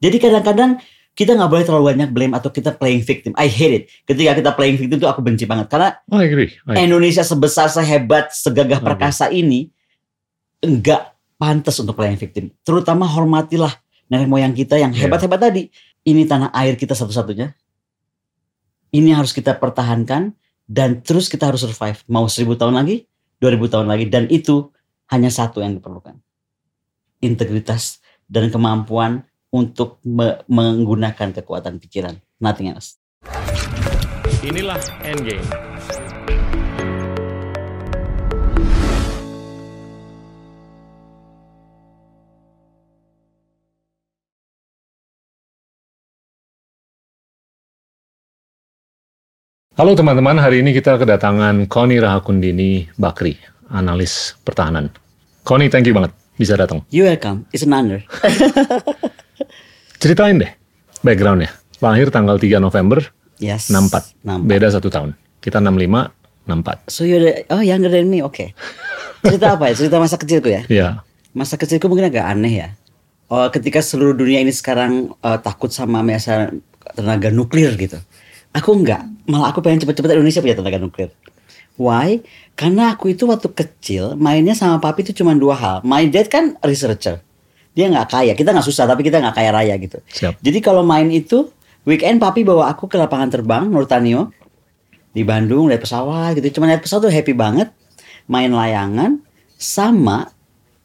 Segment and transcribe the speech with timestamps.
[0.00, 0.80] Jadi kadang-kadang
[1.12, 3.36] kita nggak boleh terlalu banyak blame atau kita playing victim.
[3.36, 3.82] I hate it.
[4.08, 6.48] Ketika kita playing victim itu aku benci banget karena I agree.
[6.64, 9.68] I- Indonesia sebesar, sehebat, segagah perkasa ini
[10.64, 12.48] enggak pantas untuk playing victim.
[12.64, 13.76] Terutama hormatilah
[14.08, 15.06] nenek moyang kita yang Iya.
[15.06, 15.68] hebat-hebat tadi.
[16.00, 17.52] Ini tanah air kita satu-satunya.
[18.90, 20.32] Ini harus kita pertahankan
[20.64, 22.00] dan terus kita harus survive.
[22.08, 23.04] Mau seribu tahun lagi,
[23.36, 24.72] dua ribu tahun lagi dan itu
[25.12, 26.16] hanya satu yang diperlukan.
[27.20, 32.14] Integritas dan kemampuan untuk me- menggunakan kekuatan pikiran.
[32.38, 32.96] Nothing else.
[34.40, 35.44] Inilah Endgame.
[49.80, 53.40] Halo teman-teman, hari ini kita kedatangan Koni Rahakundini Bakri,
[53.72, 54.92] analis pertahanan.
[55.40, 56.84] Koni, thank you banget bisa datang.
[56.92, 57.48] You welcome.
[57.48, 58.04] It's an honor.
[60.00, 60.50] Ceritain deh
[61.04, 61.52] backgroundnya.
[61.80, 63.00] Lahir tanggal 3 November
[63.40, 63.72] Yes.
[63.72, 64.44] 64, Nampak.
[64.44, 65.16] beda satu tahun.
[65.40, 66.12] Kita 65,
[66.44, 66.92] 64.
[66.92, 68.52] So you're the, oh younger than me, oke.
[69.24, 69.74] Cerita apa ya?
[69.76, 70.62] Cerita masa kecilku ya?
[70.68, 70.88] Ya,
[71.32, 72.68] Masa kecilku mungkin agak aneh ya.
[73.32, 76.52] Oh, ketika seluruh dunia ini sekarang eh, takut sama masa
[76.92, 77.96] tenaga nuklir gitu.
[78.52, 81.08] Aku enggak, malah aku pengen cepet-cepet Indonesia punya tenaga nuklir.
[81.80, 82.20] Why?
[82.60, 85.76] Karena aku itu waktu kecil mainnya sama papi itu cuma dua hal.
[85.80, 87.24] My dad kan researcher.
[87.70, 90.02] Dia nggak kaya, kita nggak susah tapi kita nggak kaya raya gitu.
[90.10, 90.34] siap.
[90.42, 91.46] Jadi kalau main itu
[91.86, 94.34] weekend papi bawa aku ke lapangan terbang Nurtanio
[95.10, 96.58] di Bandung lihat pesawat gitu.
[96.58, 97.70] Cuma lihat pesawat tuh happy banget.
[98.26, 99.22] Main layangan
[99.54, 100.30] sama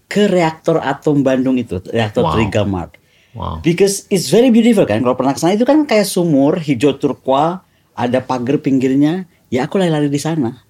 [0.06, 2.34] ke reaktor atom Bandung itu, reaktor Wow.
[2.38, 2.92] Trigamart.
[3.36, 3.60] Wow.
[3.60, 5.04] Because it's very beautiful kan.
[5.04, 9.28] Kalau pernah ke sana itu kan kayak sumur hijau turqua, ada pagar pinggirnya.
[9.52, 10.64] Ya aku lari-lari di sana.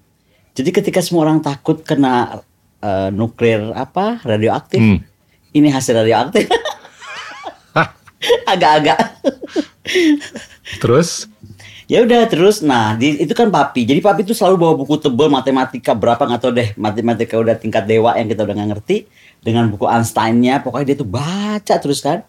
[0.55, 2.41] Jadi ketika semua orang takut kena
[2.81, 4.99] eh, nuklir apa radioaktif, Hmm.
[5.55, 6.51] Ini hasil radioaktif.
[8.51, 9.21] Agak-agak.
[10.81, 11.29] Terus,
[11.85, 13.85] Ya udah terus, nah di, itu kan papi.
[13.85, 17.85] Jadi papi itu selalu bawa buku tebel matematika berapa nggak tahu deh matematika udah tingkat
[17.85, 19.05] dewa yang kita udah nggak ngerti
[19.45, 20.65] dengan buku Einstein-nya.
[20.65, 22.25] Pokoknya dia tuh baca terus kan.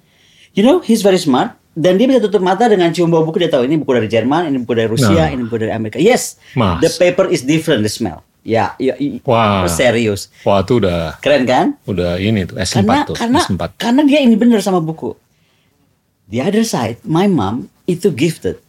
[0.52, 3.48] You know, he's very smart dan dia bisa tutup mata dengan cium bau buku dia
[3.48, 5.28] tahu ini buku dari Jerman, ini buku dari Rusia, Nah.
[5.32, 5.96] ini buku dari Amerika.
[5.96, 6.84] Yes, Mas.
[6.84, 8.28] the paper is different the smell.
[8.46, 8.94] Ya, ya,
[9.26, 9.66] Wah.
[9.66, 11.74] serius, wah itu udah keren kan?
[11.82, 13.62] udah ini tuh S4 karena tuh, karena S4.
[13.74, 15.18] karena dia ini bener sama buku.
[16.30, 18.62] The other side, my mom itu gifted.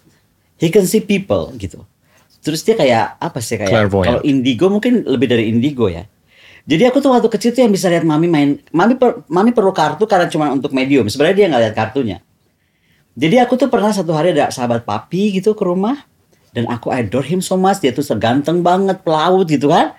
[0.57, 1.85] He can see people gitu.
[2.41, 6.09] Terus dia kayak apa sih kayak kalau indigo mungkin lebih dari indigo ya.
[6.65, 9.77] Jadi aku tuh waktu kecil tuh yang bisa lihat mami main, mami per- mami perlu
[9.77, 11.05] kartu karena cuma untuk medium.
[11.05, 12.17] Sebenarnya dia nggak lihat kartunya.
[13.13, 16.01] Jadi aku tuh pernah satu hari ada sahabat papi gitu ke rumah
[16.51, 17.79] dan aku adore him so much.
[17.79, 19.93] Dia tuh seganteng banget, pelaut gitu kan.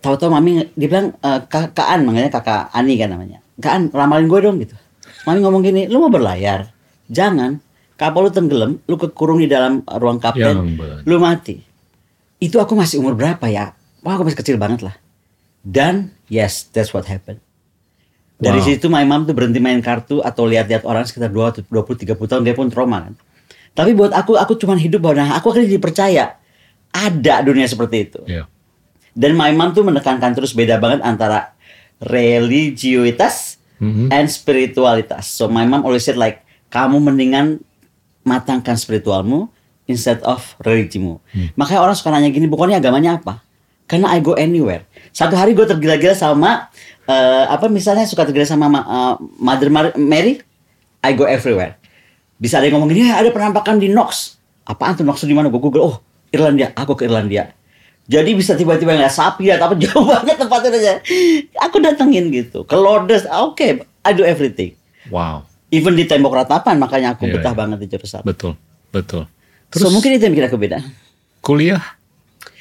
[0.00, 3.38] Tahu-tahu mami dia bilang eh, kak Kak An makanya kakak Ani kan namanya.
[3.58, 4.76] Kak An ramalin gue dong gitu.
[5.24, 6.70] Mami ngomong gini, lu mau berlayar?
[7.10, 7.58] Jangan.
[7.96, 11.00] Kapal lu tenggelam, lu kekurung di dalam ruang kapten, bener.
[11.02, 11.56] lu mati.
[12.36, 13.72] Itu aku masih umur berapa ya?
[14.04, 14.92] Wah aku masih kecil banget lah.
[15.64, 17.40] Dan yes, that's what happened.
[18.36, 18.66] Dari Wow.
[18.68, 22.52] situ my mom tuh berhenti main kartu atau lihat-lihat orang sekitar 20 30 tahun dia
[22.52, 23.16] pun trauma kan.
[23.76, 26.24] Tapi buat aku aku cuman hidup bahwa nah, aku akhirnya jadi percaya
[26.90, 28.20] ada dunia seperti itu.
[28.24, 28.48] Iya.
[29.12, 31.52] Dan my mom tuh menekankan terus beda banget antara
[32.00, 34.08] religiositas Mhm.
[34.08, 35.28] and spiritualitas.
[35.28, 37.60] So my mom always said like kamu mendingan
[38.22, 39.52] matangkan spiritualmu
[39.84, 41.20] instead of religimu.
[41.54, 43.44] Makanya orang suka nanya gini, bukannya agamanya apa?
[43.86, 44.82] Karena I go anywhere.
[45.12, 46.72] Satu hari gue tergila-gila sama
[47.06, 50.42] eh, apa misalnya suka tergila sama ma- eh, Mother Mar- Mary,
[51.00, 51.78] I go everywhere.
[52.36, 54.36] Bisa ada yang ngomong gini, "Ya, ada penampakan di Knox.
[54.62, 55.48] Apaan tuh Knox di mana?
[55.48, 55.96] Gue Google, oh
[56.28, 57.54] Irlandia, aku ke Irlandia.
[58.06, 60.94] Jadi bisa tiba-tiba ngeliat sapi ya, tapi jauh banget tempatnya aja.
[61.60, 62.62] Aku datengin gitu.
[62.62, 64.76] Ke Lourdes, oke, I do everything.
[65.08, 67.58] Wow, Even di tembok ratapan, makanya aku Iya, betah iya.
[67.58, 68.22] banget di Jerusalem.
[68.22, 68.52] betul,
[68.90, 69.26] betul.
[69.72, 70.78] so mungkin itu yang bikin aku beda.
[71.40, 71.82] kuliah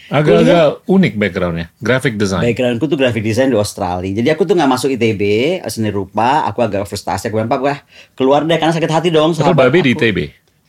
[0.10, 2.44] agak-agak unik backgroundnya, graphic design.
[2.46, 4.12] Backgroundku tuh graphic design di Australia.
[4.12, 5.22] Jadi aku tuh nggak masuk ITB,
[5.70, 6.46] seni rupa.
[6.50, 7.30] Aku agak frustasi.
[7.30, 7.82] Aku bilang, wah,
[8.14, 9.34] keluar deh karena sakit hati dong.
[9.34, 10.20] Padahal Babe di aku." ITB,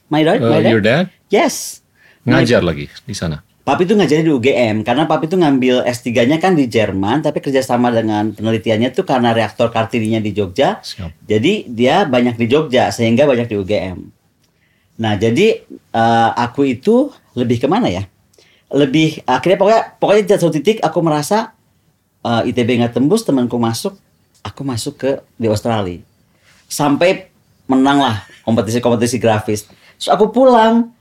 [0.06, 0.70] My dad, Uh, my dad.
[0.70, 1.82] your dad Yes.
[2.26, 3.42] ngajar lagi di sana.
[3.66, 7.90] Papi tuh ngajarnya di UGM karena papi tuh ngambil S3-nya kan di Jerman tapi kerjasama
[7.90, 10.78] dengan penelitiannya tuh karena reaktor Kartininya di Jogja.
[10.78, 11.26] Siap.
[11.26, 13.98] Jadi dia banyak di Jogja sehingga banyak di UGM.
[15.02, 18.06] Nah jadi eh, aku itu lebih ke mana ya?
[18.76, 21.56] Lebih akhirnya pokoknya pokoknya di satu titik aku merasa
[22.20, 23.96] eh, ITB nggak tembus temanku masuk,
[24.44, 26.04] aku masuk ke di Australia
[26.66, 27.30] sampai
[27.66, 29.66] menang lah kompetisi-kompetisi grafis.
[29.98, 30.92] Terus aku pulang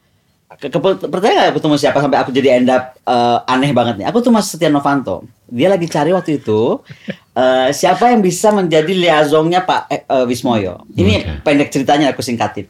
[0.56, 0.80] ke, ke
[1.10, 4.06] percaya nggak ketemu siapa sampai aku jadi end up eh, aneh banget nih.
[4.10, 5.26] Aku tuh Mas Setia Novanto.
[5.46, 6.82] Dia lagi cari waktu itu
[7.42, 10.86] eh, siapa yang bisa menjadi liaisonnya Pak eh, Wismoyo.
[10.96, 11.32] Ini Oke.
[11.46, 12.70] pendek ceritanya aku singkatin.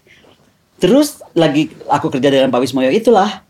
[0.75, 3.43] Terus lagi aku kerja dengan Pak Wismoyo itulah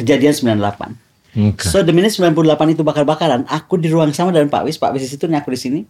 [0.00, 0.96] kejadian 98.
[1.30, 1.62] Oke.
[1.62, 5.06] So the minute 98 itu bakar-bakaran, aku di ruang sama dengan Pak Wis, Pak Wis
[5.06, 5.80] di situ, nih aku di sini.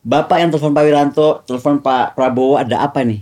[0.00, 3.20] Bapak yang telepon Pak Wiranto, telepon Pak Prabowo, ada apa nih?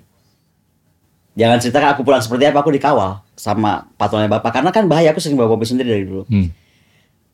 [1.35, 4.51] Jangan ceritakan aku pulang seperti apa, aku dikawal sama patronnya Bapak.
[4.55, 6.23] Karena kan bahaya, aku sering bawa mobil sendiri dari dulu.
[6.31, 6.49] Hmm.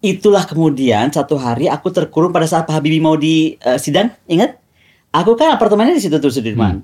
[0.05, 4.61] Itulah kemudian satu hari aku terkurung pada saat Pak Habibie mau di eh, sidang, ingat?
[5.15, 6.83] Aku kan apartemennya di situ tuh Sudirman.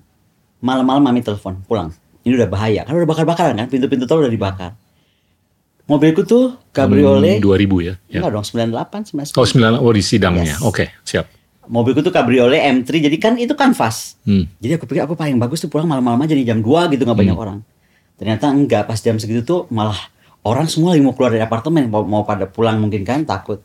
[0.63, 1.91] Malam-malam mami telepon, pulang.
[2.23, 4.77] Ini udah bahaya, kan udah bakar-bakaran kan, pintu-pintu tol udah dibakar.
[5.91, 7.95] Mobilku tuh cabriolet, Hmm, 2000 ya.
[8.07, 8.23] ya.
[8.23, 9.35] Enggak dong, 98, 99.
[9.35, 10.55] Oh, 9 oh di sidangnya.
[10.55, 10.63] Yes.
[10.63, 11.27] Oke, siap.
[11.67, 14.15] Mobilku tuh cabriolet M3, jadi kan itu kanvas.
[14.23, 14.47] Hmm.
[14.63, 17.19] Jadi aku pikir aku paling bagus tuh pulang malam-malam aja nih jam 2 gitu nggak
[17.19, 17.59] banyak orang.
[18.15, 19.99] Ternyata enggak, pas jam segitu tuh malah
[20.47, 23.59] orang semua lagi mau keluar dari apartemen, mau, mau pada pulang mungkin kan takut.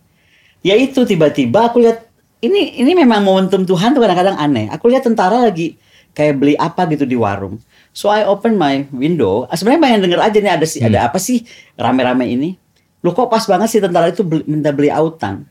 [0.66, 2.10] Ya itu tiba-tiba aku lihat
[2.42, 4.66] ini ini memang momentum Tuhan tuh kadang-kadang aneh.
[4.74, 5.78] Aku lihat tentara lagi
[6.14, 7.62] kayak beli apa gitu di warung.
[7.96, 9.48] So I open my window.
[9.48, 12.60] Ah, Sebenarnya pengen denger aja nih ada sih ada apa sih rame-rame ini.
[13.00, 15.48] Lu kok pas banget sih tentara itu beli- minta beli autan.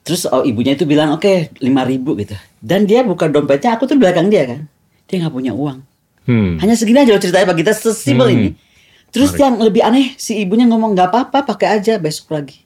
[0.00, 1.26] Terus oh, ibunya itu bilang oke
[1.58, 2.38] lima ribu gitu.
[2.62, 4.60] Dan dia buka dompetnya, aku tuh belakang dia kan.
[5.04, 5.82] Dia nggak punya uang.
[6.22, 6.58] Hmm.
[6.58, 8.36] Hanya segini aja loh ceritanya Pak kita sesimpel Hmm.
[8.36, 8.50] ini.
[9.10, 12.62] Terus yang lebih aneh si ibunya ngomong nggak apa-apa pakai aja besok lagi.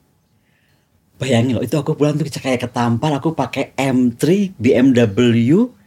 [1.17, 5.80] Bayangin loh itu aku pulang tuh kayak ketampar aku pakai M3 BMW.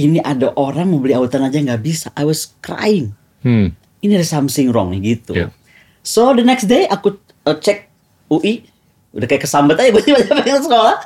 [0.00, 2.08] Ini ada orang mau beli autan aja nggak bisa.
[2.16, 3.12] I was crying.
[3.44, 3.76] Hmm.
[4.00, 5.36] Ini ada something wrong nih gitu.
[5.36, 5.52] Yeah.
[6.00, 7.92] So the next day aku uh, cek
[8.32, 8.64] UI
[9.12, 10.96] udah kayak kesambet aja gue tiba-tiba pengen sekolah.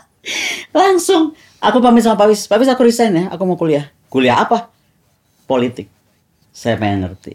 [0.70, 2.46] Langsung aku pamit sama Pak Wis.
[2.46, 3.90] Pak Wis aku resign ya, aku mau kuliah.
[4.06, 4.70] Kuliah apa?
[5.50, 5.90] Politik.
[6.54, 7.34] Saya pengen ngerti.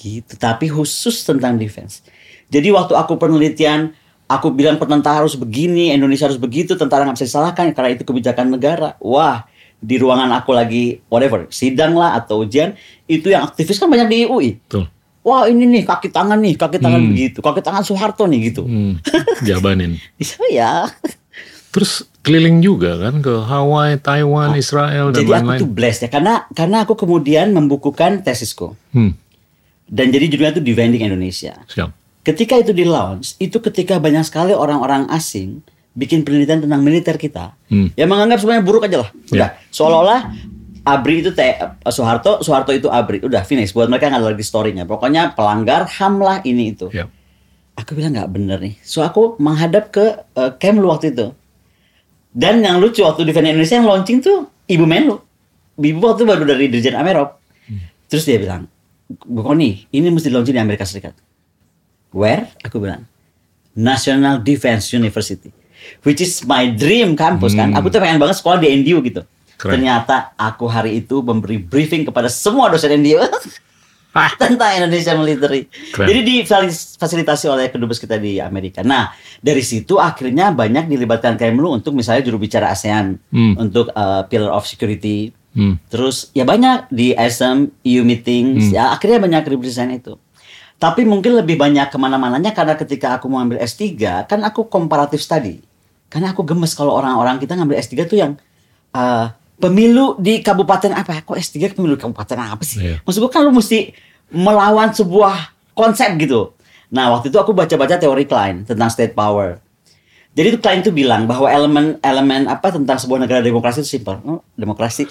[0.00, 2.02] Gitu, tapi khusus tentang defense.
[2.50, 3.92] Jadi waktu aku penelitian,
[4.26, 8.56] aku bilang tentara harus begini, Indonesia harus begitu, tentara nggak bisa disalahkan karena itu kebijakan
[8.56, 8.96] negara.
[8.98, 9.44] Wah,
[9.80, 14.18] di ruangan aku lagi whatever, sidang lah atau ujian, itu yang aktivis kan banyak di
[14.24, 14.60] UI.
[14.60, 14.86] Betul.
[15.20, 17.10] Wah ini nih kaki tangan nih, kaki tangan Hmm.
[17.10, 18.62] begitu, kaki tangan Soeharto nih gitu.
[18.62, 19.00] Hmm.
[19.46, 19.96] Jabanin.
[20.14, 20.88] Bisa ya.
[21.70, 25.60] Terus keliling juga kan ke Hawaii, Taiwan, Israel dan Jadi aku lain-lain.
[25.60, 29.14] tuh blessed ya, karena karena aku kemudian membukukan tesisku Hmm.
[29.86, 31.56] dan jadi judulnya tuh Defending Indonesia.
[31.66, 31.90] Siap.
[32.20, 35.64] Ketika itu di launch, itu ketika banyak sekali orang-orang asing
[35.96, 37.90] bikin penelitian tentang militer kita, Hmm.
[37.98, 39.10] yang menganggap semuanya buruk aja lah.
[39.10, 39.32] Ya.
[39.34, 40.20] Udah, seolah-olah
[40.80, 43.20] ABRI itu teh Soeharto, Soeharto itu ABRI.
[43.26, 43.76] Udah finish.
[43.76, 44.88] Buat mereka nggak ada lagi story-nya.
[44.88, 46.88] Pokoknya pelanggar HAM lah ini itu.
[46.90, 47.06] Ya.
[47.76, 48.74] Aku bilang nggak bener nih.
[48.80, 51.36] So aku menghadap ke uh, Kemlu waktu itu.
[52.30, 55.18] Dan yang lucu waktu di Indonesia yang launching tuh Ibu Menlu.
[55.76, 57.40] Ibu waktu baru dari Dirjen Amerop.
[58.10, 58.66] Terus dia bilang,
[59.06, 61.14] Bu Koni, ini mesti launching di Amerika Serikat.
[62.10, 62.50] Where?
[62.66, 63.06] Aku bilang,
[63.74, 65.50] National Defense University.
[66.02, 67.72] Which is my dream campus kan.
[67.72, 67.78] Hmm.
[67.80, 69.22] Aku tuh pengen banget sekolah di NDU gitu.
[69.60, 69.76] Keren.
[69.76, 73.20] Ternyata aku hari itu memberi briefing kepada semua dosen NDU.
[74.40, 75.70] tentang Indonesia military.
[75.94, 76.06] Keren.
[76.10, 78.82] Jadi difasilitasi oleh kedubes kita di Amerika.
[78.82, 83.54] Nah, dari situ akhirnya banyak dilibatkan Kemlu untuk misalnya juru bicara ASEAN, Hmm.
[83.54, 85.30] untuk uh, Pillar of Security.
[85.54, 85.78] Hmm.
[85.90, 88.74] Terus ya banyak di ASEM, EU meetings, Hmm.
[88.74, 90.18] ya akhirnya banyak represent itu.
[90.80, 95.20] Tapi mungkin lebih banyak ke mana-mananya karena ketika aku mau ambil S3, kan aku komparatif
[95.20, 95.60] study.
[96.10, 98.32] Karena aku gemes kalau orang-orang kita ngambil S3 tuh yang
[98.92, 99.30] uh,
[99.62, 101.22] pemilu di kabupaten apa?
[101.22, 102.82] Kok S3 pemilu di kabupaten apa sih?
[102.82, 102.96] Iya.
[103.06, 103.94] Maksud gue kan lu mesti
[104.34, 106.50] melawan sebuah konsep gitu.
[106.90, 109.62] Nah waktu itu aku baca-baca teori Klein tentang state power.
[110.34, 114.18] Jadi itu Klein tuh bilang bahwa elemen-elemen apa tentang sebuah negara demokrasi itu simpel.
[114.22, 115.06] Oh, demokrasi.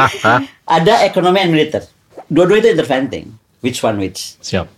[0.76, 1.84] Ada ekonomi and militer.
[2.28, 3.32] Dua-dua itu interventing.
[3.60, 4.36] Which one which?
[4.40, 4.68] Siap.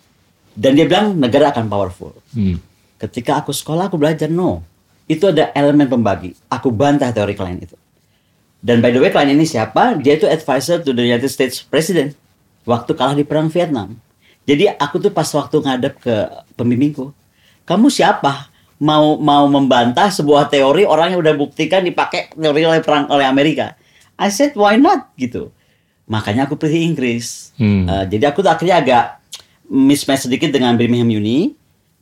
[0.59, 2.11] Dan dia bilang negara akan powerful.
[2.35, 2.59] Hmm.
[2.99, 4.67] Ketika aku sekolah aku belajar no.
[5.09, 6.37] Itu ada elemen pembagi.
[6.53, 7.75] Aku bantah teori Klein itu.
[8.61, 9.97] Dan by the way Klein ini siapa?
[9.97, 12.13] Dia itu advisor to the United States President
[12.69, 13.97] waktu kalah di perang Vietnam.
[14.45, 16.15] Jadi aku tuh pas waktu ngadep ke
[16.57, 17.13] pembimbingku,
[17.65, 18.53] kamu siapa?
[18.79, 23.75] Mau mau membantah sebuah teori orang yang udah buktikan dipakai teori oleh perang oleh Amerika.
[24.15, 25.51] I said why not gitu.
[26.07, 27.53] Makanya aku pilih Inggris.
[27.59, 27.91] Hmm.
[27.91, 29.05] Uh, jadi aku tuh akhirnya agak
[29.69, 31.58] mismatch sedikit dengan Birmingham Uni.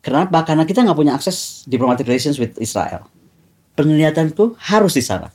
[0.06, 0.46] Kenapa?
[0.46, 3.10] Karena kita nggak punya akses diplomatic relations with Israel.
[3.74, 5.34] Penglihatanku harus di sana.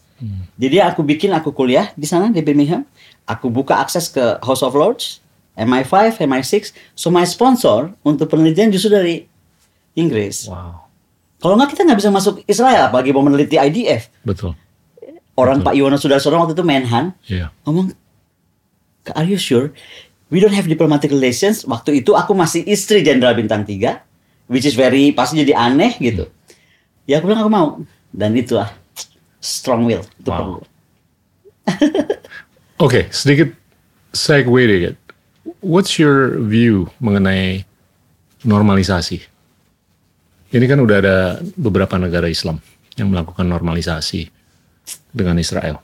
[0.56, 2.88] Jadi aku bikin aku kuliah di sana di Birmingham.
[3.28, 5.20] Aku buka akses ke House of Lords,
[5.60, 6.72] MI5, MI6.
[6.96, 9.28] So my sponsor untuk penelitian justru dari
[9.98, 10.48] Inggris.
[10.48, 10.88] Wow.
[11.42, 14.08] Kalau nggak kita nggak bisa masuk Israel, apalagi mau meneliti IDF.
[14.22, 14.54] Betul.
[15.36, 17.50] Orang Pak Yono Sudarsono waktu itu Menhan Iya.
[17.66, 17.92] ngomong,
[19.18, 19.74] are you sure?
[20.30, 21.66] We don't have diplomatic relations.
[21.66, 24.00] Waktu itu aku masih istri Jenderal Bintang 3,
[24.52, 26.28] which is very pasti jadi aneh gitu.
[27.08, 27.68] Ya aku bilang aku mau.
[28.12, 28.68] Dan itulah
[29.40, 30.38] strong will itu Wow.
[30.38, 30.60] perlu.
[32.86, 33.56] Oke, sedikit
[34.12, 34.96] segue dikit.
[35.64, 37.64] What's your view mengenai
[38.44, 39.24] normalisasi?
[40.52, 41.18] Ini kan udah ada
[41.56, 42.60] beberapa negara Islam
[43.00, 44.28] yang melakukan normalisasi
[45.16, 45.80] dengan Israel.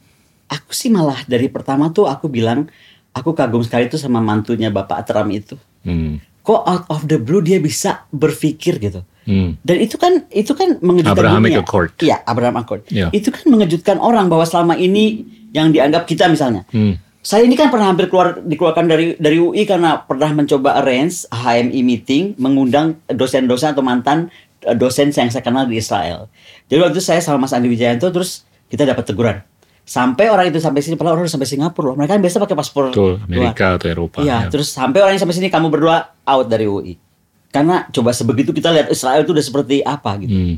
[0.51, 2.67] Aku sih malah dari pertama tuh aku bilang
[3.15, 5.55] aku kagum sekali tuh sama mantunya Bapak Trump itu.
[5.87, 6.19] Hmm.
[6.47, 9.03] Kok out of the blue dia bisa berpikir gitu.
[9.27, 9.59] Hmm.
[9.59, 11.63] Dan itu kan itu kan mengejutkan Abrahamic dunia.
[11.67, 11.89] Accord.
[11.99, 12.81] Iya, Abraham Accord.
[12.87, 13.11] Iya.
[13.11, 16.63] Itu kan mengejutkan orang bahwa selama ini yang dianggap kita misalnya.
[16.71, 16.95] Hmm.
[17.19, 21.83] Saya ini kan pernah hampir keluar dikeluarkan dari dari UI karena pernah mencoba arrange HMI
[21.83, 24.31] meeting mengundang dosen-dosen atau mantan
[24.63, 26.31] eh, dosen yang saya kenal di Israel.
[26.71, 29.43] Jadi waktu itu saya sama Mas Andi Wijayanto terus kita dapat teguran.
[29.87, 31.95] Sampai orang itu sampai sini, padahal orang sampai Singapura loh.
[31.95, 33.31] Mereka kan biasa pakai paspor Betul, luar.
[33.55, 34.19] Amerika atau Eropa.
[34.19, 34.49] Iya, ya.
[34.51, 36.99] terus sampai orang yang sampai sini kamu berdua out dari UI.
[37.47, 40.35] Karena coba sebegitu kita lihat Israel itu udah seperti apa gitu.
[40.35, 40.55] Hmm.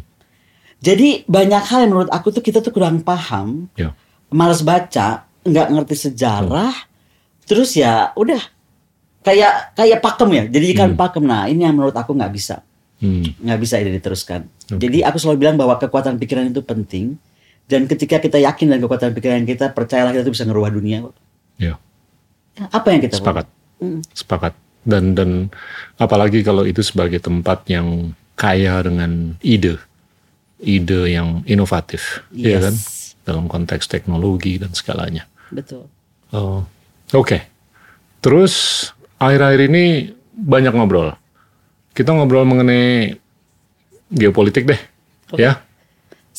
[0.81, 3.93] Jadi banyak hal yang menurut aku tuh kita tuh kurang paham, Ya.
[4.33, 6.73] malas baca, nggak ngerti sejarah,
[7.45, 8.41] terus ya udah
[9.21, 11.21] kayak kayak pakem ya, jadi ikan pakem.
[11.21, 12.65] Nah ini yang menurut aku nggak bisa,
[12.97, 13.21] Hmm.
[13.37, 14.49] nggak bisa ini diteruskan.
[14.73, 17.19] Jadi aku selalu bilang bahwa kekuatan pikiran itu penting.
[17.69, 21.05] Dan ketika kita yakin dengan kekuatan pikiran kita, percayalah kita tuh bisa ngerubah dunia.
[21.05, 21.13] kok.
[21.61, 21.77] Ya.
[22.73, 23.45] Apa yang kita Sepakat.
[23.77, 24.01] Hmm.
[24.09, 24.53] Sepakat.
[24.81, 25.53] Dan dan
[26.01, 29.77] apalagi kalau itu sebagai tempat yang kaya dengan ide,
[30.57, 32.63] ide yang inovatif, ya Yes.
[32.65, 32.75] kan?
[33.29, 35.29] Dalam konteks teknologi dan segalanya.
[35.53, 35.85] Betul.
[36.33, 36.65] Oh,
[37.13, 37.41] Oke.
[38.21, 38.85] Terus
[39.17, 39.83] akhir-akhir ini
[40.33, 41.13] banyak ngobrol.
[41.93, 43.17] Kita ngobrol mengenai
[44.09, 44.79] geopolitik deh,
[45.37, 45.61] ya.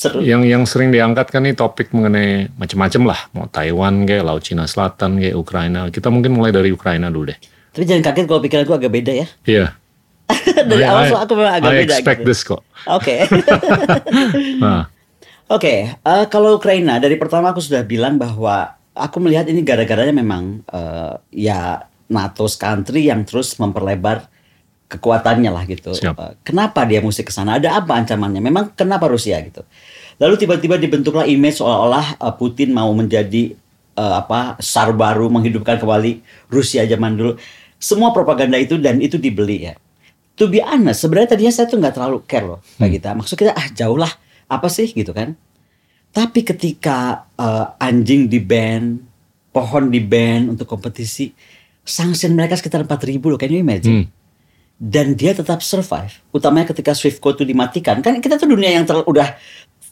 [0.01, 0.25] Seru.
[0.25, 4.65] Yang yang sering diangkat kan nih topik mengenai macam-macam lah, mau Taiwan kayak Laut Cina
[4.65, 5.93] Selatan kayak Ukraina.
[5.93, 7.39] Kita mungkin mulai dari Ukraina dulu deh.
[7.71, 9.27] Tapi jangan kaget kalau pikiran aku agak beda ya.
[9.45, 9.67] Iya.
[10.73, 11.93] Dari I- awal I- aku memang agak I beda.
[12.01, 12.29] expect gitu.
[12.33, 12.63] this kok.
[12.89, 13.29] Oke.
[14.63, 14.89] Nah,
[15.51, 20.63] Oke, eh, kalau Ukraina dari pertama aku sudah bilang bahwa aku melihat ini gara-garanya memang
[20.65, 24.31] eh, ya NATO's country yang terus memperlebar
[24.91, 25.95] kekuatannya lah gitu.
[25.95, 26.17] Siap.
[26.19, 27.63] Eh, kenapa dia mesti ke sana?
[27.63, 28.43] Ada apa ancamannya?
[28.43, 29.63] Memang kenapa Rusia gitu?
[30.19, 33.55] Lalu tiba-tiba dibentuklah image seolah-olah eh, Putin mau menjadi
[33.95, 36.21] eh, apa sar baru menghidupkan kembali
[36.51, 37.33] Rusia zaman dulu.
[37.81, 39.75] Semua propaganda itu dan itu dibeli ya.
[40.37, 43.09] To be honest, sebenarnya tadinya saya tuh nggak terlalu care loh kayak kita.
[43.15, 44.11] Maksud kita ah jauh lah
[44.51, 45.39] apa sih gitu kan?
[46.11, 48.99] Tapi ketika eh, anjing di ban,
[49.55, 51.31] pohon di ban untuk kompetisi,
[51.87, 54.05] sanction mereka sekitar 4000 loh, can you imagine?
[54.05, 54.20] Hmm.
[54.81, 56.09] Dan dia tetap survive.
[56.33, 59.37] Utamanya ketika Swift Code itu dimatikan, kan kita tuh dunia yang ter- udah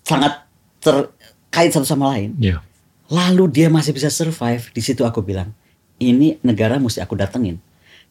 [0.01, 0.49] sangat
[0.81, 2.33] terkait satu sama lain.
[2.41, 2.65] ya.
[3.09, 4.69] Lalu dia masih bisa survive.
[4.69, 5.53] Di situ aku bilang,
[5.97, 7.61] ini negara mesti aku datengin.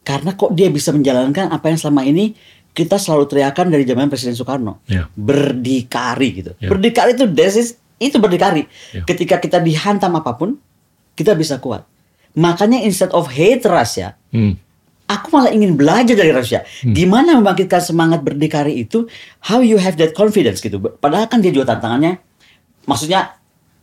[0.02, 2.34] Karena kok dia bisa menjalankan apa yang selama ini
[2.70, 4.78] kita selalu teriakan dari zaman Presiden Soekarno.
[4.86, 5.10] Ya.
[5.14, 6.52] Berdikari gitu.
[6.58, 6.70] Ya.
[6.70, 8.66] Berdikari itu desis, itu berdikari.
[8.90, 9.02] Ya.
[9.02, 10.58] Ketika kita dihantam apa pun,
[11.14, 11.82] kita bisa kuat.
[12.34, 14.54] Makanya instead of hate Russia, Hmm.
[15.08, 16.62] Aku malah ingin belajar dari Rusia.
[16.84, 19.08] Gimana membangkitkan semangat berdikari itu,
[19.42, 20.76] how you have that confidence gitu.
[20.78, 22.20] Padahal kan dia juga tantangannya,
[22.84, 23.34] maksudnya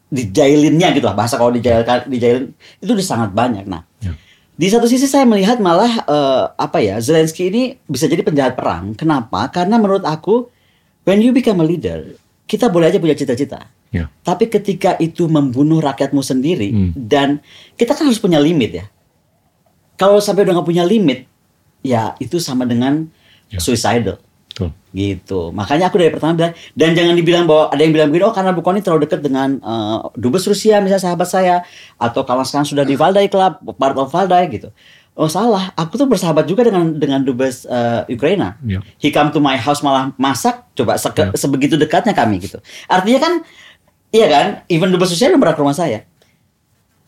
[0.08, 1.18] dijailinnya gitu lah.
[1.18, 3.66] Bahasa kalau dijailkan, dijailin itu udah sangat banyak.
[3.66, 4.14] Nah, Ya.
[4.54, 8.94] di satu sisi saya melihat malah eh, apa ya, Zelensky ini bisa jadi penjahat perang.
[8.94, 9.50] Kenapa?
[9.50, 10.48] Karena menurut aku,
[11.04, 12.16] when you become a leader,
[12.46, 13.66] kita boleh aja punya cita-cita.
[13.90, 14.12] Ya.
[14.22, 16.92] Tapi ketika itu membunuh rakyatmu sendiri Hmm.
[16.94, 17.40] dan
[17.74, 18.86] kita kan harus punya limit ya.
[19.96, 21.26] Kalau sampai udah nggak punya limit,
[21.80, 23.08] ya itu sama dengan
[23.46, 23.62] Ya.
[23.62, 24.18] suicidal
[24.50, 24.74] Betul.
[24.90, 25.54] gitu.
[25.54, 28.52] Makanya aku dari pertama bilang dan jangan dibilang bahwa ada yang bilang begini, oh karena
[28.52, 31.56] Bukoni terlalu dekat dengan eh, dubes Rusia misalnya sahabat saya
[31.96, 34.74] atau kalau sekarang sudah di Valdai Club, part of Valdai gitu.
[35.14, 38.58] Oh salah, aku tuh bersahabat juga dengan dengan dubes eh, Ukraina.
[38.62, 38.82] Ya.
[38.98, 41.38] He come to my house malah masak, coba seke- Ya.
[41.38, 42.58] sebegitu dekatnya kami gitu.
[42.86, 43.34] Artinya kan,
[44.10, 46.04] iya kan, even dubes Rusia belum pernah ke rumah saya.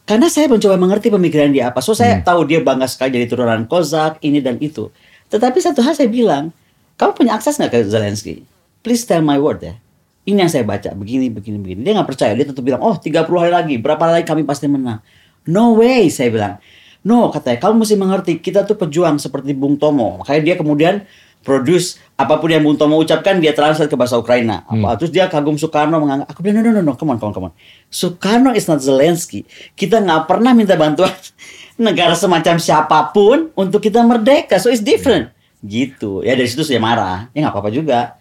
[0.07, 1.83] Karena saya mencoba mengerti pemikiran dia apa.
[1.83, 4.87] So saya tahu dia bangga sekali jadi turunan Kozak, ini dan itu.
[5.27, 6.55] Tetapi satu hal saya bilang,
[6.95, 8.47] kamu punya akses nggak ke Zelensky?
[8.87, 9.75] Please tell my word ya.
[10.23, 11.79] Ini yang saya baca, begini, begini, begini.
[11.83, 14.71] Dia nggak percaya, dia tetap bilang, oh 30 hari lagi, berapa hari lagi kami pasti
[14.71, 15.03] menang.
[15.43, 16.55] No way, saya bilang.
[17.03, 20.23] No, katanya, kamu mesti mengerti, kita tuh pejuang seperti Bung Tomo.
[20.23, 21.03] Makanya dia kemudian
[21.43, 24.65] produce apa pun yang Bung Tomo ucapkan, dia translate ke bahasa Ukraina.
[24.65, 27.29] Apa, Terus dia kagum Soekarno menganggap, aku bilang, no, no, no, no, come on, come
[27.29, 27.53] on, come on.
[27.93, 29.45] Soekarno is not Zelensky.
[29.77, 31.13] Kita nggak pernah minta bantuan
[31.77, 34.57] negara semacam siapa pun untuk kita merdeka.
[34.57, 35.29] So it's different.
[35.61, 36.25] Gitu.
[36.25, 37.29] Ya dari situ saya marah.
[37.37, 38.17] Ya nggak apa-apa juga.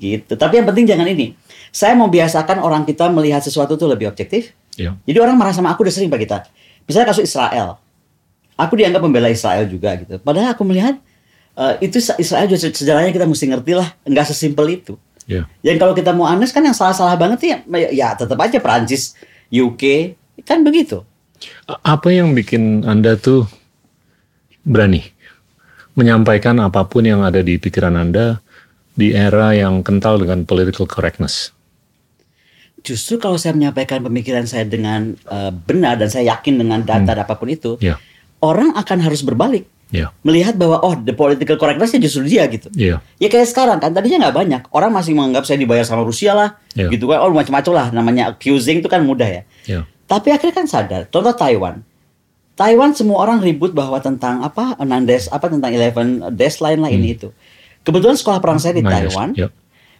[0.00, 0.32] Gitu.
[0.32, 1.36] Tapi yang penting jangan ini.
[1.68, 4.56] Saya mau biasakan orang kita melihat sesuatu itu lebih objektif.
[4.80, 4.96] Ya.
[5.04, 6.36] Jadi orang marah sama aku udah sering Pak kita.
[6.88, 7.76] Misalnya kasus Israel.
[8.56, 10.16] Aku dianggap membela Israel juga gitu.
[10.24, 10.96] Padahal aku melihat
[11.58, 13.88] eh, itu Israel juga se- sejarahnya kita mesti ngerti lah.
[14.06, 14.94] Nggak sesimpel itu.
[15.28, 15.44] Ya.
[15.60, 17.56] Yang kalau kita mau honest kan yang salah-salah banget ya,
[17.92, 19.12] ya tetap aja Prancis,
[19.52, 20.16] UK,
[20.48, 21.04] kan begitu.
[21.84, 23.44] Apa yang bikin Anda tuh
[24.64, 25.04] berani
[25.92, 28.40] menyampaikan apa pun yang ada di pikiran Anda
[28.96, 31.52] di era yang kental dengan political correctness?
[32.80, 37.20] Justru kalau saya menyampaikan pemikiran saya dengan eh, benar dan saya yakin dengan data dan
[37.20, 38.00] apa pun itu, Ya,
[38.40, 42.68] orang akan harus berbalik ya, melihat bahwa oh the political correctness justru dia gitu.
[42.76, 46.32] ya, Ya kayak sekarang kan tadinya nggak banyak orang masih menganggap saya dibayar sama Rusia
[46.36, 46.92] lah, Iya.
[46.92, 49.42] gitu kan, oh macam-macam lah namanya accusing itu kan mudah ya.
[49.64, 51.80] ya, Tapi akhirnya kan sadar, contoh Taiwan.
[52.58, 57.14] Taiwan semua orang ribut bahwa tentang apa Nandes apa tentang 11 Dash line lah ini
[57.14, 57.30] itu.
[57.86, 59.48] Kebetulan sekolah perang saya di Nah, yes, Taiwan ya,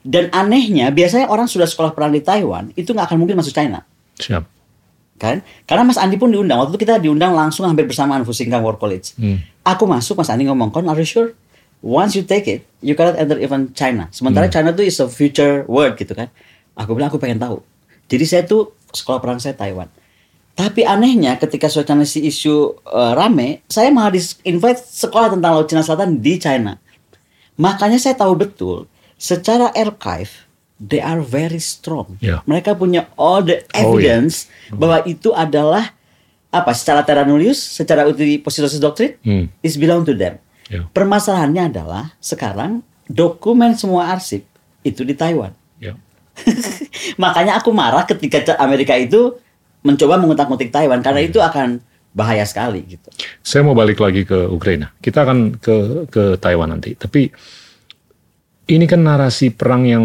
[0.03, 3.87] dan anehnya biasanya orang sudah sekolah perang di Taiwan itu nggak akan mungkin masuk China
[4.19, 4.43] siap.
[5.19, 5.43] Kan?
[5.67, 9.19] Karena Mas Andi pun diundang waktu itu kita diundang langsung hampir bersamaan Fusingkang War College.
[9.19, 9.43] Hmm.
[9.67, 11.35] Aku masuk Mas Andi ngomong kon are you sure?
[11.83, 14.11] Once you take it, you cannot enter even China.
[14.11, 16.27] Sementara China tuh is a future world gitu kan.
[16.75, 17.63] Aku bilang aku pengen tahu.
[18.11, 19.87] Jadi saya tuh sekolah perang saya Taiwan.
[20.59, 25.71] Tapi anehnya ketika suasana si isu eh, rame, saya malah di invite sekolah tentang Laut
[25.71, 26.75] Cina Selatan di China.
[27.63, 30.48] Makanya saya tahu betul secara archive
[30.79, 32.17] they are very strong.
[32.19, 32.41] Ya.
[32.43, 35.91] Mereka punya all the Oh, evidence bahwa itu adalah
[36.49, 39.47] apa secara terra nullius, secara uti positionis doktrin Hmm.
[39.61, 40.39] is belong to them.
[40.71, 40.87] Ya.
[40.89, 44.47] Permasalahannya adalah sekarang dokumen semua arsip
[44.81, 45.53] itu di Taiwan.
[45.77, 45.99] Ya.
[47.23, 49.37] Makanya aku marah ketika Amerika itu
[49.83, 51.29] mencoba mengutak-ngutik Taiwan karena Iya.
[51.29, 51.81] itu akan
[52.17, 53.09] bahaya sekali gitu.
[53.43, 54.91] Saya mau balik lagi ke Ukraina.
[54.99, 55.77] Kita akan ke
[56.09, 56.97] ke Taiwan nanti.
[56.97, 57.29] Tapi
[58.69, 60.05] ini kan narasi perang yang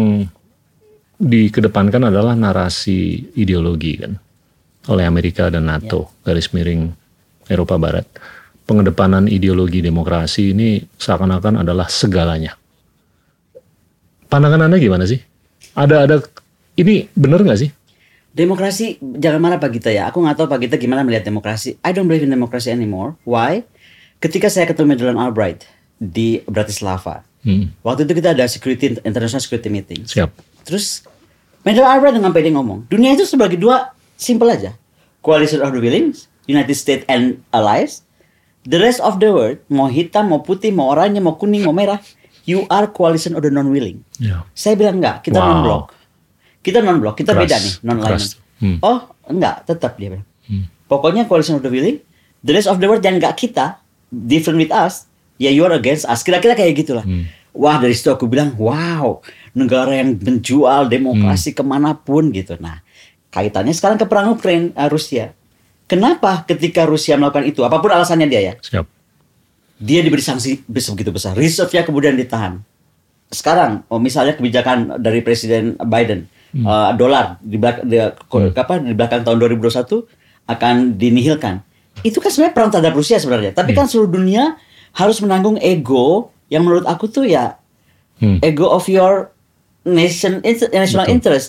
[1.18, 4.12] dikedepankan adalah narasi ideologi kan
[4.90, 6.92] oleh Amerika dan NATO garis miring
[7.48, 8.06] Eropa Barat.
[8.64, 12.56] Pengedepanan ideologi demokrasi ini seakan-akan adalah segalanya.
[14.32, 15.20] Pandangan Anda gimana sih?
[15.76, 16.16] Ada ada
[16.80, 17.70] ini benar nggak sih?
[18.34, 20.08] Demokrasi jangan marah Pak Gita ya.
[20.08, 21.76] Aku nggak tahu Pak Gita gimana melihat demokrasi.
[21.84, 23.14] I don't believe in democracy anymore.
[23.28, 23.62] Why?
[24.18, 25.68] Ketika saya ketemu Madeleine Albright
[26.00, 30.08] di Bratislava, Hmm, waktu itu kita ada security international security meeting.
[30.08, 30.32] siap.
[30.64, 31.04] Terus
[31.64, 34.76] Madeleine Albright dengan pede ngomong, dunia itu sebagai dua, simple aja.
[35.24, 36.12] Coalition of the willing,
[36.44, 38.04] United States and allies.
[38.64, 42.00] The rest of the world, mau hitam, mau putih, mau oranye, mau kuning, mau merah,
[42.48, 44.04] you are coalition of the non-willing.
[44.20, 44.44] Ya.
[44.52, 45.48] Saya bilang enggak, kita Wow.
[45.52, 45.84] non-block.
[46.64, 48.32] Kita non-block, kita Keras, beda nih, non-alignment.
[48.60, 48.76] Hmm.
[48.80, 48.98] Oh,
[49.28, 50.28] enggak, tetap dia bilang.
[50.48, 50.64] Hmm.
[50.88, 52.00] Pokoknya coalition of the willing,
[52.40, 56.08] the rest of the world yang enggak kita, different with us, ya you are against
[56.08, 56.24] us.
[56.24, 57.04] Kira-kira kayak gitulah.
[57.04, 57.28] Hmm.
[57.52, 59.20] Wah dari situ aku bilang, wow,
[59.54, 61.58] negara yang menjual demokrasi Hmm.
[61.58, 62.58] ke mana pun gitu.
[62.58, 62.82] Nah,
[63.30, 65.30] kaitannya sekarang ke perang Ukraina, eh, Rusia.
[65.86, 68.86] Kenapa ketika Rusia melakukan itu, apa pun alasannya dia ya, Siap.
[69.76, 72.64] dia diberi sanksi begitu besar, reserve-nya kemudian ditahan.
[73.28, 79.22] Sekarang, oh misalnya kebijakan dari Presiden Biden, eh, dolar di belakang, di, apa, di belakang
[79.22, 80.06] tahun 2021
[80.46, 81.60] akan dinihilkan.
[82.02, 83.54] Itu kan sebenarnya perang terhadap Rusia sebenarnya.
[83.54, 84.58] Tapi kan seluruh dunia
[84.92, 87.58] harus menanggung ego yang menurut aku tuh ya
[88.14, 88.38] Hmm.
[88.40, 89.33] ego of your
[89.84, 91.16] nation inter- national Betul.
[91.20, 91.46] interest.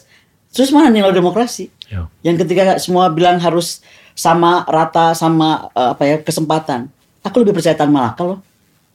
[0.52, 1.68] Terus mana nilai demokrasi?
[1.92, 2.08] Ya.
[2.24, 3.84] Yang ketika semua bilang harus
[4.16, 6.88] sama rata sama eh, apa ya kesempatan.
[7.26, 8.40] Aku lebih percaya Tan Malaka loh.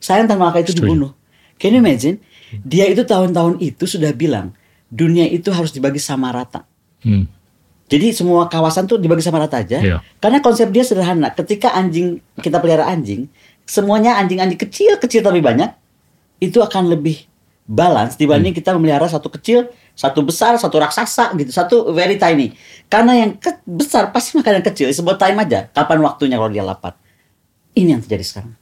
[0.01, 0.87] Sayang Tan Malaka itu Setuju.
[0.87, 1.11] dibunuh.
[1.61, 2.17] Can you imagine?
[2.65, 4.55] Dia itu tahun-tahun itu sudah bilang
[4.91, 6.65] dunia itu harus dibagi sama rata.
[7.05, 7.29] Hmm.
[7.91, 9.83] Jadi semua kawasan tuh dibagi sama rata aja.
[9.83, 9.99] Iya.
[10.23, 11.35] Karena konsep dia sederhana.
[11.35, 13.27] Ketika anjing kita pelihara anjing,
[13.67, 15.75] semuanya anjing-anjing kecil-kecil tapi banyak,
[16.39, 17.27] itu akan lebih
[17.71, 22.51] balance dibanding kita memelihara satu kecil, satu besar, satu raksasa gitu, satu very tiny.
[22.91, 24.91] Karena yang ke- besar pasti makan yang kecil.
[24.91, 25.71] Sebuah time aja.
[25.71, 26.99] Kapan waktunya kalau dia lapar?
[27.71, 28.55] Ini yang terjadi sekarang.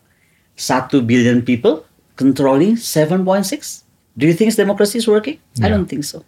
[0.52, 3.88] Satu billion people controlling 7.6.
[4.12, 5.40] Do you think democracy is working?
[5.56, 5.72] I Yeah.
[5.72, 6.20] don't think so.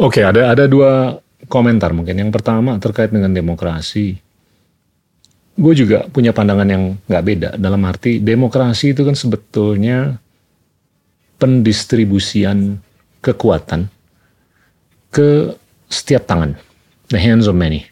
[0.00, 2.16] Oke, ada ada dua komentar mungkin.
[2.16, 4.16] Yang pertama terkait dengan demokrasi.
[5.60, 7.50] Gue juga punya pandangan yang nggak beda.
[7.60, 10.16] Dalam arti demokrasi itu kan sebetulnya
[11.40, 12.76] pendistribusian
[13.24, 13.88] kekuatan
[15.10, 15.56] ke
[15.90, 16.54] setiap tangan,
[17.08, 17.88] the hands of many.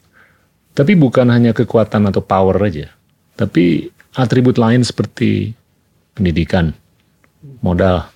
[0.77, 2.87] Tapi bukan hanya kekuatan atau power aja,
[3.35, 5.51] tapi atribut lain seperti
[6.15, 6.71] pendidikan,
[7.65, 8.07] modal,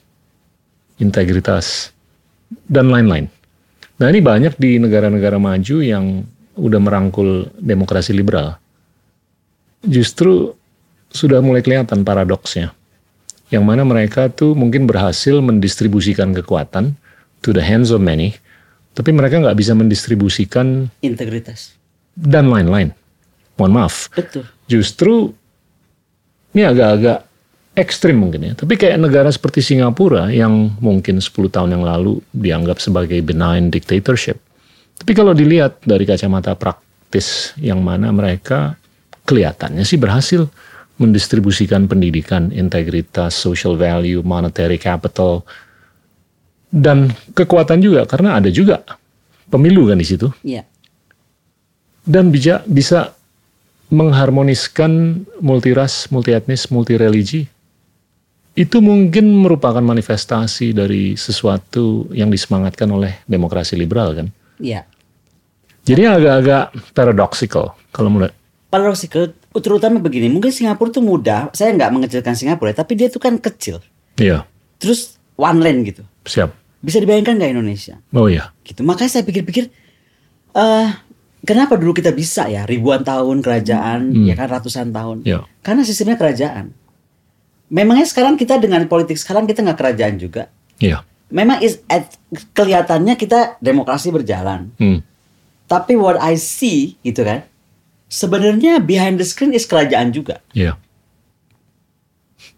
[1.03, 1.91] integritas,
[2.71, 3.27] dan lain-lain.
[3.99, 6.23] Nah ini banyak di negara-negara maju yang
[6.55, 8.59] udah merangkul demokrasi liberal.
[9.83, 10.55] Justru
[11.11, 12.71] sudah mulai kelihatan paradoksnya.
[13.53, 16.97] Yang mana mereka tuh mungkin berhasil mendistribusikan kekuatan
[17.45, 18.33] to the hands of many,
[18.97, 21.77] tapi mereka nggak bisa mendistribusikan Integritas.
[22.17, 22.97] dan lain-lain.
[23.61, 24.09] Mohon maaf.
[24.17, 24.49] Betul.
[24.65, 25.37] Justru
[26.57, 27.29] ini agak-agak
[27.77, 28.53] ekstrim mungkin ya.
[28.57, 34.41] Tapi kayak negara seperti Singapura yang mungkin 10 tahun yang lalu dianggap sebagai benign dictatorship.
[34.97, 38.77] Tapi kalau dilihat dari kacamata praktis yang mana mereka
[39.25, 40.49] kelihatannya sih berhasil
[41.01, 45.43] mendistribusikan pendidikan, integritas, social value, monetary capital,
[46.73, 48.81] dan kekuatan juga karena ada juga
[49.53, 50.65] pemilu kan di situ Iya.
[52.09, 53.13] dan bisa bisa
[53.93, 57.45] mengharmoniskan multiras, multietnis, multireligi.
[58.57, 64.29] Itu mungkin merupakan manifestasi dari sesuatu yang disemangatkan oleh demokrasi liberal kan.
[64.57, 64.89] Iya.
[65.85, 66.65] Jadi agak-agak
[66.97, 68.33] paradoxical kalau mulai.
[68.73, 73.37] Paradoxical, terutama begini, mungkin Singapura tuh mudah, saya nggak mengecilkan Singapura, tapi dia tuh kan
[73.37, 73.85] kecil.
[74.17, 76.03] Iya, Terus one land gitu.
[76.25, 76.57] siap.
[76.81, 78.01] Bisa dibayangkan nggak Indonesia?
[78.11, 78.81] Oh iya, Gitu.
[78.81, 79.69] Makanya saya pikir-pikir,
[80.53, 80.89] eh
[81.43, 85.23] kenapa dulu kita bisa ya ribuan tahun kerajaan, ya kan ratusan tahun?
[85.23, 85.45] Iya.
[85.61, 86.73] Karena sistemnya kerajaan.
[87.69, 90.49] Memangnya sekarang kita dengan politik sekarang kita nggak kerajaan juga.
[90.79, 91.03] iya.
[91.33, 92.21] Memang is at-
[92.53, 94.69] kelihatannya kita demokrasi berjalan.
[94.77, 95.01] Hmm.
[95.65, 97.49] Tapi what I see gitu kan,
[98.13, 100.45] sebenarnya behind the screen is kerajaan juga.
[100.53, 100.77] Iya.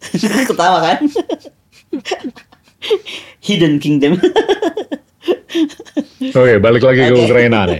[0.50, 1.06] Ketawa kan?
[3.38, 4.18] Hidden kingdom.
[6.34, 7.78] Oke, balik lagi ke Ukraina deh.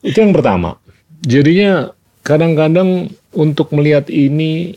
[0.00, 0.80] Itu yang pertama.
[1.22, 1.92] Jadinya
[2.24, 4.74] kadang-kadang untuk melihat ini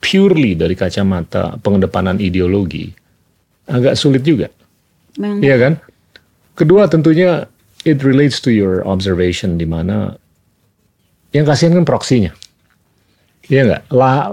[0.00, 2.88] purely dari kacamata pengedepanan ideologi
[3.68, 4.48] agak sulit juga.
[5.20, 5.72] Memang Iya kan?
[6.56, 7.46] Kedua tentunya
[7.86, 10.18] it relates to your observation di mana
[11.30, 12.32] yang kasihan kan proksinya.
[13.48, 13.82] Iya nggak?
[13.92, 14.28] La-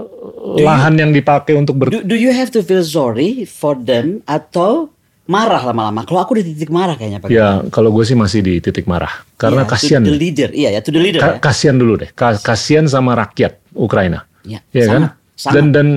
[0.60, 4.92] lahan yang dipakai untuk ber do, do you have to feel sorry for them atau
[5.24, 6.04] marah lama-lama?
[6.04, 7.28] Kalau aku di titik marah kayaknya Pak.
[7.32, 10.02] ya kalau gue sih masih di titik marah karena Iya, kasihan.
[10.04, 11.20] To the leader, iya ya, to the leader.
[11.20, 11.40] Ka- ya.
[11.40, 12.10] kasihan dulu deh.
[12.12, 14.28] Ka- kasihan sama rakyat Ukraina.
[14.44, 14.92] Iya, Iya kan?
[14.92, 15.54] sangat, sangat.
[15.56, 15.88] Dan dan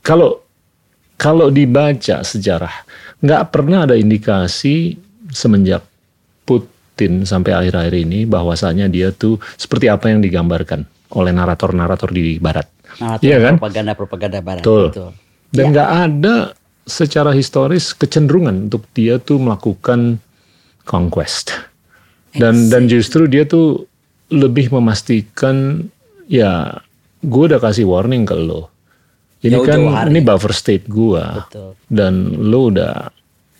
[0.00, 0.40] kalau
[1.14, 2.72] kalau dibaca sejarah
[3.22, 4.96] nggak pernah ada indikasi
[5.30, 5.84] semenjak
[7.22, 12.66] Sampai akhir-akhir ini bahwasanya dia tuh seperti apa yang digambarkan oleh narator-narator di Barat.
[12.98, 13.54] Naratif Iya kan?
[13.56, 14.62] Propaganda-propaganda barat.
[14.64, 15.12] Betul.
[15.52, 15.70] Dan Iya.
[15.72, 16.34] nggak ada
[16.82, 20.18] secara historis kecenderungan untuk dia tuh melakukan
[20.82, 21.52] conquest.
[22.32, 23.84] Dan dan justru dia tuh
[24.32, 25.84] lebih memastikan
[26.24, 26.80] ya
[27.20, 28.72] gue udah kasih warning ke lo.
[29.42, 30.08] Ini kan Jauh-jauh hari.
[30.14, 31.74] ini buffer state gua Betul.
[31.90, 33.10] dan lo udah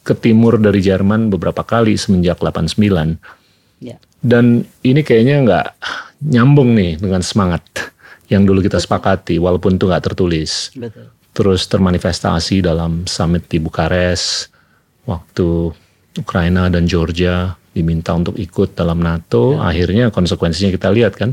[0.02, 3.18] ke timur dari Jerman beberapa kali semenjak 89
[3.82, 3.98] Ya.
[4.22, 5.66] dan ini kayaknya nggak
[6.30, 7.66] nyambung nih dengan semangat
[8.30, 10.70] yang dulu kita sepakati walaupun itu nggak tertulis.
[10.74, 11.10] Betul.
[11.32, 14.52] terus termanifestasi dalam summit di Bukares
[15.08, 15.72] waktu
[16.14, 21.32] Ukraina dan Georgia diminta untuk ikut dalam NATO akhirnya konsekuensinya kita lihat kan.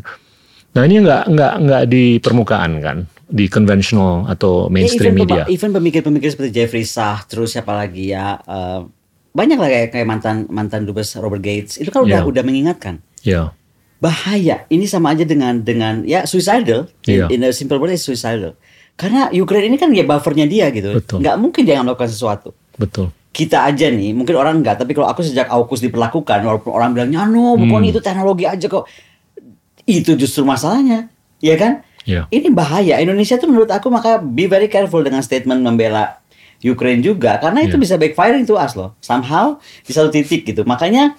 [0.74, 2.98] Nah ini nggak nggak nggak di permukaan kan
[3.30, 8.42] di conventional atau mainstream even, media even pemikir-pemikir seperti Jeffrey Sah, terus siapa lagi ya,
[8.42, 8.82] eh,
[9.30, 12.28] banyak lah kayak, kayak mantan mantan dubes Robert Gates, itu kan udah Ya.
[12.28, 13.54] udah mengingatkan ya
[14.00, 14.66] bahaya.
[14.66, 16.90] Ini sama aja dengan dengan ya suicidal.
[17.06, 17.30] Iya.
[17.30, 18.58] In, in a simple word is suicidal.
[18.96, 20.98] Karena Ukraine ini kan ya buffernya dia gitu.
[20.98, 21.22] Betul.
[21.22, 22.52] Nggak mungkin dia melakukan sesuatu.
[22.76, 26.98] betul Kita aja nih, mungkin orang enggak, tapi kalau aku sejak AUKUS diperlakukan, walaupun orang
[26.98, 27.92] bilangnya, no, bukan Hmm.
[27.94, 28.90] itu teknologi aja kok.
[29.86, 31.86] Itu justru masalahnya, ya kan?
[32.10, 32.98] Ya Ini bahaya.
[32.98, 36.18] Indonesia tuh menurut aku maka be very careful dengan statement membela
[36.66, 37.84] Ukraine juga karena itu Iya.
[37.86, 38.98] bisa backfiring to us loh.
[39.00, 40.66] Somehow di satu titik gitu.
[40.66, 41.14] Makanya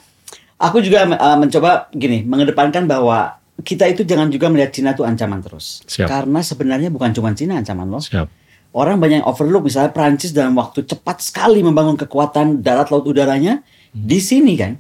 [0.59, 5.41] aku juga uh, mencoba gini, mengedepankan bahwa kita itu jangan juga melihat Cina tuh ancaman
[5.41, 5.81] terus.
[5.87, 6.11] Siap.
[6.11, 8.03] Karena sebenarnya bukan cuma Cina ancaman loh.
[8.03, 8.29] siap
[8.71, 13.67] Orang banyak yang overlook misalnya Prancis dalam waktu cepat sekali membangun kekuatan darat laut udaranya
[13.91, 14.79] di sini kan.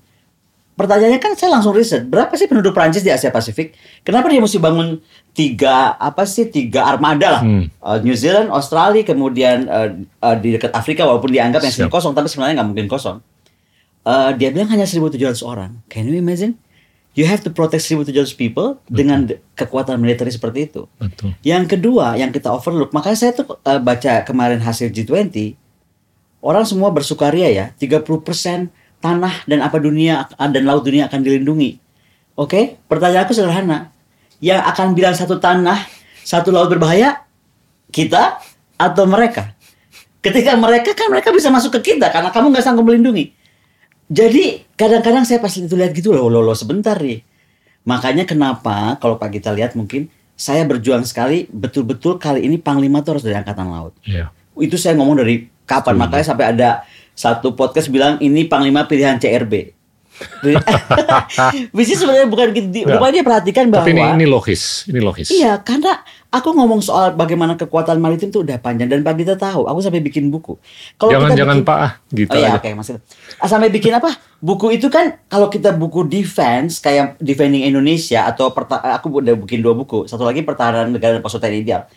[0.81, 3.77] Pertanyaannya kan saya langsung riset, berapa sih penduduk Prancis di Asia Pasifik?
[4.01, 4.97] Kenapa dia mesti bangun
[5.37, 7.43] tiga apa sih tiga armada lah?
[7.45, 7.69] Hmm.
[7.85, 9.93] Uh, New Zealand, Australia, kemudian uh,
[10.25, 13.21] uh, di dekat Afrika walaupun dianggap yang sini kosong, tapi sebenarnya nggak mungkin kosong.
[14.09, 15.85] Uh, dia bilang hanya 1.700 orang.
[15.93, 16.57] Can you imagine?
[17.13, 20.89] You have to protect 1.700 people dengan de- kekuatan militer seperti itu.
[20.97, 25.53] betul Yang kedua, yang kita overlook, makanya saya tuh eh, baca kemarin hasil G20,
[26.41, 31.81] orang semua bersukaria ya, 30% tanah dan apa dunia dan laut dunia akan dilindungi.
[32.37, 33.93] Oke, pertanyaanku sederhana.
[34.41, 35.85] Yang akan bilang satu tanah,
[36.25, 37.25] satu laut berbahaya,
[37.93, 38.41] kita
[38.81, 39.53] atau mereka?
[40.21, 43.33] Ketika mereka kan mereka bisa masuk ke kita karena kamu nggak sanggup melindungi.
[44.11, 47.23] Jadi kadang-kadang saya pas itu lihat gitu loh, loh, loh sebentar nih.
[47.89, 53.17] Makanya kenapa kalau Pak kita lihat mungkin saya berjuang sekali betul-betul kali ini Panglima tuh
[53.17, 53.93] harus dari Angkatan Laut.
[54.05, 56.85] ya Itu saya ngomong dari kapan, makanya sampai ada
[57.21, 59.77] satu podcast bilang ini Panglima pilihan CRB.
[61.77, 62.85] Which is sebenarnya bukan gitu.
[62.85, 62.97] Ya.
[62.97, 65.33] Rupanya dia perhatikan bahwa Tapi ini, ini logis, ini logis.
[65.33, 69.65] Iya, karena aku ngomong soal bagaimana kekuatan maritim itu udah panjang dan Pak Gita tahu.
[69.65, 70.61] Aku sampai bikin buku.
[71.01, 73.01] Kalau jangan kita jangan bikin- Pak ah, gitu Oh iya, oke maksudnya.
[73.41, 74.11] Ah, sampai bikin apa?
[74.41, 79.73] Buku itu kan kalau kita buku defense kayak defending Indonesia atau aku udah bikin dua
[79.73, 80.05] buku.
[80.05, 81.89] Satu lagi pertahanan negara dan pasukan ideal.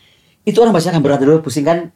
[0.47, 1.91] Itu orang baca kan berat dulu pusing kan.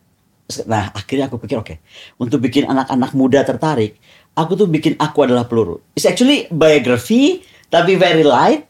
[0.63, 1.75] Nah, akhirnya aku pikir oke,
[2.15, 3.99] untuk bikin anak-anak muda tertarik,
[4.31, 5.83] aku tuh bikin aku adalah peluru.
[5.91, 8.63] It's actually biography tapi very light.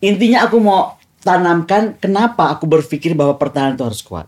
[0.00, 4.24] Intinya aku mau tanamkan kenapa aku berpikir bahwa pertahanan itu harus kuat.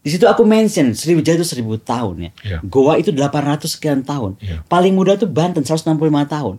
[0.00, 2.30] Di situ aku mention Sriwijaya itu seribu tahun ya.
[2.42, 2.58] Iya.
[2.64, 4.34] Goa itu 800 sekian tahun.
[4.40, 4.64] Iya.
[4.66, 5.92] Paling muda tuh Banten 165
[6.26, 6.56] tahun.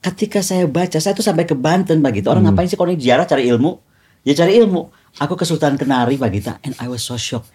[0.00, 2.32] Ketika saya baca, saya tuh sampai ke Banten begitu.
[2.32, 2.56] Orang Hmm.
[2.56, 3.76] ngapain sih kalau ini ziarah cari ilmu?
[4.24, 4.88] Ya cari ilmu.
[5.20, 7.52] Aku ke Sultan Kenari Bagita and I was so shocked.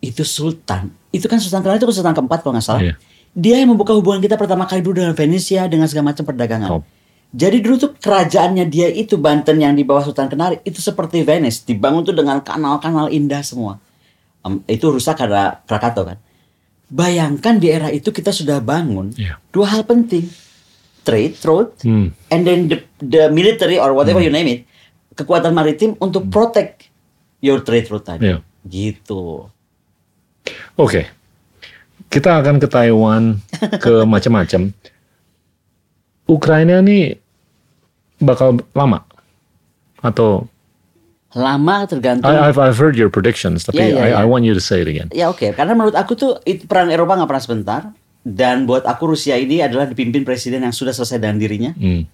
[0.00, 0.90] Itu sultan.
[1.10, 2.82] Itu kan Sultan Kenari itu kan sultan keempat kalau nggak salah.
[2.82, 2.94] Iya.
[3.34, 6.70] Dia yang membuka hubungan kita pertama kali dulu dengan Venesia dengan segala macam perdagangan.
[6.70, 6.82] Top.
[7.34, 11.66] Jadi dulu tuh kerajaannya dia itu Banten yang di bawah Sultan Kenari itu seperti Venice,
[11.66, 13.82] dibangun tuh dengan kanal-kanal indah semua.
[14.46, 16.18] Em, itu rusak karena Krakatau kan.
[16.86, 19.40] Bayangkan di era itu kita sudah bangun Iya.
[19.50, 20.30] dua hal penting.
[21.04, 22.16] Trade, road, Hmm.
[22.30, 24.60] and then the, the military or whatever you name it,
[25.12, 26.88] kekuatan maritim untuk protect
[27.44, 28.30] your trade route tadi.
[28.30, 28.40] Iya.
[28.64, 29.52] Gitu.
[30.76, 31.06] Oke.
[32.10, 33.38] Kita akan ke Taiwan,
[33.78, 34.70] ke macam-macam.
[36.24, 37.12] Ukraina ini
[38.16, 39.04] bakal lama
[40.00, 40.48] atau
[41.34, 44.22] Lama tergantung I, I've I've heard your predictions, tapi iya, I, iya.
[44.22, 45.10] I want you to say it again.
[45.10, 47.82] Ya oke, karena menurut aku tuh itu perang Eropa nggak pernah sebentar.
[48.24, 51.74] Dan buat aku Rusia ini adalah dipimpin presiden yang sudah selesai dengan dirinya.
[51.74, 52.06] Hmm.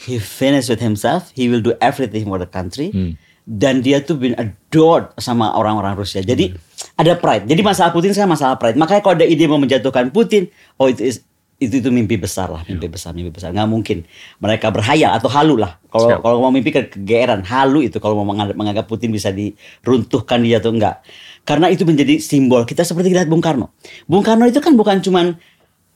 [0.00, 1.28] He finished with himself.
[1.36, 2.94] He will do everything for the country.
[2.94, 3.18] Hmm.
[3.44, 6.22] Dan dia tuh been adored sama orang-orang Rusia.
[6.22, 6.69] Jadi Hmm.
[7.00, 7.48] Ada pride.
[7.48, 8.76] Jadi masalah Putin sekarang masalah pride.
[8.76, 11.24] Makanya kalau ada ide mau menjatuhkan Putin, oh itu is-
[11.60, 12.92] itu itu mimpi besar lah, mimpi Iya.
[12.96, 13.52] besar, mimpi besar.
[13.52, 14.08] Nggak mungkin
[14.40, 15.76] mereka berhayal atau halu lah.
[15.92, 16.18] Kalau Siap.
[16.24, 20.72] kalau mau mimpi ke kegeeran, halu itu kalau mau menganggap, Putin bisa diruntuhkan dia atau
[20.72, 21.04] enggak.
[21.44, 23.76] Karena itu menjadi simbol kita seperti lihat Bung Karno.
[24.08, 25.36] Bung Karno itu kan bukan cuman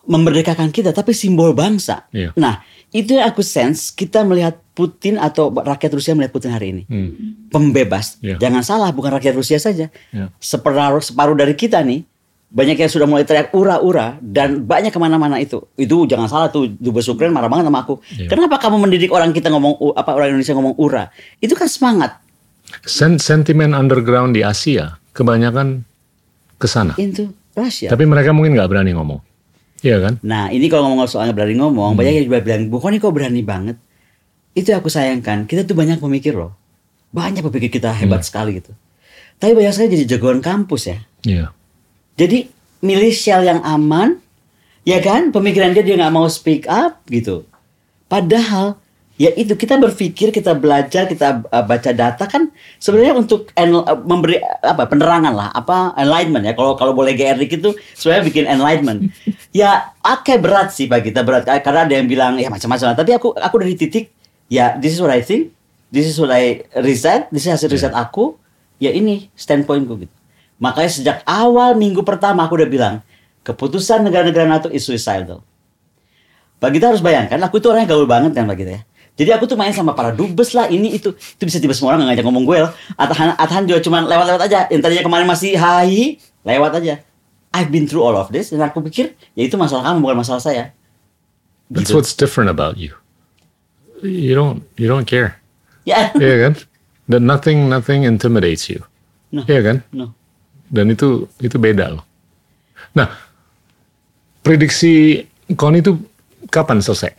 [0.04, 2.04] memerdekakan kita, tapi simbol bangsa.
[2.12, 2.36] Iya.
[2.36, 2.60] Nah,
[2.94, 6.82] itu yang aku sense kita melihat Putin atau rakyat Rusia melihat Putin hari ini.
[6.86, 7.10] Hmm.
[7.50, 8.22] Pembebas.
[8.22, 8.38] Iya.
[8.38, 9.90] Jangan salah, bukan rakyat Rusia saja.
[10.14, 10.30] Iya.
[10.38, 12.06] Separuh, separuh dari kita nih,
[12.54, 15.66] banyak yang sudah mulai teriak ura-ura dan banyak ke mana-mana itu.
[15.74, 17.98] Itu jangan salah tuh, Dubes Ukraina marah banget sama aku.
[18.14, 18.30] Iya.
[18.30, 21.10] Kenapa kamu mendidik orang kita ngomong apa orang Indonesia ngomong ura?
[21.42, 22.22] Itu kan semangat.
[22.86, 25.82] Sen- sentimen underground di Asia kebanyakan
[26.62, 26.94] ke sana.
[26.94, 27.90] Itu Rusia.
[27.90, 29.33] Tapi mereka mungkin nggak berani ngomong.
[29.84, 30.14] Iya kan?
[30.24, 31.98] Nah ini kalau ngomong soal berani ngomong, Hmm.
[32.00, 33.76] banyak yang juga bilang, Bu Koni kok berani banget.
[34.56, 35.44] Itu yang aku sayangkan.
[35.44, 36.56] Kita tuh banyak pemikir loh.
[37.12, 38.28] Banyak pemikir kita hebat Hmm.
[38.32, 38.72] sekali gitu.
[39.36, 40.98] Tapi banyak sekali jadi jagoan kampus ya.
[41.22, 41.46] Iya.
[42.16, 42.48] Jadi
[42.80, 44.16] milisial yang aman,
[44.82, 45.28] ya kan?
[45.28, 47.44] Pemikiran dia dia nggak mau speak up gitu.
[48.06, 48.78] Padahal
[49.14, 52.50] ya itu kita berpikir, kita belajar, kita uh, baca data kan
[52.82, 56.52] sebenarnya untuk uh, memberi apa penerangan lah, apa enlightenment ya.
[56.58, 59.14] Kalau kalau boleh GR dikit tuh sebenarnya bikin enlightenment.
[59.54, 62.94] ya oke berat sih bagi kita berat karena ada yang bilang ya macam-macam.
[62.94, 62.96] lah.
[62.98, 64.10] Tapi aku aku dari titik
[64.50, 65.54] ya this is what I think,
[65.94, 68.34] this is what I research, this is hasil riset aku.
[68.82, 70.14] Ya ini standpointku gitu.
[70.58, 72.94] Makanya sejak awal minggu pertama aku udah bilang
[73.46, 75.46] keputusan negara-negara NATO is suicidal.
[76.58, 78.82] Pak kita harus bayangkan, aku itu orangnya gaul banget kan Pak kita ya.
[79.14, 81.14] Jadi aku tuh main sama para dubes lah, ini itu.
[81.14, 82.72] Itu bisa tiba semua orang nggak ngajak ngomong gue loh.
[82.98, 84.66] Atahan, Atahan juga cuma lewat-lewat aja.
[84.66, 86.94] Yang tadinya kemarin masih hai, lewat aja.
[87.54, 90.42] I've been through all of this, dan aku pikir, ya itu masalah kamu, bukan masalah
[90.42, 90.74] saya.
[91.70, 91.94] That's Gitu.
[91.94, 92.90] what's different about you.
[94.02, 95.38] You don't you don't care.
[95.86, 96.52] Ya, Iya kan?
[97.06, 98.82] Dan nothing nothing intimidates you.
[99.30, 99.46] No.
[99.46, 99.76] Iya kan?
[99.94, 100.10] no.
[100.66, 102.04] Dan itu itu beda loh.
[102.92, 103.06] Nah,
[104.42, 105.22] prediksi
[105.54, 105.96] kon itu
[106.50, 107.14] kapan selesai?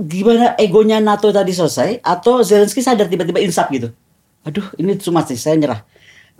[0.00, 3.92] Gimana egonya NATO tadi selesai, atau Zelensky sadar tiba-tiba insap gitu.
[4.48, 5.84] Aduh, ini cuma sih, saya nyerah.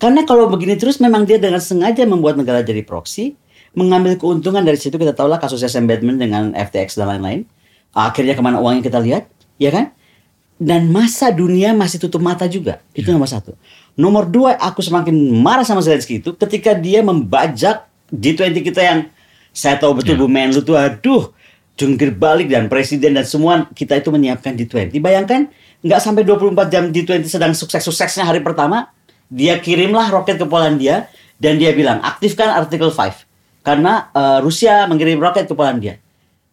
[0.01, 3.37] Karena kalau begini terus memang dia dengan sengaja membuat negara jadi proxy,
[3.77, 7.45] mengambil keuntungan dari situ kita tahulah kasusnya Sam Bankman dengan FTX dan lain-lain.
[7.93, 9.29] Akhirnya ke mana uangnya kita lihat,
[9.61, 9.93] ya kan?
[10.57, 12.81] Dan masa dunia masih tutup mata juga.
[12.97, 13.61] Itu nomor satu.
[13.93, 18.99] Nomor dua, aku semakin marah sama Zelensky itu ketika dia membajak G20 kita yang
[19.53, 21.35] saya tahu betul Bu Menlu tuh aduh
[21.81, 24.93] jungkir balik dan presiden dan semua kita itu menyiapkan G20.
[25.01, 25.49] Bayangkan
[25.81, 28.93] nggak sampai 24 jam G20 sedang sukses-suksesnya hari pertama,
[29.33, 31.09] dia kirimlah roket ke Polandia
[31.41, 35.97] dan dia bilang aktifkan artikel 5 karena eh, Rusia mengirim roket ke Polandia.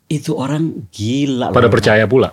[0.08, 1.52] Itu orang gila.
[1.52, 1.74] Pada loh.
[1.76, 2.32] percaya pula.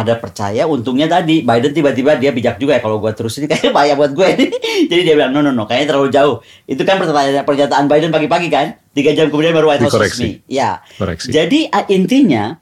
[0.00, 1.44] Pada percaya untungnya tadi.
[1.44, 4.28] Biden tiba-tiba dia bijak juga ya kalau gua terus ini kayaknya bahaya buat gue
[4.90, 6.36] jadi dia bilang no no no kayaknya terlalu jauh.
[6.64, 8.80] Itu kan pernyataan pernyataan Biden pagi-pagi kan?
[8.96, 10.40] Tiga jam kemudian baru White House resmi.
[10.48, 10.80] Ya.
[10.96, 11.30] Koreksi.
[11.30, 12.58] jadi uh, intinya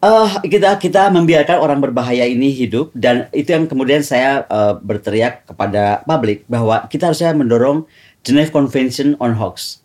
[0.00, 5.44] Eh, kita kita membiarkan orang berbahaya ini hidup dan itu yang kemudian saya eh, berteriak
[5.44, 7.84] kepada publik bahwa kita harusnya mendorong
[8.24, 9.79] Geneva Convention on Hoax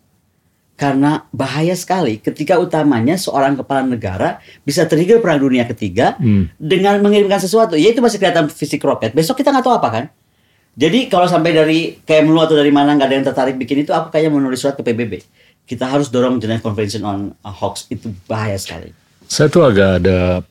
[0.76, 6.52] karena bahaya sekali ketika utamanya seorang kepala negara bisa trigger perang dunia ketiga Hmm.
[6.60, 10.04] dengan mengirimkan sesuatu ya itu masih kelihatan fisik roket besok kita nggak tahu apa kan
[10.76, 14.12] jadi kalau sampai dari Kemlu atau dari mana nggak ada yang tertarik bikin itu aku
[14.12, 15.24] kayaknya menulis surat ke PBB
[15.64, 18.92] kita harus dorong Geneva Convention on Hoax itu bahaya sekali
[19.26, 20.44] Saya tuh agak ada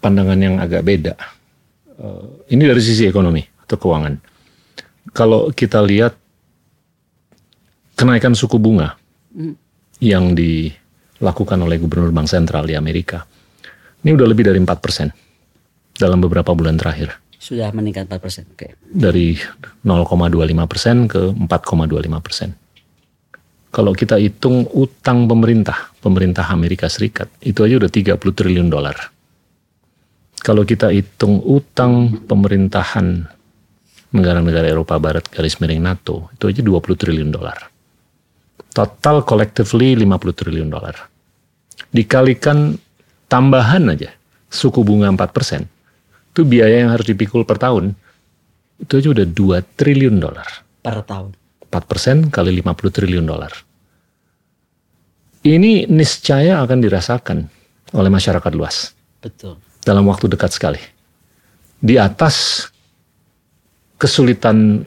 [0.00, 1.12] pandangan yang agak beda.
[1.98, 2.24] Eh,
[2.54, 4.16] ini dari sisi ekonomi atau keuangan.
[5.12, 6.16] Kalau kita lihat
[7.92, 8.96] kenaikan suku bunga
[10.00, 13.24] yang dilakukan oleh Gubernur Bank Sentral di Amerika,
[14.04, 17.16] ini udah lebih dari 4% dalam beberapa bulan terakhir.
[17.36, 18.58] sudah meningkat 4%.
[18.58, 18.74] Oke.
[18.82, 19.38] Dari
[19.86, 22.66] 0,25% ke 4,25%.
[23.70, 28.96] Kalau kita hitung utang pemerintah, pemerintah Amerika Serikat, itu aja udah 30 triliun dolar.
[30.40, 33.28] Kalau kita hitung utang pemerintahan
[34.16, 37.75] negara-negara Eropa Barat garis miring NATO, itu aja 20 triliun dolar.
[38.76, 41.08] Total collectively 50 triliun dolar.
[41.88, 42.76] Dikalikan
[43.24, 44.12] tambahan aja
[44.52, 45.64] suku bunga 4%,
[46.36, 47.96] itu biaya yang harus dipikul per tahun,
[48.76, 50.44] itu aja udah 2 triliun dolar.
[50.84, 51.32] Per tahun.
[51.72, 53.52] 4% kali 50 triliun dolar.
[55.40, 57.38] Ini niscaya akan dirasakan
[57.96, 59.56] oleh masyarakat luas Betul.
[59.86, 60.82] dalam waktu dekat sekali.
[61.80, 62.66] Di atas
[63.96, 64.84] kesulitan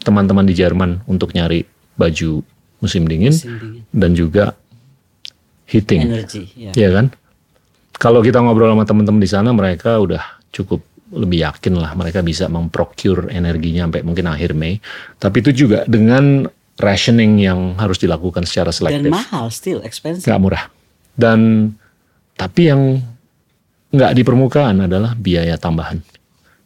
[0.00, 1.66] teman-teman di Jerman untuk nyari
[1.98, 2.40] baju
[2.78, 3.82] musim dingin Musim dingin.
[3.90, 4.44] dan juga
[5.66, 6.00] heating.
[6.06, 6.42] Energi.
[6.54, 6.72] Ya.
[6.72, 7.06] Iya kan?
[7.94, 12.46] Kalau kita ngobrol sama teman-teman di sana, mereka udah cukup lebih yakin lah mereka bisa
[12.46, 14.76] memprocure energinya sampai mungkin akhir Mei.
[15.16, 16.44] Tapi itu juga dengan
[16.78, 19.10] rationing yang harus dilakukan secara Dan selektif.
[19.10, 20.28] mahal still expensive.
[20.28, 20.64] Nggak murah.
[21.16, 21.72] Dan
[22.38, 23.02] tapi yang
[23.88, 25.98] nggak di permukaan adalah biaya tambahan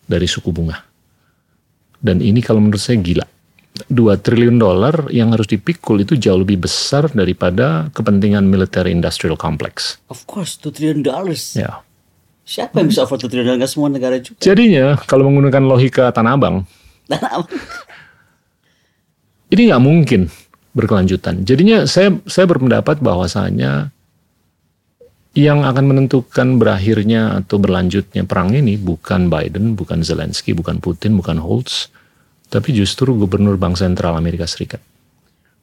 [0.04, 0.82] dari suku bunga.
[1.96, 3.24] Dan ini kalau menurut saya gila.
[3.88, 9.98] 2 triliun dolar yang harus dipikul itu jauh lebih besar daripada kepentingan military industrial complex.
[10.12, 11.56] Of course, 2 trillion dollars.
[11.56, 11.82] Ya.
[12.42, 13.60] Siapa yang bisa afford 2 trillion dollars?
[13.64, 14.38] Nggak semua negara juga.
[14.38, 16.56] Jadinya kalau menggunakan logika Tanah Abang,
[17.10, 17.46] Dan apa?
[19.52, 20.20] ini nggak mungkin
[20.72, 21.44] berkelanjutan.
[21.44, 23.92] Jadinya saya saya berpendapat bahwasanya
[25.32, 31.40] yang akan menentukan berakhirnya atau berlanjutnya perang ini bukan Biden, bukan Zelensky, bukan Putin, bukan
[31.40, 31.88] Holtz,
[32.52, 34.84] tapi justru gubernur Bank Sentral Amerika Serikat.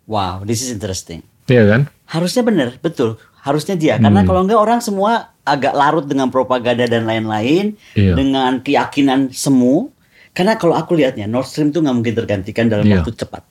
[0.10, 1.22] Wow, this is interesting.
[1.46, 1.82] Iya kan?
[2.10, 3.22] Harusnya benar, betul.
[3.46, 4.02] Harusnya dia.
[4.02, 4.10] Hmm.
[4.10, 7.78] Karena kalau enggak orang semua agak larut dengan propaganda dan lain-lain.
[7.94, 8.18] Iya.
[8.18, 9.94] Dengan keyakinan semu.
[10.34, 13.02] Karena kalau aku lihatnya, Nord Stream itu nggak mungkin tergantikan dalam Iya.
[13.02, 13.44] waktu cepat.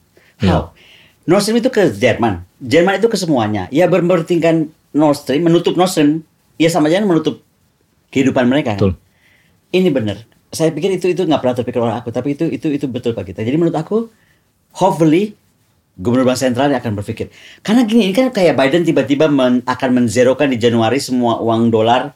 [0.43, 0.51] Iya.
[0.51, 0.63] How?
[1.23, 2.43] Nord Stream itu ke Jerman.
[2.59, 3.71] Jerman itu ke semuanya.
[3.71, 6.27] Ya berpentingkan Nord Stream, menutup Nord Stream.
[6.59, 7.39] Ya sama aja menutup
[8.11, 8.75] kehidupan mereka.
[8.75, 8.99] Betul.
[9.71, 10.27] Ini benar.
[10.49, 13.29] Saya pikir itu itu nggak pernah terpikir oleh aku, tapi itu itu itu betul pak
[13.29, 13.45] kita.
[13.45, 14.09] Jadi menurut aku,
[14.73, 15.37] hopefully
[15.99, 17.27] Gubernur Bank Sentral akan berpikir.
[17.59, 22.15] Karena gini, ini kan kayak Biden tiba-tiba men- akan menzerokan di Januari semua uang dolar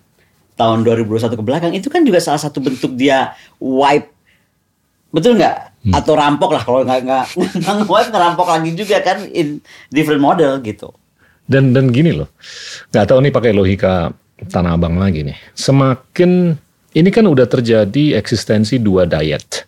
[0.56, 1.72] tahun 2021 ke belakang.
[1.76, 4.08] Itu kan juga salah satu bentuk dia wipe.
[5.12, 5.84] Betul nggak?
[5.92, 7.26] Atau rampok lah kalau nggak nggak
[7.60, 9.60] nggak wipe ngerampok lagi juga kan in
[9.92, 10.96] different model gitu.
[11.44, 12.32] Dan dan gini loh,
[12.96, 14.16] nggak tahu nih pakai logika
[14.48, 15.36] Tanah Abang lagi nih.
[15.60, 16.56] Semakin
[16.94, 19.66] ini kan udah terjadi eksistensi dua diet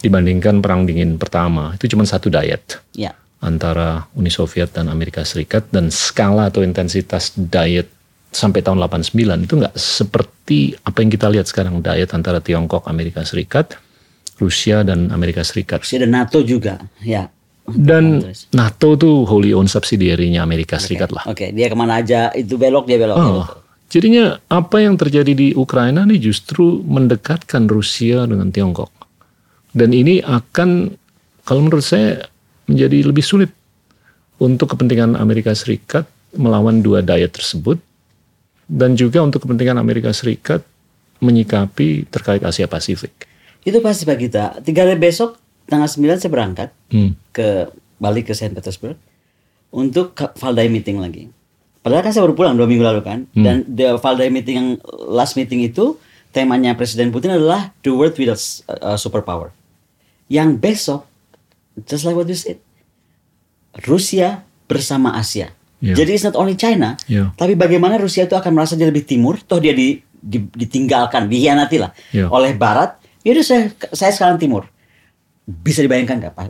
[0.00, 3.12] dibandingkan perang dingin pertama itu cuma satu diet Ya.
[3.40, 7.88] antara Uni Soviet dan Amerika Serikat dan skala atau intensitas diet
[8.30, 13.26] sampai tahun 89 itu nggak seperti apa yang kita lihat sekarang diet antara Tiongkok, Amerika
[13.26, 13.74] Serikat,
[14.38, 15.82] Rusia dan Amerika Serikat.
[15.82, 16.78] Rusia dan NATO juga.
[17.02, 17.26] Ya.
[17.66, 18.22] Dan.
[18.54, 21.26] NATO tuh wholly owned subsidiary-nya Amerika Serikat lah.
[21.26, 23.16] Oke, dia ke mana aja itu belok dia belok.
[23.18, 23.46] Oh, betul.
[23.90, 28.88] Jadinya apa yang terjadi di Ukraina ini justru mendekatkan Rusia dengan Tiongkok.
[29.70, 30.94] Dan ini akan,
[31.44, 32.26] kalau menurut saya,
[32.70, 33.50] menjadi lebih sulit
[34.38, 36.06] untuk kepentingan Amerika Serikat
[36.38, 37.82] melawan dua daya tersebut,
[38.70, 40.62] dan juga untuk kepentingan Amerika Serikat
[41.18, 43.26] menyikapi terkait Asia Pasifik.
[43.66, 44.44] Itu pasti Pak Gita.
[44.62, 45.36] Tiga hari besok
[45.68, 47.12] tanggal 9 saya berangkat Hmm.
[47.34, 47.68] ke
[48.00, 48.96] balik ke Saint Petersburg
[49.70, 51.28] untuk Valdai meeting lagi.
[51.80, 53.24] Padahal kan saya baru pulang dua minggu lalu kan.
[53.32, 54.68] Dan the Valdai meeting yang
[55.08, 55.96] last meeting itu
[56.30, 58.36] temanya Presiden Putin adalah the world without
[58.68, 59.48] uh, superpower.
[60.28, 61.00] Yang besok
[61.82, 62.60] just like what you said,
[63.86, 65.50] Rusia bersama Asia.
[65.80, 65.96] Yeah.
[65.96, 67.32] Jadi it's not only China, Yeah.
[67.34, 71.80] tapi bagaimana Rusia itu akan merasa dia lebih timur, toh dia di, di- ditinggalkan, dihianati
[71.80, 72.28] lah Yeah.
[72.28, 73.00] oleh Barat.
[73.24, 74.68] Yaudah saya saya sekarang timur.
[75.48, 76.44] Bisa dibayangkan nggak Pak?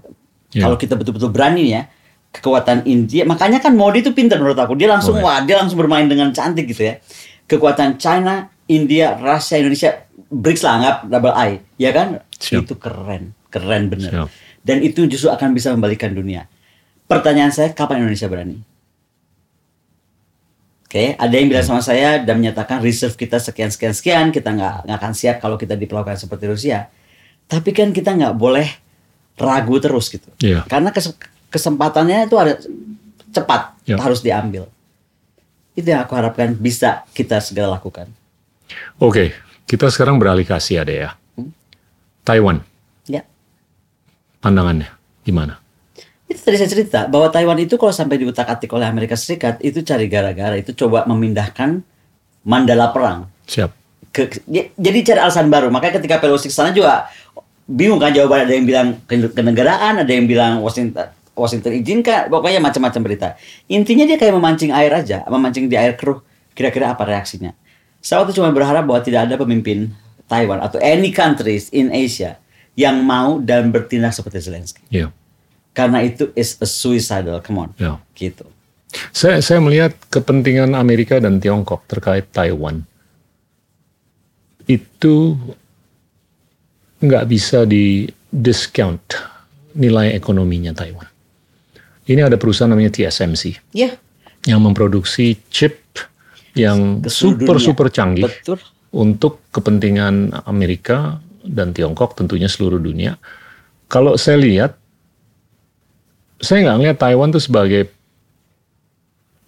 [0.50, 0.66] Yeah.
[0.66, 1.86] Kalau kita betul-betul berani ya,
[2.30, 3.26] kekuatan India.
[3.26, 4.78] Makanya kan Modi itu pintar menurut aku.
[4.78, 5.22] Dia langsung ya.
[5.22, 7.02] wah, dia langsung bermain dengan cantik gitu ya.
[7.50, 12.22] kekuatan China, India, Rusia, Indonesia, BRICS lah anggap double I, ya kan?
[12.38, 12.62] Siap.
[12.62, 14.10] Itu keren, keren bener.
[14.14, 14.28] Siap.
[14.62, 16.46] Dan itu justru akan bisa membalikan dunia.
[17.10, 18.62] Pertanyaan saya, kapan Indonesia berani?
[20.86, 24.90] Oke, ada yang bilang sama saya dan menyatakan reserve kita sekian sekian sekian, kita nggak
[24.90, 26.90] nggak akan siap kalau kita diperlakukan seperti Rusia.
[27.46, 28.66] Tapi kan kita nggak boleh
[29.38, 30.26] ragu terus gitu.
[30.42, 30.66] Iya.
[30.66, 31.14] Karena kes-
[31.50, 32.54] kesempatannya itu ada
[33.30, 33.98] cepat Ya.
[33.98, 34.70] harus diambil.
[35.72, 38.06] Itu yang aku harapkan bisa kita segera lakukan.
[38.96, 39.34] Oke,
[39.64, 41.10] kita sekarang beralih ke Asia deh ya.
[42.22, 42.62] Taiwan,
[43.04, 43.26] Ya.
[44.38, 44.86] pandangannya
[45.20, 45.58] gimana?
[46.24, 50.06] Itu tadi saya cerita bahwa Taiwan itu kalau sampai diutak-atik oleh Amerika Serikat itu cari
[50.06, 51.82] gara-gara itu coba memindahkan
[52.42, 53.74] mandala perang Siap.
[54.08, 55.68] ke j- jadi cari alasan baru.
[55.68, 57.10] Makanya ketika Pelosi ke sana juga
[57.64, 62.60] bingung kan jawaban ada yang bilang ke- kenegaraan, ada yang bilang Washington Washington izinkan, pokoknya
[62.60, 63.28] macam-macam berita.
[63.66, 66.20] Intinya dia kayak memancing air aja, memancing di air keruh.
[66.52, 67.56] Kira-kira apa reaksinya?
[68.04, 69.92] Saya waktu cuma berharap bahwa tidak ada pemimpin
[70.28, 72.36] Taiwan atau any countries in Asia
[72.78, 74.80] yang mau dan bertindak seperti Zelensky.
[74.92, 75.10] Iya.
[75.72, 77.70] Karena itu is a suicidal, come on.
[77.80, 77.98] Ya.
[78.14, 78.44] Gitu.
[79.14, 82.82] Saya, saya melihat kepentingan Amerika dan Tiongkok terkait Taiwan
[84.70, 85.34] itu
[87.02, 89.02] nggak bisa di discount
[89.74, 91.09] nilai ekonominya Taiwan.
[92.10, 93.94] Ini ada perusahaan namanya TSMC Ya,
[94.42, 95.78] yang memproduksi chip
[96.58, 97.62] yang super dunia.
[97.62, 98.58] super canggih betul.
[98.90, 103.14] untuk kepentingan Amerika dan Tiongkok tentunya seluruh dunia.
[103.86, 104.74] Kalau saya lihat,
[106.42, 107.82] saya nggak ngelihat Taiwan itu sebagai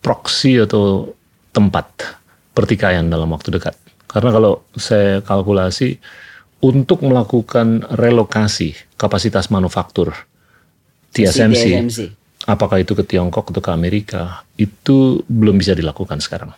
[0.03, 1.15] proksi atau
[1.51, 1.87] tempat
[2.55, 3.75] pertikaian dalam waktu dekat.
[4.07, 5.99] Karena kalau saya kalkulasi
[6.63, 10.15] untuk melakukan relokasi kapasitas manufaktur
[11.11, 11.99] TSMC, TSMC.
[12.47, 16.53] Apakah itu ke Tiongkok atau ke Amerika, itu belum bisa dilakukan sekarang.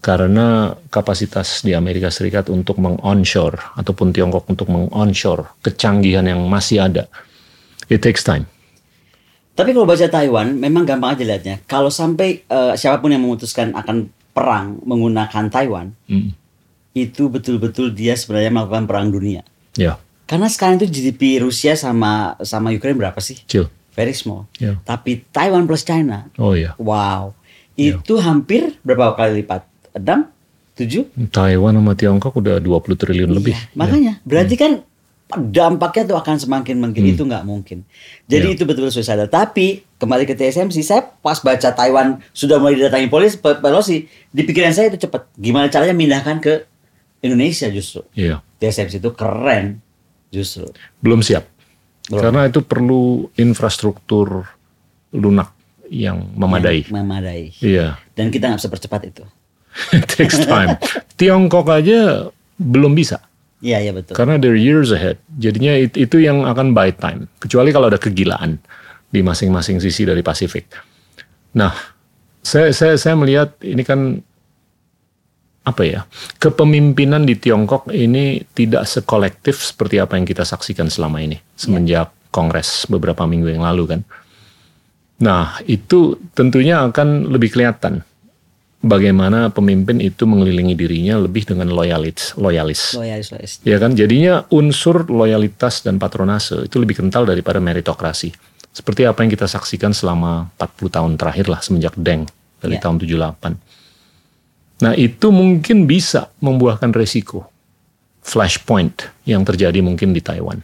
[0.00, 7.04] Karena kapasitas di Amerika Serikat untuk meng-onshore ataupun Tiongkok untuk meng-onshore kecanggihan yang masih ada,
[7.92, 8.48] it takes time.
[9.52, 11.60] Tapi kalau baca Taiwan, memang gampang aja lihatnya.
[11.68, 16.32] Kalau sampai eh, siapa pun yang memutuskan akan perang menggunakan Taiwan, Hmm.
[16.96, 19.44] itu betul-betul dia sebenarnya melakukan perang dunia.
[19.76, 23.42] Ya, Karena sekarang itu GDP Rusia sama sama Ukraine berapa sih?
[23.44, 23.68] chill.
[24.00, 24.48] Very small.
[24.56, 24.80] Ya.
[24.80, 27.36] Tapi Taiwan plus China, Oh ya, wow,
[27.74, 29.68] itu hampir berapa kali lipat?
[29.92, 30.00] 6?
[30.74, 31.28] 7?
[31.28, 33.52] Taiwan sama Tiongkok udah 20 triliun lebih.
[33.52, 34.72] Iya, makanya berarti kan
[35.30, 37.12] dampaknya tuh akan semakin mungkin Hmm.
[37.12, 37.78] itu nggak mungkin.
[38.24, 38.54] Jadi Iya.
[38.56, 39.20] itu betul-betul suicide.
[39.26, 44.42] Tapi kembali ke TSMC, saya pas baca Taiwan sudah mulai didatangi polisi Pe- Pelosi, di
[44.42, 45.28] pikiran saya itu cepat.
[45.32, 46.64] Gimana caranya mindahkan ke
[47.20, 48.02] Indonesia justru.
[48.10, 49.78] Iya, TSMC itu keren
[50.28, 50.66] justru.
[50.98, 51.44] belum siap.
[52.08, 52.22] Belum.
[52.24, 54.48] Karena itu perlu infrastruktur
[55.12, 55.52] lunak
[55.90, 56.86] yang memadai.
[56.86, 57.42] Yang memadai.
[57.60, 59.24] Iya, Dan kita nggak bisa percepat itu.
[59.96, 60.78] it takes time.
[61.20, 63.20] Tiongkok aja belum bisa.
[63.60, 64.16] Iya, iya betul.
[64.16, 65.20] Karena they're years ahead.
[65.36, 67.28] Jadinya it- itu yang akan buy time.
[67.42, 68.56] Kecuali kalau ada kegilaan
[69.10, 70.70] di masing-masing sisi dari Pasifik.
[71.58, 71.74] Nah,
[72.40, 74.22] saya saya saya melihat ini kan
[75.60, 76.00] apa ya?
[76.40, 82.86] Kepemimpinan di Tiongkok ini tidak sekolektif seperti apa yang kita saksikan selama ini semenjak Kongres
[82.86, 84.00] beberapa minggu yang lalu kan.
[85.20, 88.00] Nah, itu tentunya akan lebih kelihatan
[88.80, 92.96] bagaimana pemimpin itu mengelilingi dirinya lebih dengan loyalis, loyalis.
[92.96, 93.52] Loyalis, loyalis.
[93.60, 98.32] Ya kan, jadinya unsur loyalitas dan patronase itu lebih kental daripada meritokrasi.
[98.72, 102.24] Seperti apa yang kita saksikan selama 40 tahun terakhir lah semenjak Deng
[102.62, 102.80] dari Ya.
[102.80, 103.58] tahun 78.
[104.80, 107.44] Nah, itu mungkin bisa membuahkan resiko
[108.20, 110.60] flashpoint yang terjadi mungkin di Taiwan.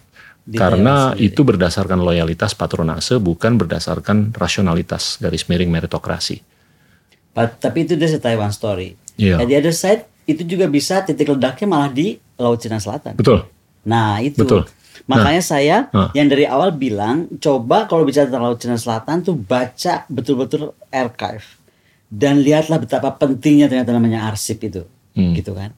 [0.47, 6.39] Di Karena Taiwan itu berdasarkan loyalitas patronase bukan berdasarkan rasionalitas garis miring meritokrasi.
[7.35, 8.97] But- tapi itu dia Taiwan story.
[9.19, 9.41] Iya.
[9.43, 13.17] At the other side, itu juga bisa titik ledaknya malah di Laut Cina Selatan.
[13.17, 13.45] Betul.
[13.89, 14.45] Nah itu.
[14.45, 14.69] Betul.
[15.07, 16.11] Makanya saya Nah.
[16.13, 21.56] yang dari awal bilang coba kalau bicara tentang Laut Cina Selatan tuh baca betul-betul archive
[22.17, 25.37] dan lihatlah betapa pentingnya ternyata namanya arsip itu, Hmm.
[25.37, 25.77] gitu kan.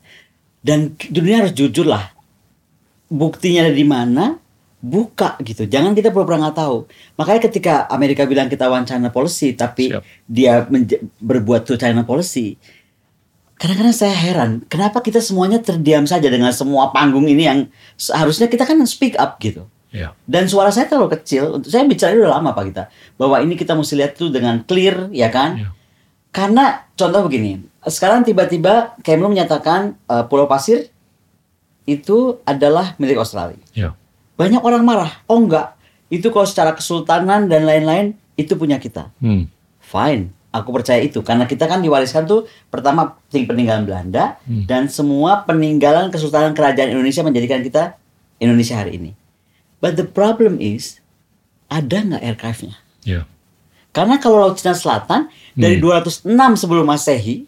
[0.62, 2.14] Dan dunia harus jujur lah.
[3.08, 4.38] Buktinya ada di mana?
[4.78, 5.66] Buka gitu.
[5.66, 6.86] Jangan kita pura-pura nggak tahu.
[7.16, 10.02] Makanya ketika Amerika bilang kita one China policy, tapi Siap.
[10.24, 10.62] dia
[11.18, 12.54] berbuat two China policy,
[13.56, 17.58] kadang-kadang saya heran kenapa kita semuanya terdiam saja dengan semua panggung ini yang
[17.94, 20.12] seharusnya kita kan speak up gitu Ya.
[20.22, 22.82] dan suara saya terlalu kecil untuk saya bicara ini udah lama pak kita
[23.16, 25.68] bahwa ini kita mesti lihat tuh dengan clear ya kan Ya.
[26.30, 30.92] Karena contoh begini sekarang tiba-tiba Kemlu menyatakan eh, Pulau Pasir
[31.84, 33.96] itu adalah milik Australia Ya.
[34.36, 35.74] banyak orang marah oh enggak
[36.08, 39.48] itu kalau secara kesultanan dan lain-lain itu punya kita Hmm.
[39.78, 44.64] fine Aku percaya itu karena kita kan diwariskan tuh pertama peninggalan Belanda Hmm.
[44.64, 48.00] dan semua peninggalan kesultanan kerajaan Indonesia menjadikan kita
[48.38, 49.10] Indonesia hari ini.
[49.78, 51.04] But the problem is
[51.68, 52.74] ada nggak archive-nya?
[53.04, 53.20] Ya.
[53.98, 56.06] Karena kalau Laut Cina Selatan dari Hmm.
[56.22, 57.42] 206 sebelum Masehi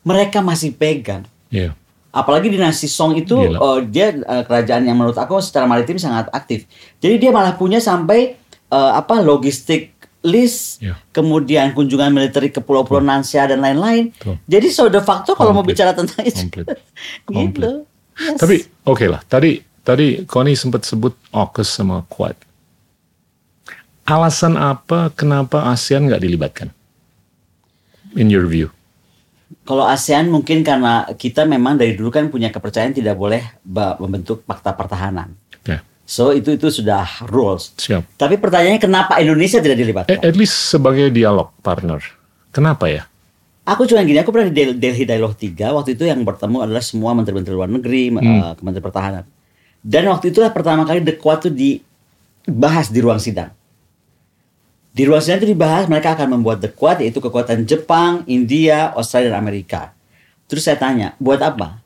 [0.00, 1.26] mereka masih pegang.
[1.50, 1.74] Ya.
[2.10, 3.58] Apalagi dinasti Song itu Gila.
[3.58, 6.66] eh, dia eh, kerajaan yang menurut aku secara maritim sangat aktif.
[6.98, 8.38] Jadi dia malah punya sampai
[8.68, 11.00] eh, apa logistik list, Ya.
[11.10, 14.12] kemudian kunjungan militer ke pulau-pulau Nansia dan lain-lain.
[14.44, 16.44] Jadi so de facto kalau mau bicara tentang itu
[17.24, 17.56] Komplit.
[17.56, 17.70] gitu.
[18.14, 18.36] Yes.
[18.36, 19.24] Tapi oke lah.
[19.24, 22.36] Tadi tadi Connie sempat sebut AUKUS sama Quad.
[24.08, 26.68] Alasan apa kenapa ASEAN nggak dilibatkan?
[28.18, 28.72] In your view?
[29.62, 33.42] Kalau ASEAN mungkin karena kita memang dari dulu kan punya kepercayaan tidak boleh
[33.98, 35.34] membentuk fakta pertahanan.
[35.62, 35.82] Ya.
[36.06, 37.70] So itu itu sudah rules.
[37.78, 38.18] Siap.
[38.18, 40.18] Tapi pertanyaannya kenapa Indonesia tidak dilibatkan?
[40.18, 42.02] at least sebagai dialog partner.
[42.50, 43.06] Kenapa ya?
[43.62, 46.82] Aku cuma gini, aku pernah di Del- Delhi Dialogue 3, waktu itu yang bertemu adalah
[46.82, 49.24] semua menteri-menteri luar negeri, eh, Kementerian Pertahanan.
[49.78, 53.54] Dan waktu itulah pertama kali The Quad itu dibahas di ruang sidang.
[54.90, 59.34] Di ruang sidang itu dibahas mereka akan membuat The Quad yaitu kekuatan Jepang, India, Australia,
[59.34, 59.94] dan Amerika.
[60.50, 61.78] Terus saya tanya, buat apa?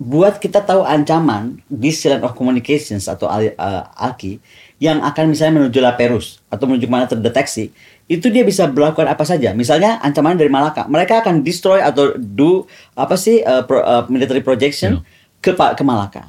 [0.00, 3.54] Buat kita tahu ancaman di Silent of Communications atau eh,
[3.94, 4.42] ALKI
[4.82, 7.70] yang akan misalnya menuju La Perus atau menuju mana terdeteksi,
[8.10, 9.54] itu dia bisa melakukan apa saja.
[9.54, 12.66] Misalnya ancaman dari Malaka, mereka akan destroy atau do
[12.98, 15.06] apa sih eh, pro- eh, military projection
[15.38, 16.26] ke Pa- ke Malaka.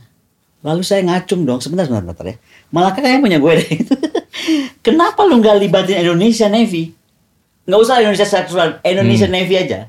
[0.62, 2.38] Lalu saya ngacung dong, sebentar sebentar, sebentar ya.
[2.70, 3.70] Malaka kayaknya punya gue deh.
[4.82, 6.92] Kenapa lu nggak libatin Indonesia Navy?
[7.66, 9.88] Nggak usah Indonesia Seksual, Indonesia Navy aja.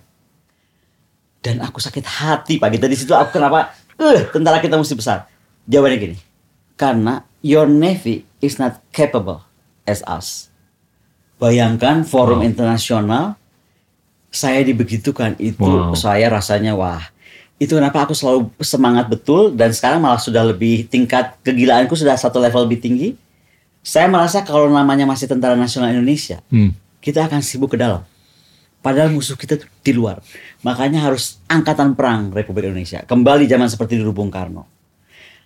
[1.43, 3.75] Dan aku sakit hati pagi tadi situ aku kenapa?
[3.99, 5.27] Eh, tentara kita mesti besar.
[5.67, 6.17] Jawabannya gini.
[6.79, 9.43] Karena your navy is not capable
[9.83, 10.51] as us.
[11.43, 12.47] Bayangkan forum Wow.
[12.47, 13.25] internasional
[14.31, 15.99] saya dibegitukan itu Wow.
[15.99, 17.03] saya rasanya wah.
[17.59, 22.39] Itu kenapa aku selalu semangat betul dan sekarang malah sudah lebih tingkat kegilaanku sudah satu
[22.39, 23.09] level lebih tinggi.
[23.83, 26.71] Saya merasa kalau namanya masih Tentara Nasional Indonesia, Hmm.
[27.03, 28.07] kita akan sibuk ke dalam.
[28.79, 30.19] Padahal musuh kita tuh di luar.
[30.63, 33.03] Makanya harus angkatan perang Republik Indonesia.
[33.07, 34.67] Kembali zaman seperti dulu Bung Karno.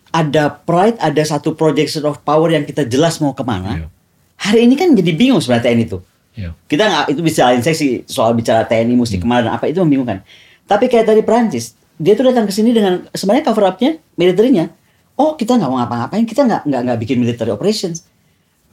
[0.09, 3.85] Ada pride, ada satu projection of power yang kita jelas mau ke mana.
[3.85, 3.89] Iya.
[4.37, 5.99] Hari ini kan jadi bingung sebenarnya TNI itu.
[6.37, 6.53] Ya.
[6.69, 9.81] Kita nggak itu bisa lain seksi soal bicara TNI mesti ke mana dan apa itu
[9.81, 10.25] membingungkan.
[10.65, 14.73] Tapi kayak tadi Perancis, dia tuh datang ke sini dengan sebenarnya cover up-nya militernya.
[15.17, 18.05] Oh kita nggak mau ngapa-ngapain, kita nggak nggak nggak bikin military operations.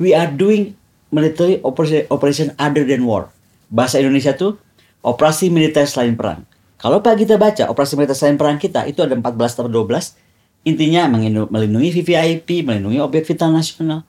[0.02, 0.74] We are doing
[1.14, 3.30] military operation, other than war.
[3.70, 4.58] Bahasa Indonesia tuh
[5.06, 6.46] operasi militer selain perang.
[6.82, 10.20] Kalau Pak kita baca operasi militer selain perang kita itu ada 14 atau 12.
[10.64, 11.12] Intinya
[11.52, 14.08] melindungi VVIP, melindungi objek vital nasional.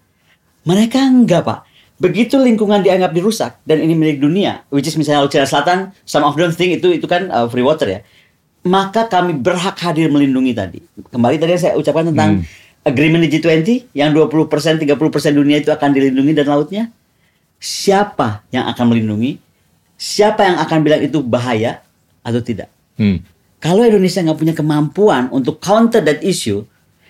[0.63, 1.61] Mereka enggak pak.
[1.99, 6.35] Begitu lingkungan dianggap dirusak dan ini milik dunia, which is misalnya Laut Selatan, some of
[6.35, 8.01] them think itu itu kan uh, free water ya.
[8.65, 10.79] Maka kami berhak hadir melindungi tadi.
[11.11, 12.43] Kembali tadi saya ucapkan tentang
[12.85, 14.47] agreement di G20 yang 20%
[14.85, 14.85] 30%
[15.33, 16.85] dunia itu akan dilindungi dan lautnya.
[17.57, 19.41] Siapa yang akan melindungi?
[19.97, 21.81] Siapa yang akan bilang itu bahaya
[22.21, 22.69] atau tidak?
[23.01, 23.25] Hmm.
[23.57, 26.61] Kalau Indonesia nggak punya kemampuan untuk counter that issue,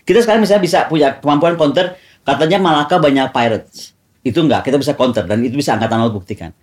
[0.07, 3.91] kita sekarang misalnya bisa punya kemampuan counter, katanya Malaka banyak pirates.
[4.23, 6.55] Itu enggak, kita bisa counter dan itu bisa angkatan laut buktikan.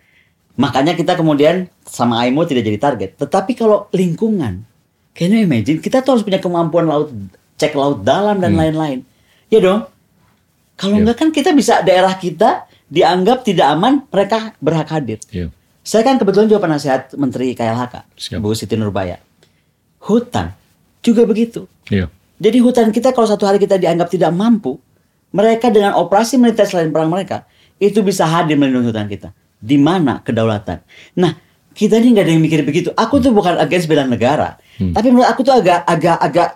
[0.55, 3.09] Makanya kita kemudian sama IMO tidak jadi target.
[3.19, 4.63] Tetapi kalau lingkungan,
[5.11, 5.83] can you imagine?
[5.83, 7.11] Kita tuh harus punya kemampuan laut,
[7.61, 9.05] cek laut dalam dan lain-lain.
[9.53, 9.85] Ya dong.
[10.73, 11.05] Kalau Ya.
[11.05, 15.21] enggak kan kita bisa daerah kita dianggap tidak aman, mereka berhak hadir.
[15.29, 15.53] Ya.
[15.85, 18.41] Saya kan kebetulan juga penasehat Menteri KLHK, Siap.
[18.41, 19.21] Bu Siti Nurbaya.
[20.01, 20.57] Hutan
[21.05, 21.69] juga begitu.
[21.89, 22.09] Ya.
[22.41, 24.81] Jadi hutan kita kalau satu hari kita dianggap tidak mampu,
[25.29, 27.45] mereka dengan operasi militer selain perang mereka,
[27.77, 29.29] itu bisa hadir melindungi hutan kita.
[29.61, 30.81] Di mana kedaulatan?
[31.21, 31.37] Nah,
[31.77, 32.89] kita ini nggak ada yang mikir begitu.
[32.97, 34.57] Aku tuh bukan against bela negara,
[34.91, 36.49] tapi menurut aku tuh agak agak agak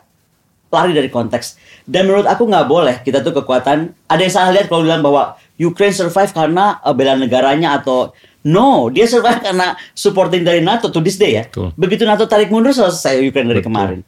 [0.76, 1.56] lari dari konteks.
[1.88, 3.96] Dan menurut aku nggak boleh kita tuh kekuatan.
[4.12, 8.12] Ada yang salah lihat kalau bilang bahwa Ukraine survive karena uh, bela negaranya atau
[8.44, 11.44] no, dia survive karena supporting dari NATO to this day ya.
[11.48, 11.72] Betul.
[11.80, 13.72] Begitu NATO tarik mundur selesai Ukraine dari Betul.
[13.72, 14.00] kemarin.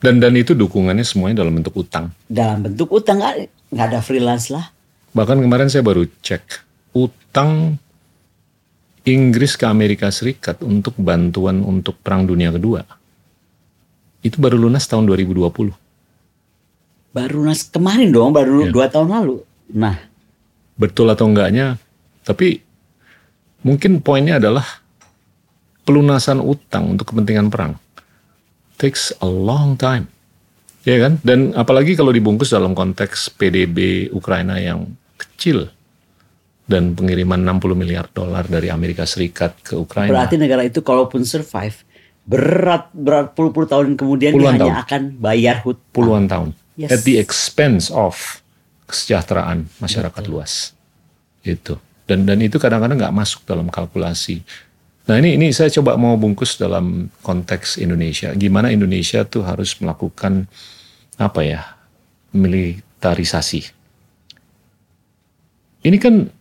[0.00, 2.08] Dan dan itu dukungannya semuanya dalam bentuk utang.
[2.24, 3.34] Dalam bentuk utang nggak
[3.68, 4.72] nggak ada freelance lah.
[5.12, 6.64] Bahkan kemarin saya baru cek
[6.96, 7.76] utang
[9.04, 12.84] Inggris ke Amerika Serikat untuk bantuan untuk Perang Dunia Kedua.
[14.20, 15.79] Itu baru lunas tahun 2020.
[17.10, 18.70] Baru nas kemarin dong, baru Iya.
[18.70, 19.36] dua tahun lalu.
[19.74, 19.96] Nah,
[20.74, 21.76] Betul atau enggaknya,
[22.22, 22.64] tapi
[23.60, 24.64] mungkin poinnya adalah
[25.82, 27.76] pelunasan utang untuk kepentingan perang.
[28.76, 30.08] Takes a long time.
[30.80, 31.20] Ya kan?
[31.20, 35.68] Dan apalagi kalau dibungkus dalam konteks PDB Ukraina yang kecil.
[36.64, 40.14] dan pengiriman 60 miliar dolar dari Amerika Serikat ke Ukraina.
[40.14, 41.82] Berarti negara itu kalaupun survive
[42.22, 44.84] berat berat puluh-puluh tahun kemudian Puluhan dia hanya tahun.
[44.86, 45.90] akan bayar hutang.
[45.90, 46.48] puluhan tahun
[46.80, 46.96] Yes.
[46.96, 48.40] at the expense of
[48.88, 50.72] kesejahteraan masyarakat luas.
[51.44, 51.76] Itu.
[52.08, 54.40] Dan dan itu kadang-kadang nggak masuk dalam kalkulasi.
[55.04, 58.32] Nah ini ini saya coba mau bungkus dalam konteks Indonesia.
[58.32, 60.48] Gimana Indonesia tuh harus melakukan
[61.20, 61.76] apa ya
[62.32, 63.76] militarisasi.
[65.84, 66.32] Ini kan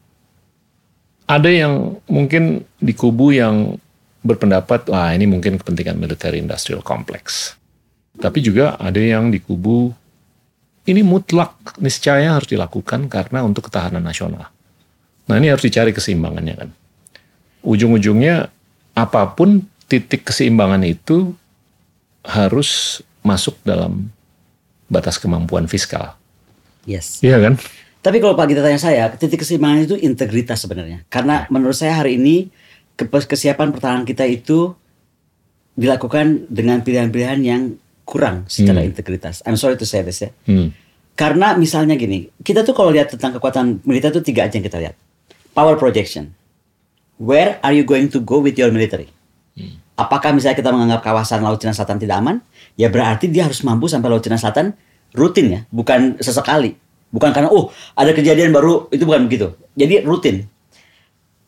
[1.27, 3.75] ada yang mungkin di kubu yang
[4.23, 7.55] berpendapat wah ini mungkin kepentingan military industrial complex.
[8.19, 9.98] Tapi juga ada yang di kubu
[10.87, 14.47] ini mutlak niscaya harus dilakukan karena untuk ketahanan nasional.
[15.29, 16.69] Nah ini harus dicari keseimbangannya kan.
[17.61, 18.49] Ujung-ujungnya
[18.95, 21.35] apa pun titik keseimbangan itu
[22.23, 24.09] harus masuk dalam
[24.89, 26.17] batas kemampuan fiskal.
[26.87, 27.21] Yes.
[27.21, 27.59] Iya kan?
[27.99, 31.03] Tapi kalau Pak kita tanya saya, titik keseimbangan itu integritas sebenarnya.
[31.11, 32.47] Karena menurut saya hari ini
[32.95, 34.71] ke- kesiapan pertahanan kita itu
[35.75, 37.61] dilakukan dengan pilihan-pilihan yang
[38.09, 39.45] kurang secara integritas.
[39.45, 40.33] I'm sorry to say this ya.
[40.49, 40.73] Hmm.
[41.13, 44.81] Karena misalnya gini, kita tuh kalau lihat tentang kekuatan militer itu tiga aja yang kita
[44.81, 44.97] lihat.
[45.53, 46.33] Power projection.
[47.21, 49.13] Where are you going to go with your military?
[49.99, 52.39] Apakah misalnya kita menganggap kawasan Laut Cina Selatan tidak aman?
[52.79, 54.71] Ya berarti dia harus mampu sampai Laut Cina Selatan
[55.11, 56.79] rutin ya, bukan sesekali.
[57.11, 57.67] Bukan karena oh
[57.99, 59.51] ada kejadian baru itu bukan begitu.
[59.75, 60.47] Jadi rutin.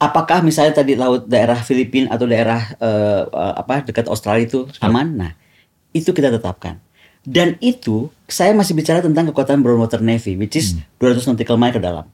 [0.01, 5.07] Apakah misalnya tadi laut daerah Filipina atau daerah eh, apa dekat Australia itu aman?
[5.15, 5.31] Nah,
[5.91, 6.79] itu kita tetapkan.
[7.21, 11.75] Dan itu saya masih bicara tentang kekuatan brown water navy, which is 200 nautical mile
[11.75, 12.09] ke dalam.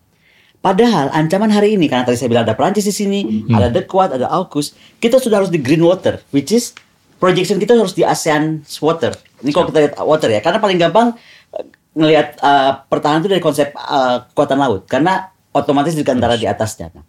[0.59, 3.19] Padahal ancaman hari ini karena tadi saya bilang ada Prancis di sini,
[3.55, 6.75] ada The Quad, ada AUKUS, kita sudah harus di green water, which is
[7.21, 9.15] projection kita harus di ASEAN water.
[9.45, 11.15] Ini kalau kita lihat water ya, karena paling gampang
[11.55, 11.65] eh,
[11.95, 16.91] ngelihat eh, pertahanan itu dari konsep eh, kekuatan laut, karena otomatis di antara di atasnya.
[16.91, 17.05] Nah,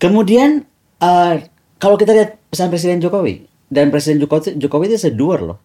[0.00, 0.64] Kemudian
[1.02, 1.34] eh,
[1.76, 5.58] kalau kita lihat pesan Presiden Jokowi dan Presiden Jokowi, Jokowi itu seduar loh.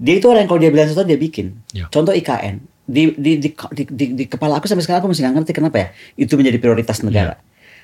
[0.00, 1.60] Dia itu orang yang kalau dia bilang sesuatu dia bikin.
[1.70, 1.84] Ya.
[1.86, 2.56] Contoh IKN
[2.88, 5.76] di di, di di di di kepala aku sampai sekarang aku masih nggak ngerti kenapa
[5.76, 7.36] ya itu menjadi prioritas negara.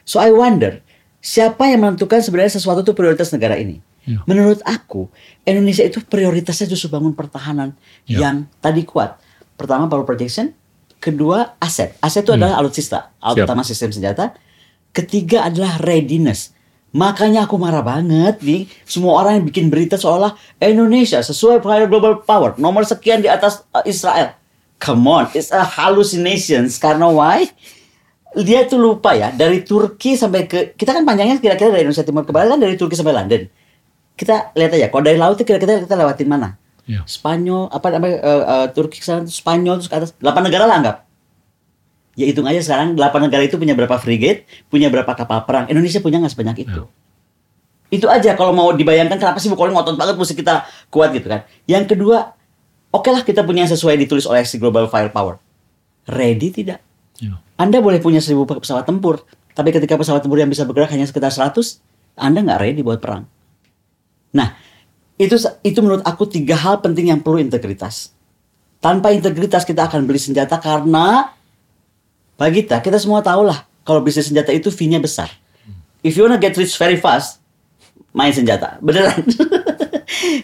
[0.03, 0.81] So I wonder
[1.21, 3.79] siapa yang menentukan sebenarnya sesuatu itu prioritas negara ini.
[4.03, 4.25] Ya.
[4.25, 5.13] Menurut aku
[5.43, 8.25] Indonesia itu prioritasnya justru bangun pertahanan Ya.
[8.25, 9.19] yang tadi kuat.
[9.55, 10.55] Pertama power projection,
[10.97, 11.95] kedua aset.
[11.99, 13.35] Aset itu adalah alutsista, Hmm.
[13.35, 13.45] Siap.
[13.45, 14.33] utama sistem senjata.
[14.91, 16.56] Ketiga adalah readiness.
[16.95, 22.23] Makanya aku marah banget nih semua orang yang bikin berita seolah Indonesia sesuai prior global
[22.23, 24.33] power nomor sekian di atas uh, Israel.
[24.77, 27.49] Come on, it's a hallucinations karena why?
[28.37, 32.29] Dia tuh lupa ya dari Turki sampai ke kita kan panjangnya kira-kira dari Indonesia Timur
[32.29, 33.49] ke Barat kan dari Turki sampai London.
[34.17, 36.61] Kita lihat aja kalau dari laut itu kira-kira kita lewatin mana?
[36.85, 37.03] Ya.
[37.09, 40.77] Spanyol apa namanya eh, eh, Turki ke sana Spanyol terus ke atas 8 negara lah
[40.81, 40.97] anggap.
[42.17, 45.69] Ya hitung aja sekarang 8 negara itu punya berapa frigate, punya berapa kapal perang.
[45.69, 46.89] Indonesia punya nggak sebanyak itu.
[47.93, 51.45] Itu aja kalau mau dibayangkan kenapa sih Bukhari ngotot banget mesti kita kuat gitu kan.
[51.69, 52.33] Yang kedua,
[52.91, 55.37] oke lah kita punya yang sesuai ditulis oleh si Global Firepower.
[56.09, 56.81] Ready tidak?
[57.21, 57.37] Ya.
[57.61, 61.29] Anda boleh punya 1000 pesawat tempur, tapi ketika pesawat tempur yang bisa bergerak hanya sekitar
[61.29, 61.85] 100,
[62.17, 63.29] Anda nggak ready buat perang.
[64.33, 64.57] Nah,
[65.21, 68.17] itu itu menurut aku tiga hal penting yang perlu integritas.
[68.81, 71.36] Tanpa integritas kita akan beli senjata karena
[72.37, 75.33] Pak Gita, kita semua tahu lah kalau bisnis senjata itu fee-nya besar.
[76.05, 77.41] If you wanna get rich very fast,
[78.13, 78.77] main senjata.
[78.85, 79.25] Beneran.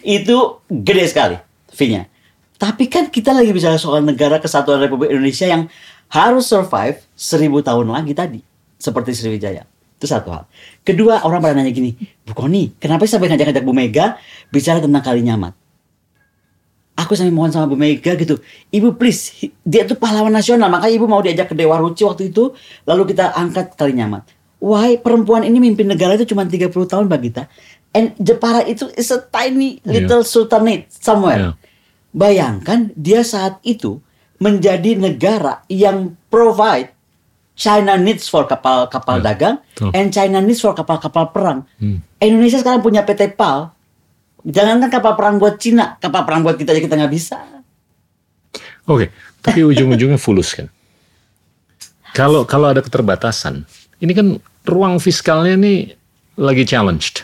[0.02, 0.36] itu
[0.68, 1.36] gede sekali
[1.68, 2.08] fee-nya.
[2.56, 5.68] Tapi kan kita lagi bicara soal negara kesatuan Republik Indonesia yang
[6.08, 8.40] harus survive seribu tahun lagi tadi.
[8.80, 9.68] Seperti Sriwijaya.
[9.98, 10.44] Itu satu hal.
[10.82, 11.94] Kedua, orang pada nanya gini,
[12.26, 14.18] Bu Koni, kenapa sih sampai ngajak-ngajak Bu Mega
[14.50, 15.61] bicara tentang Kalinyamat?
[16.92, 18.36] Aku sampai mohon sama Bu Mega gitu,
[18.68, 22.52] Ibu please, dia tuh pahlawan nasional, makanya Ibu mau diajak ke Dewa Ruci waktu itu,
[22.84, 24.28] lalu kita angkat Kalinyamat.
[24.60, 27.48] Why perempuan ini mimpin negara itu cuma 30 tahun Mbak Gita.
[27.92, 31.40] And Jepara itu is a tiny little sultanate somewhere.
[31.40, 31.52] Iya.
[32.12, 34.00] Bayangkan dia saat itu
[34.36, 36.92] menjadi negara yang provide
[37.52, 39.90] China needs for kapal-kapal Ya, dagang betul.
[39.92, 41.68] and China needs for kapal-kapal perang.
[41.76, 42.00] Hmm.
[42.16, 43.72] Indonesia sekarang punya PT PAL.
[44.42, 47.38] Jangankan kapal perang buat Cina, kapal perang buat kita aja kita nggak bisa.
[48.90, 50.66] Oke, tapi ujung-ujungnya fulus kan.
[52.12, 53.62] Kalau kalau ada keterbatasan,
[54.02, 54.26] ini kan
[54.66, 55.94] ruang fiskalnya nih
[56.36, 57.22] lagi challenged.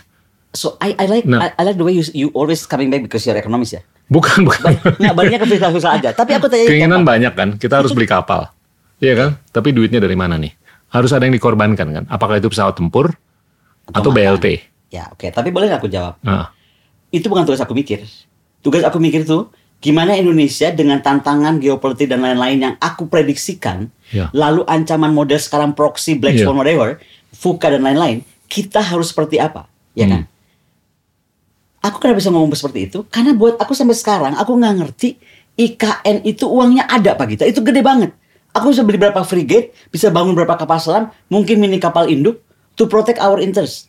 [0.54, 1.44] So I, I like Nah.
[1.44, 3.82] I, I like the way you you always coming back because you're economist ya.
[4.08, 4.72] Bukan bukan.
[4.96, 6.10] Nggak baliknya ke fiskal-fiskal aja.
[6.16, 8.48] Tapi aku tanya Keinginan banyak kan, kita harus beli kapal.
[9.02, 9.30] Iya kan?
[9.52, 10.54] Tapi duitnya dari mana nih?
[10.88, 12.04] Harus ada yang dikorbankan kan?
[12.08, 13.12] Apakah itu pesawat tempur
[13.92, 14.40] atau makan.
[14.40, 14.46] BLT?
[14.88, 16.16] Ya oke, tapi boleh nggak aku jawab?
[16.24, 16.48] Nah,
[17.08, 18.04] itu bukan tugas aku mikir.
[18.60, 19.48] Tugas aku mikir tuh
[19.78, 24.32] gimana Indonesia dengan tantangan geopolitik dan lain-lain yang aku prediksikan Ya.
[24.32, 26.48] lalu ancaman model sekarang proxy, black Iya.
[26.48, 26.96] swan, whatever,
[27.30, 30.12] VUCA dan lain-lain, kita harus seperti apa, ya Hmm.
[30.16, 30.22] kan?
[31.84, 32.98] Aku kenapa bisa ngomong seperti itu?
[33.06, 35.14] Karena buat aku sampai sekarang aku nggak ngerti
[35.54, 38.10] IKN itu uangnya ada Pak Gita, itu gede banget.
[38.50, 42.42] Aku bisa beli berapa frigate, bisa bangun berapa kapal selam, mungkin mini kapal induk
[42.74, 43.86] to protect our interest.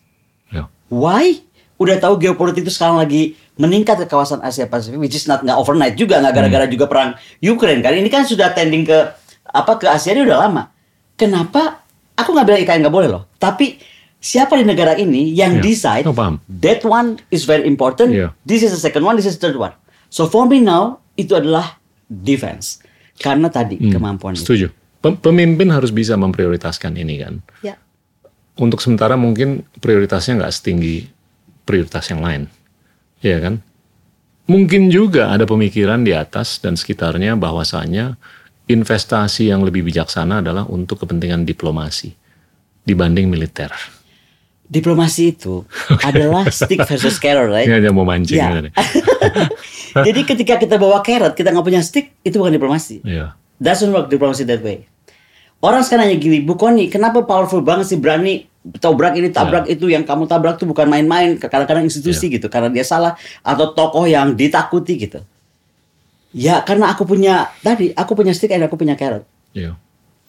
[0.53, 0.69] Ya.
[0.91, 1.41] Why?
[1.79, 5.55] Udah tahu geopolitik itu sekarang lagi meningkat ke kawasan Asia Pasifik, which is not nggak
[5.55, 7.09] overnight juga, nggak gara-gara juga perang
[7.39, 7.91] Ukraine kan.
[7.91, 8.97] Ini kan sudah tending ke
[9.45, 10.67] apa ke Asia ini udah lama.
[11.15, 11.83] Kenapa?
[12.13, 13.23] Aku nggak bilang IKN nggak boleh loh.
[13.33, 13.79] Tapi
[14.17, 16.43] siapa di negara ini yang Ya, decide aku paham.
[16.49, 18.11] that one is very important.
[18.11, 18.35] Ya.
[18.41, 19.71] This is the second one, this is the third one.
[20.07, 22.83] So for me now itu adalah defense.
[23.15, 24.43] Karena tadi Hmm, kemampuan itu.
[24.43, 24.67] Setuju.
[24.99, 27.39] Pem- Pemimpin harus bisa memprioritaskan ini kan.
[27.61, 27.79] Ya.
[28.55, 31.07] Untuk sementara mungkin prioritasnya nggak setinggi
[31.69, 32.49] prioritas yang lain.
[33.21, 33.55] Iya kan?
[34.49, 38.17] Mungkin juga ada pemikiran di atas dan sekitarnya bahwasanya
[38.65, 42.17] investasi yang lebih bijaksana adalah untuk kepentingan diplomasi
[42.81, 43.69] dibanding militer.
[44.65, 45.61] Diplomasi itu
[46.09, 47.69] adalah stick versus carrot, right?
[47.69, 48.41] Ini mau mancing.
[48.41, 48.73] Ya.
[50.09, 53.05] Jadi ketika kita bawa carrot, kita nggak punya stick, itu bukan diplomasi.
[53.05, 53.37] Iya.
[53.61, 54.89] Doesn't work diplomasi that way.
[55.61, 58.48] Orang sekarang nanya gini, Bu Koni, kenapa powerful banget sih berani
[58.79, 62.83] tabrak ini, tabrak itu, yang kamu tabrak tuh bukan main-main, kadang-kadang institusi gitu, karena dia
[62.83, 65.19] salah, atau tokoh yang ditakuti gitu.
[66.35, 69.25] Ya karena aku punya, tadi, aku punya stick dan aku punya carrot.
[69.55, 69.79] Iya.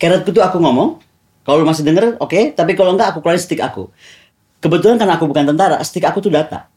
[0.01, 1.03] Carrotku tuh aku ngomong,
[1.45, 3.91] kalau masih denger, oke, tapi kalau enggak aku keluarin stick aku.
[4.61, 6.71] Kebetulan karena aku bukan tentara, stick aku tuh data.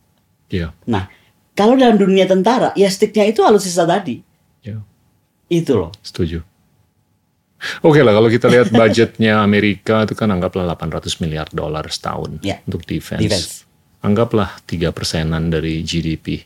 [0.52, 0.76] Iya.
[0.90, 1.08] Nah,
[1.54, 4.20] kalau dalam dunia tentara, ya sticknya itu alutsista tadi.
[4.66, 4.82] Iya.
[5.48, 5.92] Itu loh.
[6.02, 6.42] Setuju.
[7.82, 12.60] Oke lah kalau kita lihat budgetnya Amerika itu kan anggaplah 800 miliar dolar setahun Ya.
[12.64, 13.22] untuk defense.
[13.22, 13.52] Defense.
[14.02, 16.44] Anggaplah 3 persenan dari GDP.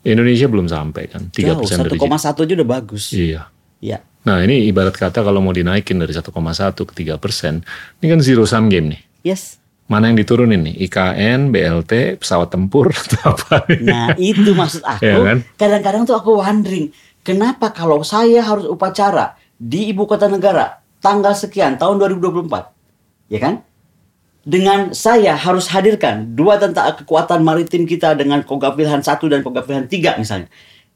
[0.00, 2.40] Indonesia belum sampai kan, 3 Jauh, persen dari 1,1 GDP.
[2.40, 3.04] aja udah bagus.
[3.12, 3.42] Iya.
[3.80, 3.98] Ya.
[4.20, 6.28] Nah ini ibarat kata kalau mau dinaikin dari 1,1
[6.84, 7.64] ke 3 persen,
[8.00, 9.00] ini kan zero sum game nih.
[9.24, 9.56] Yes.
[9.88, 10.86] Mana yang diturunin nih?
[10.86, 13.66] IKN, BLT, pesawat tempur, atau apa?
[13.82, 15.02] Nah, itu maksud aku.
[15.02, 15.38] Iya kan?
[15.58, 21.76] Kadang-kadang tuh aku wondering, kenapa kalau saya harus upacara di ibu kota negara tanggal sekian
[21.76, 22.48] tahun 2024,
[23.28, 23.54] ya kan?
[24.40, 29.68] Dengan saya harus hadirkan dua tentara kekuatan maritim kita dengan Kogab Wilhan 1 dan Kogab
[29.68, 30.48] Wilhan 3 misalnya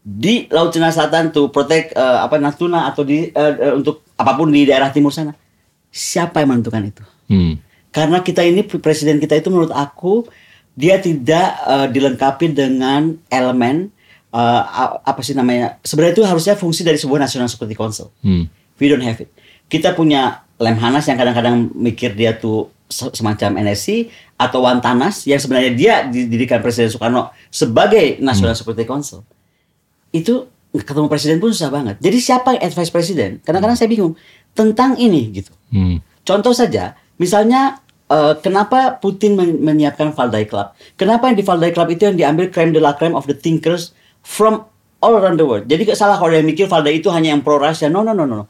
[0.05, 4.53] di Laut Cina Selatan to protect eh, apa Natuna atau di eh, untuk apa pun
[4.53, 5.33] di daerah timur sana.
[5.89, 7.03] Siapa yang menentukan itu?
[7.33, 7.57] Hmm.
[7.89, 10.29] Karena kita ini presiden kita itu menurut aku
[10.77, 13.89] dia tidak eh, dilengkapi dengan elemen
[14.35, 15.79] a- apa sih namanya?
[15.81, 18.11] Sebenarnya itu harusnya fungsi dari sebuah National Security Council.
[18.21, 18.51] Hmm.
[18.77, 19.31] We don't have it.
[19.65, 25.73] Kita punya Lemhanas yang kadang-kadang mikir dia tuh se- semacam NSC atau Wantanas yang sebenarnya
[25.73, 29.23] dia didirikan Presiden Soekarno sebagai National Security Council.
[30.11, 31.99] Itu ketemu presiden pun susah banget.
[31.99, 33.39] Jadi siapa yang advice presiden?
[33.41, 34.15] Kadang-kadang saya bingung
[34.53, 35.51] tentang ini gitu.
[35.71, 35.99] Hmm.
[36.23, 40.71] Contoh saja, misalnya eh, kenapa Putin men- menyiapkan Valdai Club?
[40.95, 43.91] Kenapa yang di Valdai Club itu yang diambil creme de la creme of the thinkers
[44.25, 44.65] from
[44.99, 45.69] all around the world?
[45.69, 47.93] Jadi gak salah kalau yang mikir Valdai itu hanya yang pro Rusia.
[47.93, 48.43] No, no, no, no.
[48.43, 48.47] no.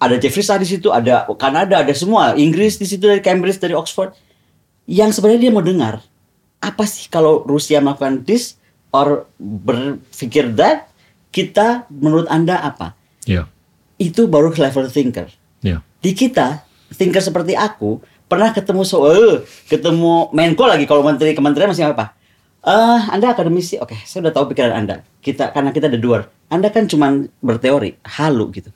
[0.00, 2.34] Ada Jeffrey Star di situ, ada Kanada, ada semua.
[2.34, 4.16] Inggris di situ dari Cambridge, dari Oxford.
[4.84, 6.02] Yang sebenarnya dia mau dengar
[6.60, 8.56] apa sih kalau Rusia melakukan this
[8.92, 10.88] or berpikir that
[11.32, 12.92] kita menurut anda apa?
[13.24, 13.48] Iya.
[13.96, 15.28] Itu baru level thinker
[15.64, 15.80] Iya.
[16.04, 16.60] di kita
[16.92, 22.12] thinker seperti aku pernah ketemu so eh, ketemu Menko lagi kalau menteri kementerian masih apa
[22.64, 25.04] eh anda akademisi oke saya udah tahu pikiran anda.
[25.20, 26.24] Kita karena kita ada dua.
[26.48, 28.72] Anda kan cuman berteori halu gitu.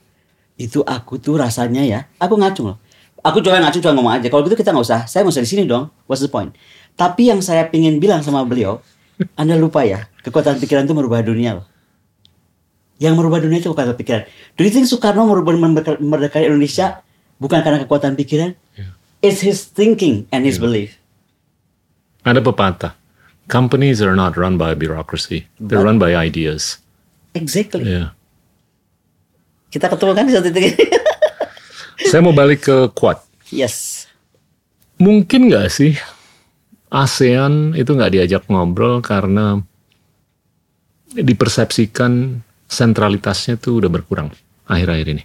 [0.61, 2.78] Itu aku tuh rasanya ya aku ngacung loh.
[3.24, 4.26] Aku coba ngacung coba ngomong aja.
[4.28, 5.01] Kalau gitu kita nggak usah.
[5.09, 5.89] Saya nggak usah di sini dong.
[6.05, 6.53] What's the point?
[6.95, 8.84] Tapi yang saya pingin bilang sama beliau
[9.41, 11.66] anda lupa ya kekuatan pikiran itu merubah dunia loh.
[12.99, 14.26] Yang merubah dunia itu bukan pikiran.
[14.59, 15.55] Do you think Soekarno merubah
[15.97, 17.01] memerdekakan Indonesia
[17.39, 18.59] bukan karena kekuatan pikiran?
[19.22, 20.99] It's his thinking and his belief.
[22.26, 22.97] Ada pepatah.
[23.49, 25.49] Companies are not run by bureaucracy.
[25.57, 26.76] They're run by ideas.
[27.32, 27.88] Exactly.
[27.88, 28.12] Iya.
[29.68, 30.76] Kita ketemu kan di satu titik.
[32.12, 33.20] Saya mau balik ke Quad.
[33.49, 34.05] yes.
[34.99, 35.94] Mungkin nggak sih
[36.90, 39.62] ASEAN itu nggak diajak ngobrol karena
[41.14, 44.28] dipersepsikan sentralitasnya tuh udah berkurang
[44.66, 45.24] akhir-akhir ini.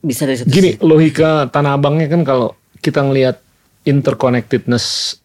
[0.00, 0.84] Bisa dari satu Gini, sisi.
[0.86, 3.42] logika tanah abangnya kan kalau kita ngelihat
[3.82, 5.18] interconnectedness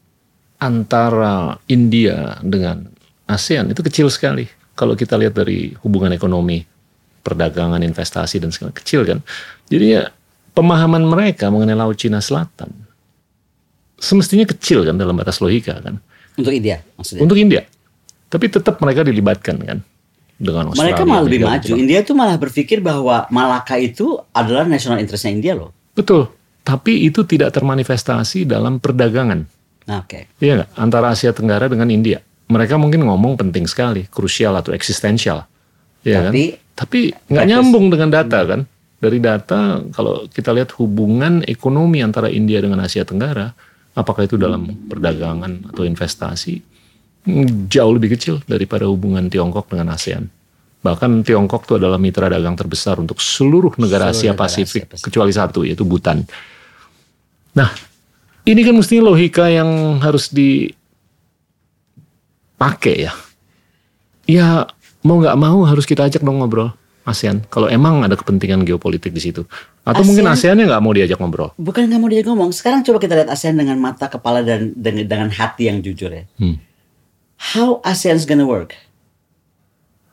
[0.60, 2.86] antara India dengan
[3.26, 4.48] ASEAN itu kecil sekali.
[4.76, 6.64] Kalau kita lihat dari hubungan ekonomi,
[7.24, 9.20] perdagangan, investasi dan segala kecil kan.
[9.68, 10.08] Jadi ya
[10.56, 12.90] pemahaman mereka mengenai Laut Cina Selatan
[14.00, 16.00] semestinya kecil kan dalam batas logika kan
[16.40, 17.22] Untuk India maksudnya.
[17.22, 17.62] untuk India.
[18.32, 19.80] Tapi tetap mereka dilibatkan kan.
[20.40, 20.96] dengan Australia.
[20.96, 21.68] Mereka malah lebih maju.
[21.68, 21.82] Jepang.
[21.84, 25.76] India tuh malah berpikir bahwa Malaka itu adalah national interestnya India loh.
[25.92, 26.32] Betul.
[26.64, 29.44] Tapi itu tidak termanifestasi dalam perdagangan.
[29.90, 30.30] Oke.
[30.38, 30.70] Iya nggak?
[30.78, 32.22] Antara Asia Tenggara dengan India.
[32.50, 35.46] Mereka mungkin ngomong penting sekali, krusial atau eksistensial.
[36.06, 36.32] Iya kan?
[36.34, 36.44] Tapi
[36.80, 38.62] Tapi nggak nyambung dengan data kan?
[39.00, 43.52] Dari data kalau kita lihat hubungan ekonomi antara India dengan Asia Tenggara,
[43.96, 46.60] apakah itu dalam perdagangan atau investasi,
[47.28, 50.28] hmm, jauh lebih kecil daripada hubungan Tiongkok dengan ASEAN.
[50.80, 54.92] Bahkan Tiongkok itu adalah mitra dagang terbesar untuk seluruh negara Seluruh Asia negara Pasifik, Asia
[54.96, 55.06] Pasifik.
[55.12, 56.24] kecuali satu yaitu Bhutan.
[57.56, 57.70] Nah,
[58.46, 60.70] ini kan mesti logika yang harus dipakai
[63.10, 63.14] ya.
[64.30, 64.68] Ya
[65.04, 66.72] mau nggak mau harus kita ajak dong ngobrol
[67.10, 67.42] ASEAN.
[67.50, 69.42] Kalau emang ada kepentingan geopolitik di situ,
[69.82, 71.50] atau mungkin ASEAN- ASEAN-nya nggak mau diajak ngobrol.
[71.58, 72.54] bukan nggak mau dia ngomong.
[72.54, 76.24] Sekarang coba kita lihat ASEAN dengan mata, kepala dan dengan, dengan hati yang jujur ya.
[76.38, 76.62] Hmm.
[77.40, 78.78] How ASEAN's gonna work?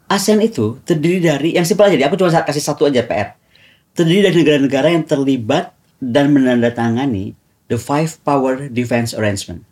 [0.09, 2.07] ASEAN itu terdiri dari yang simpel aja deh.
[2.07, 3.35] Aku cuma kasih satu aja PR.
[3.93, 7.35] Terdiri dari negara-negara yang terlibat dan menandatangani
[7.67, 9.63] the Five Power Defense Arrangement.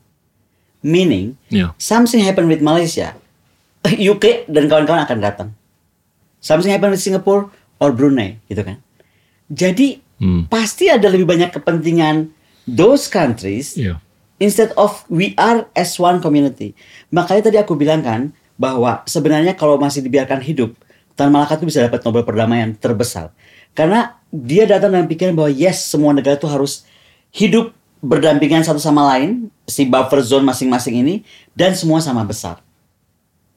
[0.85, 1.73] Meaning, Ya.
[1.81, 3.17] something happen with Malaysia,
[4.13, 5.49] UK dan kawan-kawan akan datang.
[6.45, 7.49] Something happen with Singapore
[7.81, 8.81] or Brunei, gitu kan.
[9.49, 10.47] Jadi Hmm.
[10.47, 12.31] pasti ada lebih banyak kepentingan
[12.71, 13.99] those countries Iya.
[14.39, 16.71] instead of we are as one community.
[17.11, 20.79] Makanya tadi aku bilang kan bahwa sebenarnya kalau masih dibiarkan hidup,
[21.19, 23.35] Tan Malaka itu bisa dapat Nobel perdamaian terbesar.
[23.75, 26.87] Karena dia datang dengan pikiran bahwa yes, semua negara itu harus
[27.35, 27.75] hidup
[28.05, 31.15] berdampingan satu sama lain, si buffer zone masing-masing ini,
[31.57, 32.61] dan semua sama besar.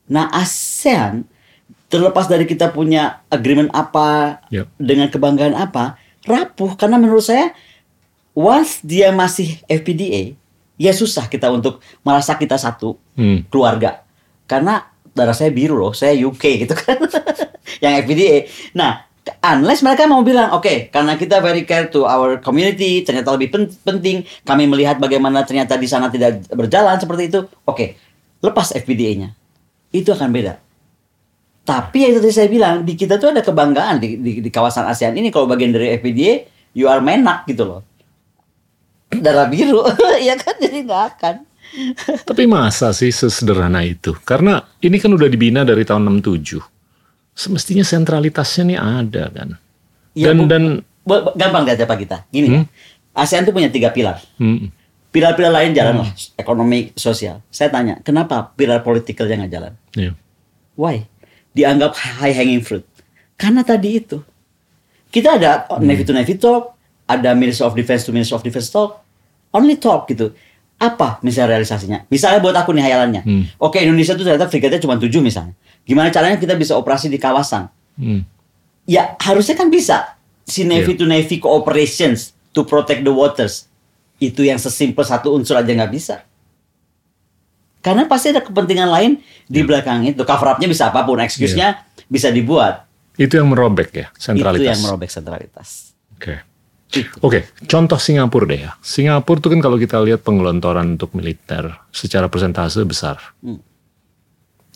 [0.07, 1.27] Nah ASEAN,
[1.91, 4.67] terlepas dari kita punya agreement apa, Yep.
[4.79, 6.79] dengan kebanggaan apa, rapuh.
[6.79, 7.51] Karena menurut saya,
[8.31, 10.39] once dia masih FPDA,
[10.79, 13.43] ya susah kita untuk merasa kita satu Hmm.
[13.51, 14.07] keluarga.
[14.47, 16.95] Karena darah saya biru loh, saya UK gitu kan.
[17.83, 18.47] yang FPDA.
[18.71, 19.06] Nah,
[19.41, 23.73] unless mereka mau bilang, oke, karena kita very care to our community, ternyata lebih pen-
[23.83, 27.85] penting, kami melihat bagaimana ternyata di sana tidak berjalan seperti itu, oke,
[28.41, 29.33] lepas FPDA-nya.
[29.91, 30.53] Itu akan beda.
[31.67, 34.87] Tapi ya itu tadi saya bilang, di kita tuh ada kebanggaan di, di, di kawasan
[34.87, 37.81] ASEAN ini, kalau bagian dari FPDA, you are menak gitu loh.
[39.25, 39.83] Darah biru,
[40.27, 41.35] ya kan, jadi nggak akan.
[42.29, 44.15] Tapi masa sih sesederhana itu?
[44.23, 46.76] Karena ini kan udah dibina dari tahun 67.
[47.37, 49.49] Semestinya sentralitasnya nih ada kan.
[50.11, 50.63] Ya, dan Bu- dan
[51.05, 52.17] Bu- bu- gampang lihat apa kita.
[52.27, 52.61] Gini ya.
[53.13, 54.17] ASEAN tuh punya tiga pilar.
[54.35, 54.73] hmm,
[55.07, 57.41] Pilar-pilar lain jalan lah, ekonomi, sosial.
[57.47, 59.73] Saya tanya, kenapa pilar politikalnya nggak jalan?
[59.93, 60.11] ya.
[60.73, 61.05] Why?
[61.51, 62.85] Dianggap high hanging fruit.
[63.33, 64.21] Karena tadi itu.
[65.07, 66.73] Kita ada Navy to Navy talk,
[67.05, 69.01] ada Minister of Defense to Minister of Defense talk,
[69.49, 70.33] only talk gitu.
[70.77, 72.05] Apa misalnya realisasinya?
[72.07, 73.21] Misalnya buat aku nih hayalannya.
[73.25, 73.43] Hmm.
[73.57, 75.57] Oke Indonesia tuh ternyata frigatnya cuma tujuh misalnya.
[75.83, 77.65] Gimana caranya kita bisa operasi di kawasan?
[77.97, 78.21] Hmm.
[78.85, 80.15] Ya harusnya kan bisa
[80.45, 83.65] si navy to navy cooperations to protect the waters.
[84.21, 86.25] Itu yang sesimpel satu unsur aja nggak bisa.
[87.81, 89.11] Karena pasti ada kepentingan lain
[89.47, 90.21] di belakang itu.
[90.25, 92.83] Cover up-nya bisa apa pun, excuse-nya bisa dibuat.
[93.17, 94.61] Itu yang merobek ya sentralitas.
[94.61, 95.97] Itu yang merobek sentralitas.
[96.13, 96.35] Oke.
[96.37, 96.46] Itu.
[97.19, 98.71] Oke, contoh Singapura deh ya.
[98.79, 103.19] Singapura tuh kan kalau kita lihat penggelontoran untuk militer secara persentase besar.
[103.43, 103.59] Hmm.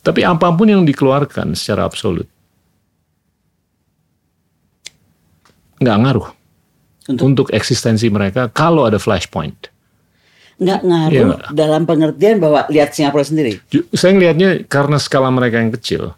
[0.02, 2.26] Tapi apa pun yang dikeluarkan secara absolut
[5.82, 6.30] nggak ngaruh
[7.10, 9.74] Untuk untuk eksistensi mereka kalau ada flashpoint.
[10.62, 11.50] nggak ngaruh Iya nggak?
[11.58, 13.58] dalam pengertian bahwa lihat Singapura sendiri.
[13.98, 16.14] Saya ngelihatnya karena skala mereka yang kecil,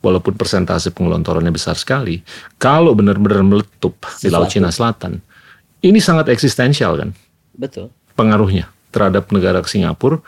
[0.00, 2.24] walaupun persentase pengelontorannya besar sekali,
[2.56, 4.52] kalau benar-benar meletup di Laut Sesuatu.
[4.56, 5.20] Cina Selatan,
[5.82, 7.10] ini sangat eksistensial kan
[7.52, 7.90] Betul.
[8.14, 10.22] pengaruhnya terhadap negara Singapura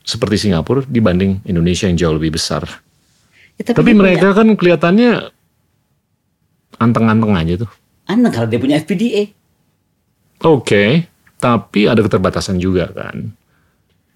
[0.00, 2.64] seperti Singapura dibanding Indonesia yang jauh lebih besar.
[3.60, 5.28] Ya, Tapi dia mereka kan kelihatannya
[6.80, 7.70] anteng-anteng aja tuh.
[7.70, 9.30] punya, aneh kalau dia punya FPDA.
[10.40, 11.04] Oke,
[11.36, 13.36] tapi ada keterbatasan juga kan.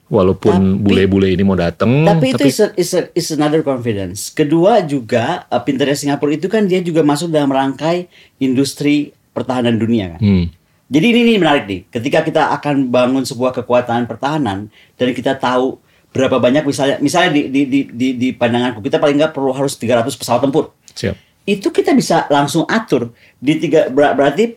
[0.09, 4.29] Walaupun Tapi- bule-bule ini mau datang, Tapi itu is, a- is, a- is another confidence.
[4.29, 8.09] Kedua juga uh, pinternya Singapura itu kan dia juga masuk dalam rangkai
[8.39, 10.21] industri pertahanan dunia kan.
[10.23, 10.47] Hmm,
[10.87, 11.81] Jadi ini, ini menarik nih.
[11.91, 15.83] Ketika kita akan bangun sebuah kekuatan pertahanan dan kita tahu
[16.15, 19.75] berapa banyak misalnya misalnya di di di di, di pandanganku kita paling nggak perlu harus
[19.75, 20.71] 300 pesawat tempur.
[20.95, 21.19] siap.
[21.45, 23.11] Itu kita bisa langsung atur
[23.43, 24.55] di tiga ber- berarti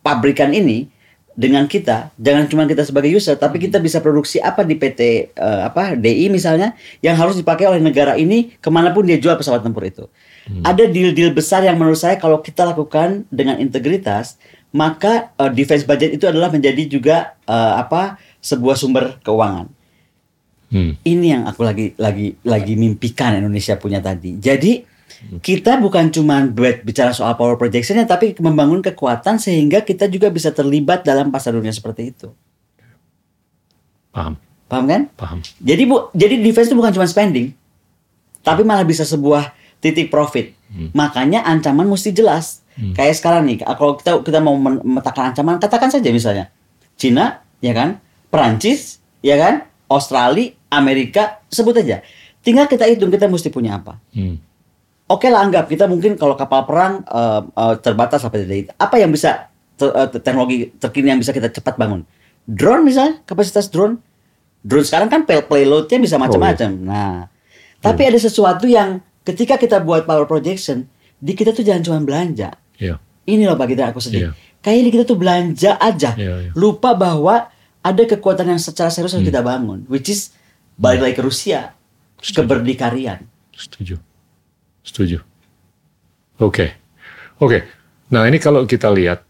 [0.00, 0.86] pabrikan ini
[1.32, 5.60] dengan kita jangan cuma kita sebagai user tapi kita bisa produksi apa di PT eh,
[5.64, 9.64] apa DI misalnya yang harus dipakai oleh negara ini ke mana pun dia jual pesawat
[9.64, 10.04] tempur itu.
[10.42, 14.36] Ada deal-deal besar yang menurut saya kalau kita lakukan dengan integritas
[14.74, 19.70] maka eh, defense budget itu adalah menjadi juga eh, apa sebuah sumber keuangan.
[20.72, 20.96] Hmm.
[21.04, 24.40] Ini yang aku lagi lagi lagi mimpikan Indonesia punya tadi.
[24.40, 30.26] Jadi Kita bukan cuma buat bicara soal power projectionnya, tapi membangun kekuatan sehingga kita juga
[30.34, 32.28] bisa terlibat dalam pasar dunia seperti itu.
[34.10, 34.34] Paham,
[34.66, 35.02] Paham kan?
[35.14, 35.38] paham.
[35.62, 37.54] Jadi bu, jadi defense itu bukan cuma spending,
[38.42, 40.54] tapi malah bisa sebuah titik profit.
[40.94, 42.62] Makanya ancaman mesti jelas.
[42.94, 46.48] Kayak sekarang nih, kalau kita kita mau memetakan ancaman, katakan saja misalnya
[46.96, 48.00] Cina, ya kan,
[48.32, 52.00] Perancis, ya kan, Australia, Amerika, sebut aja.
[52.40, 54.00] Tinggal kita hitung kita mesti punya apa.
[54.16, 54.40] Hmm.
[55.10, 59.12] Oke lah anggap kita mungkin kalau kapal perang eh, eh, terbatas apa tidak apa yang
[59.12, 62.08] bisa te- eh, teknologi terkini yang bisa kita cepat bangun
[62.48, 64.00] drone misalnya kapasitas drone
[64.64, 67.28] drone sekarang kan pay- payloadnya bisa macam-macam nah
[67.78, 70.86] tapi ada sesuatu yang ketika kita buat power projection
[71.18, 72.98] di kita tuh jangan cuma belanja Iya.
[73.24, 74.30] ini loh pak kita aku sedih Iya.
[74.58, 76.50] kayaknya kita tuh belanja aja Iya, iya.
[76.54, 77.46] lupa bahwa
[77.82, 80.34] ada kekuatan yang secara serius harus kita bangun which is
[80.74, 81.74] balik lagi ke Rusia
[82.18, 83.94] keberdikarian Setuju.
[84.82, 85.18] Setuju.
[86.42, 86.74] Oke.
[87.38, 87.62] Oke.
[88.10, 89.22] Nah, ini kalau kita lihat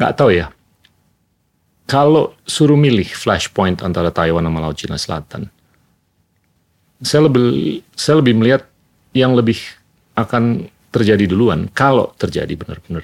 [0.00, 0.48] nggak tahu ya.
[1.84, 5.52] Kalau suruh milih flashpoint antara Taiwan sama Laut Cina Selatan,
[7.02, 8.62] saya lebih saya lebih melihat
[9.16, 9.58] yang lebih
[10.14, 13.02] akan terjadi duluan kalau terjadi benar-benar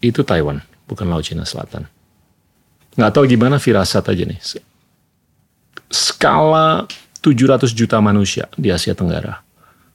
[0.00, 1.84] itu Taiwan, bukan Laut Cina Selatan.
[2.96, 4.40] Nggak tahu gimana firasat aja nih.
[5.92, 6.88] Skala
[7.20, 9.44] 700 juta manusia di Asia Tenggara.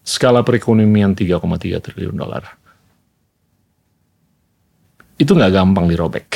[0.06, 2.46] Skala perekonomian 3,3 triliun dolar.
[5.18, 6.30] Itu nggak gampang dirobek.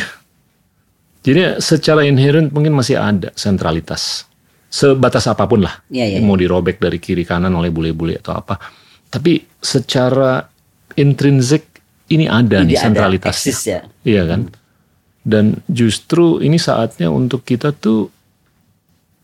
[1.21, 4.25] Jadi secara inherent mungkin masih ada sentralitas.
[4.69, 5.81] Sebatas apa pun lah.
[5.89, 8.61] Iya, iya, Mau dirobek dari kiri kanan oleh bule-bule atau apa.
[9.09, 10.45] Tapi secara
[10.93, 11.65] intrinsik
[12.13, 13.49] ini ada Ini nih ada, sentralitasnya.
[13.49, 13.79] eksis ya.
[14.05, 14.41] Iya kan?
[15.25, 18.13] Dan justru ini saatnya untuk kita tuh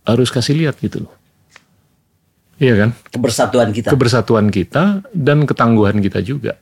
[0.05, 1.13] harus kasih lihat gitu loh.
[2.55, 2.89] Iya kan?
[3.11, 6.55] kebersatuan kita Kebersatuan kita dan ketangguhan kita juga.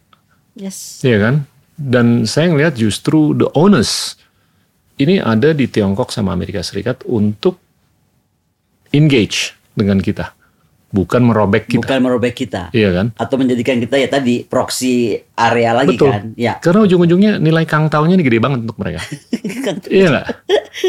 [0.58, 1.36] yes Iya kan?
[1.74, 4.18] Dan saya ngelihat justru the onus
[5.00, 7.63] ini ada di Tiongkok sama Amerika Serikat untuk
[8.94, 10.32] engage dengan kita.
[10.94, 11.82] Bukan merobek kita.
[11.90, 13.08] bukan merobek kita Iya kan?
[13.18, 16.14] atau menjadikan kita ya tadi proxy area lagi Betul.
[16.14, 19.02] kan ya Karena ujung-ujungnya nilai kangtaunya ini gede banget untuk mereka.
[19.90, 20.26] iya nggak?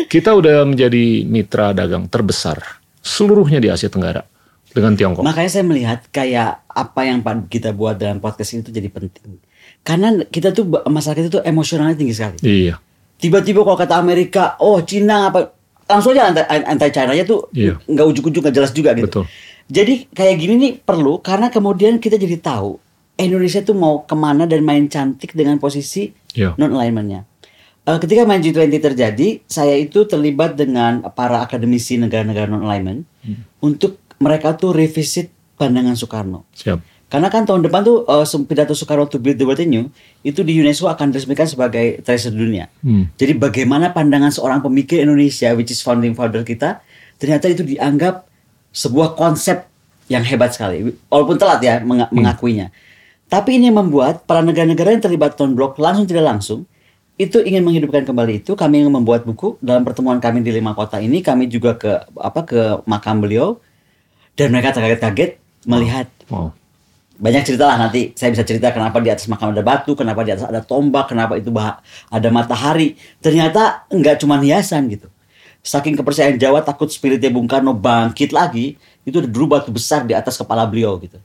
[0.04, 2.60] Kita udah menjadi mitra dagang terbesar
[3.00, 4.20] seluruhnya di Asia Tenggara
[4.68, 5.24] dengan Tiongkok.
[5.24, 9.38] makanya saya melihat kayak apa yang kita buat dalam podcast ini tuh jadi penting
[9.80, 12.76] karena kita tuh masalah kita tuh emosionalnya tinggi sekali Iya,
[13.16, 15.48] tiba-tiba kalau kata Amerika oh Cina apa
[15.86, 17.76] langsung aja anti, anti China nya tuh Iya.
[17.80, 19.24] nggak ujuk-ujuk nggak jelas juga gitu betul.
[19.66, 22.80] jadi kayak gini nih perlu karena kemudian kita jadi tahu
[23.14, 26.56] Indonesia tuh mau ke mana dan main cantik dengan posisi Iya.
[26.56, 27.22] non alignmentnya.
[27.84, 33.44] Eh, ketika main G20 terjadi, saya itu terlibat dengan para akademisi negara-negara non alignment Hmm.
[33.60, 36.42] untuk mereka tuh revisit pandangan Soekarno.
[36.50, 36.80] Siap.
[37.08, 39.86] Karena kan tahun depan tuh sem- pidato Soekarno to build the world anew
[40.26, 42.66] itu di UNESCO akan diresmikan sebagai tradisi dunia.
[42.82, 43.06] Hmm.
[43.14, 46.82] Jadi bagaimana pandangan seorang pemikir Indonesia, which is founding father kita,
[47.20, 48.26] ternyata itu dianggap
[48.74, 49.68] sebuah konsep
[50.10, 50.90] yang hebat sekali.
[51.06, 52.74] Walaupun telat ya menga- mengakuinya.
[53.30, 56.68] Tapi ini yang membuat para negara-negara yang terlibat non blok langsung tidak langsung
[57.14, 58.58] itu ingin menghidupkan kembali itu.
[58.58, 61.22] Kami ingin membuat buku dalam pertemuan kami di lima kota ini.
[61.22, 63.62] Kami juga ke apa ke makam beliau
[64.34, 66.56] dan mereka terkaget-kaget melihat Wow.
[67.14, 70.34] Banyak cerita lah nanti saya bisa cerita kenapa di atas makam ada batu, kenapa di
[70.34, 71.78] atas ada tombak, kenapa itu bah-
[72.10, 72.98] ada matahari.
[73.22, 75.06] Ternyata nggak cuma hiasan gitu.
[75.64, 80.12] Saking kepercayaan Jawa takut spiritnya Bung Karno bangkit lagi, itu ada dulu batu besar di
[80.12, 81.16] atas kepala beliau gitu.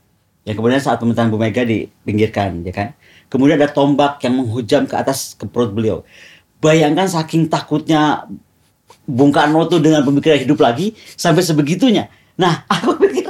[0.47, 2.95] Yang kemudian saat pemerintahan Bu Mega dipinggirkan, ya kan.
[3.27, 6.07] Kemudian ada tombak yang menghujam ke atas ke perut beliau.
[6.63, 8.25] Bayangkan saking takutnya
[9.05, 12.07] Bung Karno tuh dengan pemikiran hidup lagi sampai sebegitunya.
[12.39, 13.28] Nah, aku pikir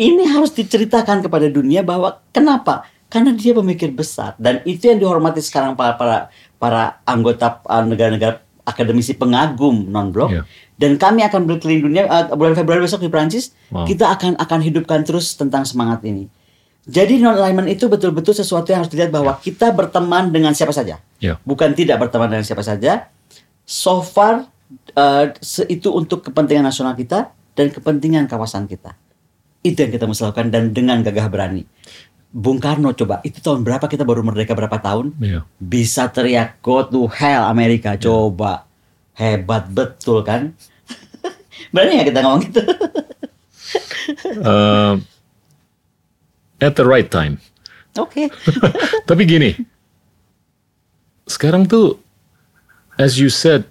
[0.00, 2.88] ini harus diceritakan kepada dunia bahwa kenapa?
[3.06, 8.38] Karena dia pemikir besar dan itu yang dihormati sekarang para para para anggota uh, negara-negara
[8.62, 10.42] akademisi pengagum non blok Iya.
[10.78, 13.82] dan kami akan berkeliling dunia uh, bulan Februari besok di Prancis Wow.
[13.84, 16.30] kita akan akan hidupkan terus tentang semangat ini.
[16.86, 21.02] Jadi non alignment itu betul-betul sesuatu yang harus dilihat bahwa kita berteman dengan siapa saja
[21.18, 21.34] Ya.
[21.42, 23.10] bukan tidak berteman dengan siapa saja.
[23.66, 24.46] So far
[24.94, 25.24] uh,
[25.66, 28.94] itu untuk kepentingan nasional kita dan kepentingan kawasan kita.
[29.60, 31.62] Itu yang kita mesti lakukan dan dengan gagah berani.
[32.30, 35.18] Bung Karno coba, itu tahun berapa kita baru merdeka berapa tahun?
[35.18, 35.42] Iya.
[35.58, 38.64] Bisa teriak go to hell Amerika, coba.
[39.18, 40.54] Hebat betul kan?
[41.74, 42.62] Berani ya kita ngomong gitu?
[44.46, 44.94] Uh,
[46.64, 47.42] at the right time.
[47.98, 48.30] Oke.
[49.10, 49.50] Tapi gini,
[51.26, 51.98] sekarang tuh,
[52.94, 53.66] as you said,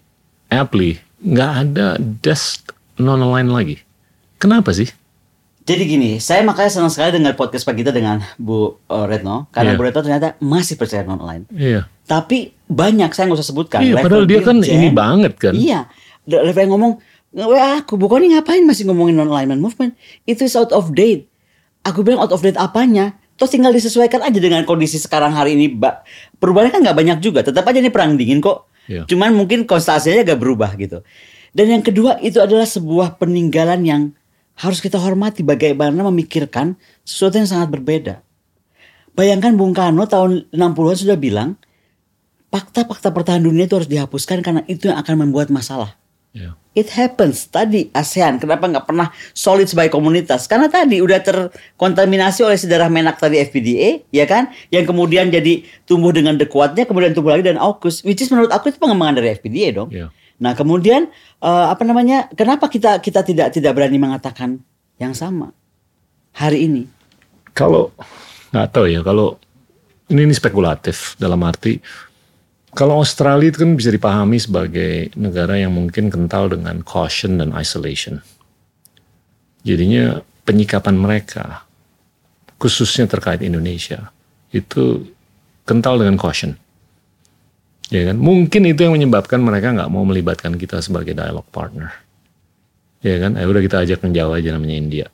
[0.52, 3.78] aptly, nggak ada desk non-align lagi.
[4.36, 4.92] Kenapa sih?
[5.70, 9.74] Jadi gini, saya makanya senang sekali dengan podcast Pak kita dengan Bu uh, Retno karena
[9.74, 9.78] Iya.
[9.78, 11.46] Bu Retno ternyata masih percaya online.
[11.54, 11.86] Iya.
[12.10, 13.86] Tapi banyak saya nggak usah sebutkan.
[13.86, 15.54] Iya, padahal dia kan dirjen, ini banget kan.
[15.54, 15.86] Iya,
[16.26, 16.94] level yang ngomong,
[17.38, 19.94] wah aku bukan ngapain masih ngomongin non-alignment movement?
[20.26, 21.30] Itu is out of date.
[21.86, 23.14] Aku bilang out of date apanya?
[23.38, 25.70] Terus tinggal disesuaikan aja dengan kondisi sekarang hari ini.
[25.70, 26.02] Ba-
[26.42, 27.46] Perubahannya kan nggak banyak juga.
[27.46, 28.66] Tetap aja ini perang dingin kok.
[28.90, 29.06] Iya.
[29.06, 31.06] Cuman mungkin konstelasinya agak berubah gitu.
[31.54, 34.02] Dan yang kedua itu adalah sebuah peninggalan yang
[34.60, 36.76] harus kita hormati bagaimana memikirkan
[37.08, 38.16] sesuatu yang sangat berbeda.
[39.16, 41.56] Bayangkan Bung Karno tahun 60-an sudah bilang,
[42.52, 45.96] fakta-fakta pertahanan dunia itu harus dihapuskan karena itu yang akan membuat masalah.
[46.36, 46.54] Iya.
[46.78, 47.50] It happens.
[47.50, 50.46] Tadi ASEAN kenapa nggak pernah solid sebagai komunitas?
[50.46, 54.54] Karena tadi udah terkontaminasi oleh sejarah menak tadi FPDA, ya kan?
[54.70, 58.06] Yang kemudian jadi tumbuh dengan dekuatnya, kemudian tumbuh lagi dan AUKUS.
[58.06, 59.90] Which is menurut aku itu pengembangan dari FPDA dong.
[59.90, 60.14] Iya.
[60.40, 61.12] Nah kemudian
[61.44, 62.32] eh, apa namanya?
[62.34, 64.64] Kenapa kita kita tidak tidak berani mengatakan
[64.98, 65.52] yang sama
[66.36, 66.84] hari ini?
[67.54, 67.92] Kalau
[68.56, 69.36] nggak tahu ya, kalau
[70.10, 71.78] ini, ini spekulatif dalam arti
[72.70, 78.22] kalau Australia itu kan bisa dipahami sebagai negara yang mungkin kental dengan caution dan isolation.
[79.66, 81.66] Jadinya penyikapan mereka,
[82.62, 84.14] khususnya terkait Indonesia,
[84.54, 85.02] itu
[85.66, 86.54] kental dengan caution.
[87.90, 88.22] Ya kan?
[88.22, 91.90] Mungkin itu yang menyebabkan mereka nggak mau melibatkan kita sebagai dialog partner.
[93.02, 93.34] Ya kan?
[93.38, 95.08] Ayo udah kita ajak yang Jawa aja namanya India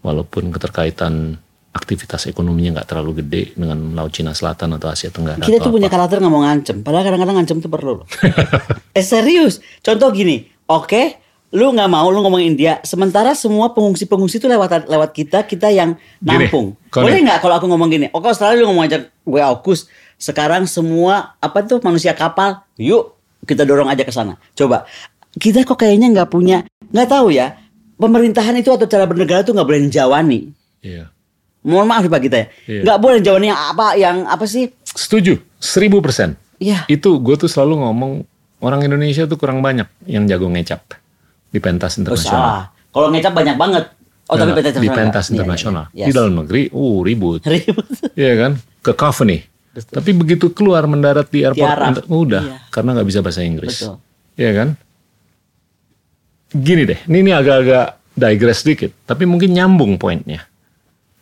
[0.00, 1.36] walaupun keterkaitan
[1.70, 5.38] aktivitas ekonominya nggak terlalu gede dengan Laut Cina Selatan atau Asia Tenggara.
[5.38, 6.02] Kita tuh punya apa.
[6.02, 6.76] karakter nggak mau ngancem.
[6.82, 8.06] Padahal kadang-kadang ngancem tuh perlu loh.
[8.98, 9.62] eh serius.
[9.78, 10.50] Contoh gini.
[10.66, 11.22] Oke.
[11.50, 12.78] Lu nggak mau lu ngomong India.
[12.86, 15.46] Sementara semua pengungsi-pengungsi itu lewat lewat kita.
[15.46, 16.74] Kita yang Gini, nampung.
[16.90, 17.06] Koni.
[17.06, 18.06] Boleh nggak kalau aku ngomong gini.
[18.14, 19.90] Oke Australia lu ngomong aja gue aukus.
[20.20, 22.60] Sekarang semua apa tuh manusia kapal.
[22.76, 23.16] Yuk
[23.48, 24.36] kita dorong aja ke sana.
[24.52, 24.84] Coba.
[25.32, 26.68] Kita kok kayaknya nggak punya.
[26.92, 27.56] nggak tahu ya.
[27.96, 30.52] Pemerintahan itu atau cara bernegara tuh nggak boleh jawani.
[30.84, 31.08] Iya.
[31.60, 32.46] Mohon maaf nih Pak kita ya.
[32.68, 32.80] Iya.
[32.84, 34.68] Nggak boleh jawani yang apa yang apa sih?
[34.84, 36.36] Setuju, seribu persen.
[36.60, 36.84] Iya.
[36.88, 38.12] Itu gue tuh selalu ngomong
[38.60, 40.84] orang Indonesia tuh kurang banyak yang jago ngecap
[41.48, 42.36] di pentas Oh internasional.
[42.36, 42.64] salah.
[42.92, 43.84] Kalau ngecap banyak banget.
[44.30, 45.24] Oh tapi Nggak, pentas di internasional pentas?
[45.26, 45.84] Iya, internasional.
[45.90, 46.06] iya, iya.
[46.06, 47.40] Di dalam negeri, uh ribut.
[47.50, 47.86] Ribut.
[48.14, 48.52] Iya kan?
[48.84, 48.92] Ke
[49.86, 49.98] Cacophony.
[50.02, 51.94] Tapi begitu keluar mendarat di airport, Arab.
[52.10, 52.56] udah Iya.
[52.68, 53.76] karena nggak bisa bahasa Inggris.
[53.80, 53.96] Betul.
[54.36, 54.68] Iya kan?
[56.50, 57.86] Gini deh, ini, ini agak-agak
[58.18, 60.44] digress dikit, tapi mungkin nyambung poinnya.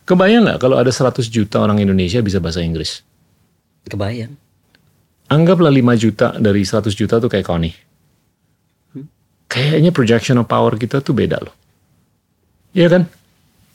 [0.09, 3.05] Kebayang nggak kalau ada 100 juta orang Indonesia bisa bahasa Inggris?
[3.85, 4.33] Kebayang.
[5.29, 7.77] Anggaplah 5 juta dari 100 juta tuh kayak Connie.
[9.49, 11.53] Kayaknya projection of power kita tuh beda loh.
[12.73, 13.03] Iya kan?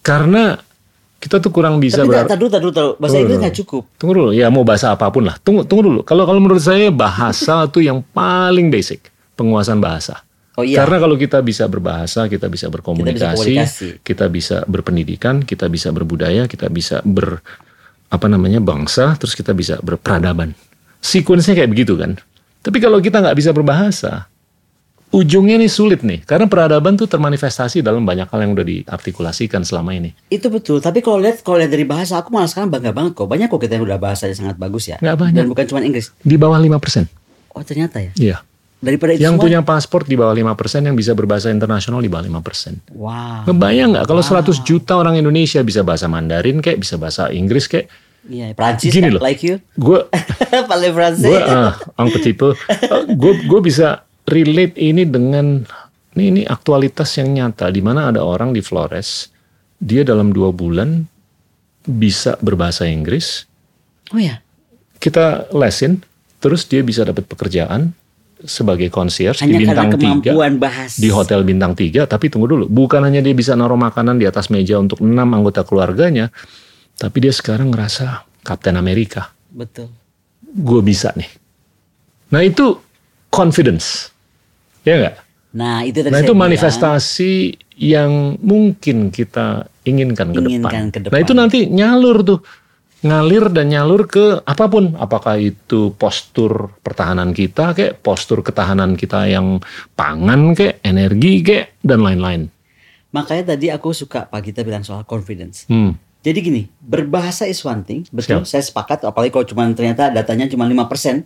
[0.02, 0.58] Karena
[1.24, 3.00] kita tuh kurang bisa Tapi tak dulu, dulu.
[3.00, 3.88] Bahasa Inggris nggak cukup.
[3.96, 5.40] Tunggu dulu, ya mau bahasa apa pun lah.
[5.40, 6.00] Tunggu, tunggu dulu.
[6.04, 10.20] Kalau kalau menurut saya bahasa tuh yang paling basic, penguasaan bahasa.
[10.60, 10.84] Oh iya.
[10.84, 13.88] Karena kalau kita bisa berbahasa, kita bisa berkomunikasi, komunikasi.
[14.04, 17.40] kita bisa berpendidikan, kita bisa berbudaya, kita bisa ber
[18.12, 20.52] apa namanya bangsa, terus kita bisa berperadaban.
[21.00, 22.20] Sequence-nya kayak begitu kan.
[22.60, 24.28] Tapi kalau kita nggak bisa berbahasa,
[25.14, 26.20] ujungnya nih sulit nih.
[26.20, 30.10] Karena peradaban tuh termanifestasi dalam banyak hal yang udah diartikulasikan selama ini.
[30.26, 30.78] Itu betul.
[30.78, 33.24] Tapi kalau lihat kalau lihat dari bahasa, aku malah sekarang bangga banget kok.
[33.24, 34.98] Banyak kok kita yang udah bahasanya sangat bagus ya.
[34.98, 35.36] Nggak banyak.
[35.36, 36.10] Dan bukan cuma Inggris.
[36.18, 37.06] Di bawah 5%.
[37.54, 38.12] Oh ternyata ya.
[38.16, 38.36] Iya.
[38.78, 39.44] Daripada itu yang semua.
[39.48, 40.52] punya paspor di bawah 5%
[40.84, 42.92] yang bisa berbahasa internasional di bawah 5%.
[42.92, 43.48] Wow.
[43.48, 47.88] Ngebayang nggak kalau 100 juta orang Indonesia bisa bahasa Mandarin kayak bisa bahasa Inggris kayak
[48.24, 49.20] Iya, Prancis Gini kan, loh.
[49.20, 49.60] like you.
[49.76, 50.00] gue
[50.72, 51.28] Paling Prancis.
[51.28, 52.56] gue ah un petit peu
[53.20, 55.64] gue gue bisa relate ini dengan
[56.14, 59.28] ini ini aktualitas yang nyata di mana ada orang di Flores
[59.76, 61.04] dia dalam dua bulan
[61.84, 63.44] bisa berbahasa Inggris
[64.12, 64.40] Oh ya.
[65.00, 66.00] kita lesin
[66.38, 67.92] terus dia bisa dapat pekerjaan
[68.44, 71.00] sebagai concierge Hanya di bintang tiga bahas.
[71.00, 74.52] di hotel bintang 3 tapi tunggu dulu bukan hanya dia bisa naruh makanan di atas
[74.52, 76.28] meja untuk enam anggota keluarganya
[77.00, 79.88] tapi dia sekarang ngerasa Kapten Amerika Betul.
[80.44, 81.30] gue bisa nih
[82.28, 82.76] nah itu
[83.32, 84.12] confidence
[84.84, 85.16] ya nggak
[85.54, 86.50] Nah itu tadi nah itu bilang.
[86.50, 87.32] manifestasi
[87.78, 91.40] yang mungkin kita inginkan ke Inginkan depan ke nah itu depan.
[91.46, 92.40] nanti nyalur tuh
[93.00, 99.28] ngalir dan nyalur ke apa pun apakah itu postur pertahanan kita kayak postur ketahanan kita
[99.28, 99.60] yang
[99.92, 102.48] pangan kayak energi kayak dan lain-lain
[103.10, 105.70] Makanya tadi aku suka Pak Gita bilang soal confidence.
[105.70, 105.94] hmm.
[106.18, 108.48] Jadi gini, berbahasa is one thing, betul, Siap.
[108.48, 111.22] saya sepakat, apalagi kalau cuma ternyata datanya cuma 5%.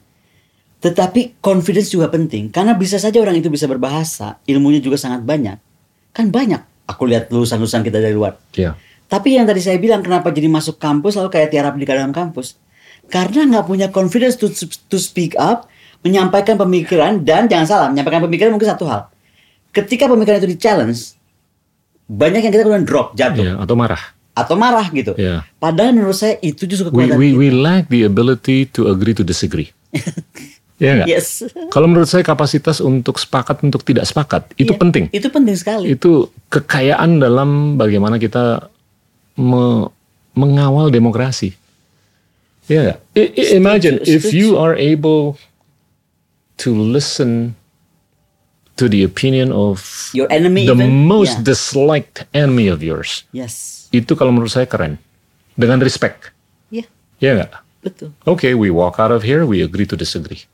[0.78, 5.58] Tetapi confidence juga penting, karena bisa saja orang itu bisa berbahasa, ilmunya juga sangat banyak.
[6.10, 8.38] Kan banyak, aku lihat lulusan-lulusan kita dari luar.
[8.52, 12.12] ya Tapi yang tadi saya bilang, kenapa jadi masuk kampus lalu kayak tiarap di dalam
[12.12, 12.54] kampus?
[13.08, 14.46] Karena nggak punya confidence to,
[14.86, 15.66] to speak up,
[16.00, 19.10] menyampaikan pemikiran, dan jangan salah, menyampaikan pemikiran mungkin satu hal.
[19.70, 21.16] Ketika pemikiran itu di challenge,
[22.06, 24.02] banyak yang kita kemudian drop jatuh Iya, atau marah.
[24.32, 25.18] atau marah gitu.
[25.18, 25.42] Iya.
[25.58, 27.36] Padahal menurut saya itu justru We, kekuatan we, kita.
[27.36, 29.74] we lack the ability to agree to disagree.
[30.78, 31.08] Iya nggak?
[31.10, 31.42] Yes.
[31.74, 35.04] Kalau menurut saya kapasitas untuk sepakat untuk tidak sepakat itu Iya, penting.
[35.10, 35.90] Itu penting sekali.
[35.90, 38.70] Itu kekayaan dalam bagaimana kita
[39.34, 39.90] me-
[40.32, 41.50] mengawal demokrasi.
[42.64, 42.98] Iya nggak?
[43.12, 44.32] I- i- imagine if setuju.
[44.32, 45.34] you are able
[46.56, 47.58] to listen
[48.74, 49.82] to the opinion of
[50.12, 50.94] Your enemy the even.
[51.04, 51.46] most Yeah.
[51.48, 53.26] disliked enemy of yours.
[53.30, 53.86] Yes.
[53.90, 55.02] Itu kalau menurut saya keren.
[55.52, 56.30] Dengan respect.
[56.70, 56.86] Iya,
[57.18, 57.52] Iya nggak?
[57.80, 58.08] betul.
[58.24, 60.46] Oke, we walk out of here, we agree to disagree.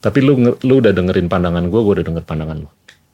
[0.00, 2.68] Tapi lu lu udah dengerin pandangan gue, gue udah denger pandangan lu.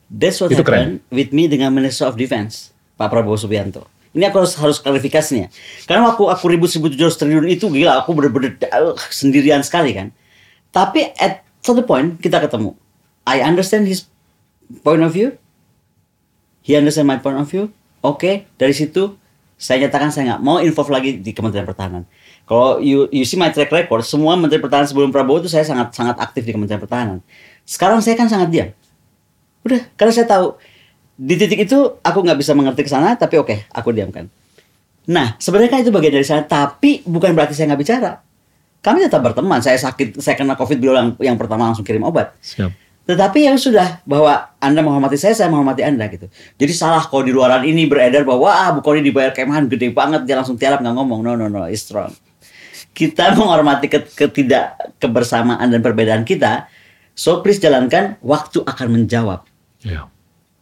[0.07, 3.91] That's what Itu happened with me dengan Minister of Defense, Pak Prabowo Subianto.
[4.15, 5.51] Ini aku harus harus klarifikasinya.
[5.85, 10.15] Karena waktu aku ribut 1.700 triliun itu gila, aku bener-bener uh, sendirian sekali kan.
[10.71, 12.79] Tapi at satu point kita ketemu.
[13.27, 14.07] I understand his
[14.87, 15.35] point of view.
[16.63, 17.75] He understand my point of view.
[18.01, 19.19] Oke, dari situ
[19.57, 22.05] saya nyatakan saya nggak mau involve lagi di Kementerian Pertahanan.
[22.45, 25.97] Kalau you, you see my track record, semua Menteri Pertahanan sebelum Prabowo itu saya sangat
[25.97, 27.19] sangat aktif di Kementerian Pertahanan.
[27.65, 28.69] Sekarang saya kan sangat diam.
[29.65, 30.61] Udah, karena saya tahu
[31.17, 34.29] di titik itu aku nggak bisa mengerti ke sana, tapi oke, aku diamkan.
[35.09, 38.13] Nah, sebenarnya kan itu bagian dari sana, tapi bukan berarti saya nggak bicara.
[38.85, 39.59] Kami tetap berteman.
[39.65, 42.37] Saya sakit, saya kena COVID beliau yang, yang pertama langsung kirim obat.
[42.39, 42.86] Siap.
[43.07, 46.27] Tetapi yang sudah bahwa Anda menghormati saya, saya menghormati Anda gitu.
[46.59, 50.27] Jadi salah kalau di luaran ini beredar bahwa wah Bu Koni dibayar kemahan gede banget
[50.27, 51.23] dia langsung tiarap nggak ngomong.
[51.23, 52.11] No no no, it's wrong.
[52.91, 56.67] Kita menghormati ke- ketidak kebersamaan dan perbedaan kita.
[57.15, 59.47] So please jalankan, waktu akan menjawab.
[59.81, 60.11] Ya,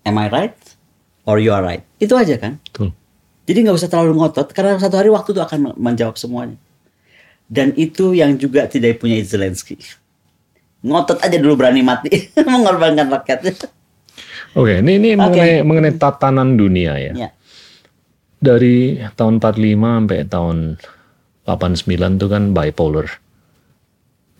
[0.04, 0.54] Am I right?
[1.24, 1.80] Or you are right?
[1.96, 2.60] Itu aja kan.
[2.62, 2.92] betul.
[3.44, 6.60] Jadi nggak usah terlalu ngotot karena satu hari waktu itu akan men- menjawab semuanya.
[7.44, 9.80] Dan itu yang juga tidak punya Zelensky.
[10.84, 12.12] Ngotot aja dulu berani mati
[12.44, 13.56] mengorbankan rakyatnya.
[14.54, 15.24] Oke, ini ini Oke.
[15.24, 17.12] mengenai mengenai tatanan dunia ya.
[17.16, 17.30] Ya.
[18.44, 20.56] Dari tahun 45 sampai tahun
[21.48, 23.08] 89 itu kan bipolar.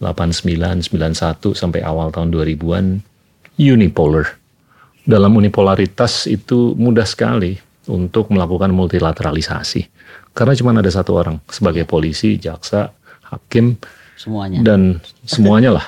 [0.05, 3.01] 89, 91 sampai awal tahun 2000-an
[3.57, 4.37] unipolar.
[5.05, 7.57] Dalam unipolaritas itu mudah sekali
[7.89, 9.89] untuk melakukan multilateralisasi.
[10.35, 12.91] Karena cuma ada satu orang sebagai polisi, jaksa,
[13.31, 13.79] hakim,
[14.19, 14.61] semuanya.
[14.67, 15.87] dan semuanya lah.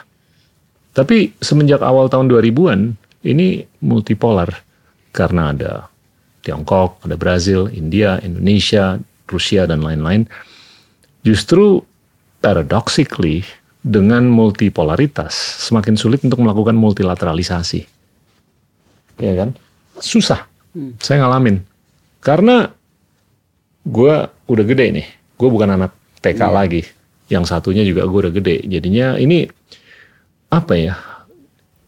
[0.97, 2.97] Tapi semenjak awal tahun 2000-an
[3.28, 4.48] ini multipolar
[5.12, 5.73] karena ada
[6.40, 8.97] Tiongkok, ada Brazil, India, Indonesia,
[9.28, 10.24] Rusia dan lain-lain.
[11.20, 11.85] Justru
[12.40, 13.44] paradoxically
[13.85, 15.36] dengan multipolaritas
[15.68, 17.85] semakin sulit untuk melakukan multilateralisasi.
[19.20, 19.52] Ya kan?
[20.01, 20.48] Susah.
[21.02, 21.60] Saya ngalamin.
[22.24, 22.73] Karena
[23.85, 24.14] gue
[24.48, 25.06] udah gede nih.
[25.36, 25.93] Gue bukan anak
[26.24, 26.82] TK lagi.
[27.28, 28.64] Yang satunya juga gue udah gede.
[28.64, 29.51] Jadinya ini
[30.52, 30.94] apa ya?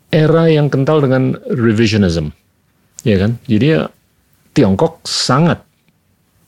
[0.09, 2.33] Era yang kental dengan revisionism.
[3.05, 3.37] Ya kan?
[3.45, 3.93] Jadi ya
[4.57, 5.63] Tiongkok sangat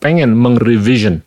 [0.01, 1.21] pengen mengrevision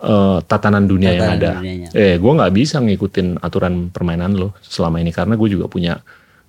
[0.00, 1.50] eh, tatanan dunia yang Tatanan ada.
[1.60, 1.88] dunianya.
[1.92, 6.00] Eh, gue nggak bisa ngikutin aturan permainan lo selama ini karena gue juga punya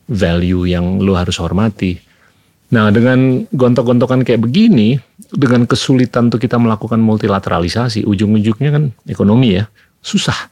[0.08, 2.00] value yang lo harus hormati.
[2.72, 4.96] Nah, dengan gontok-gontokan kayak begini,
[5.36, 9.68] dengan kesulitan untuk kita melakukan multilateralisasi, ujung-ujungnya kan ekonomi ya,
[10.00, 10.48] susah.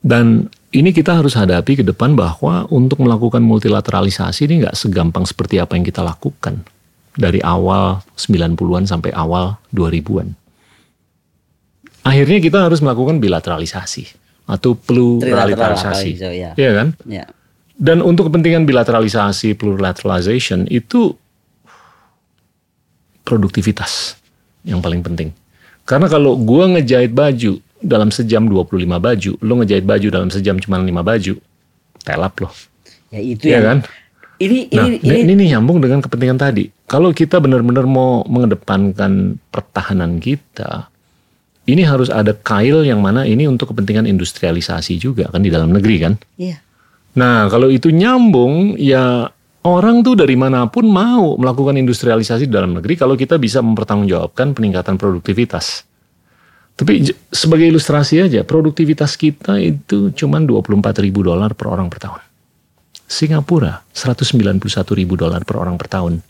[0.00, 5.56] Dan ini kita harus hadapi ke depan bahwa untuk melakukan multilateralisasi ini nggak segampang seperti
[5.56, 6.60] apa yang kita lakukan
[7.16, 10.36] dari awal 90-an sampai awal 2000-an.
[12.04, 14.04] Akhirnya kita harus melakukan bilateralisasi
[14.48, 16.10] atau pluralisasi.
[16.16, 16.50] Trilateral, ya.
[16.56, 16.88] Iya kan?
[17.04, 17.24] Ya.
[17.78, 21.16] Dan untuk kepentingan bilateralisasi, plurilateralization itu
[23.24, 24.16] produktivitas
[24.64, 25.30] yang paling penting.
[25.84, 30.78] Karena kalau gua ngejahit baju dalam sejam 25 baju, lo ngejahit baju dalam sejam cuma
[30.78, 31.34] 5 baju,
[32.02, 32.52] telap loh.
[33.08, 33.78] Ya itu yang kan?
[34.38, 36.70] ini Nah, ini ini, ini ini nih nyambung dengan kepentingan tadi.
[36.86, 40.86] Kalau kita benar-benar mau mengedepankan pertahanan kita,
[41.68, 45.96] ini harus ada kail yang mana ini untuk kepentingan industrialisasi juga kan di dalam negeri
[46.00, 46.14] kan.
[46.38, 46.62] iya.
[47.18, 49.26] Nah, kalau itu nyambung, ya
[49.66, 54.54] orang tuh dari mana pun mau melakukan industrialisasi di dalam negeri kalau kita bisa mempertanggungjawabkan
[54.54, 55.87] peningkatan produktivitas.
[56.78, 62.22] Tapi sebagai ilustrasi aja, produktivitas kita itu cuma 24 ribu dolar per orang per tahun.
[63.08, 64.62] Singapura 191
[64.94, 66.22] ribu dolar per orang per tahun.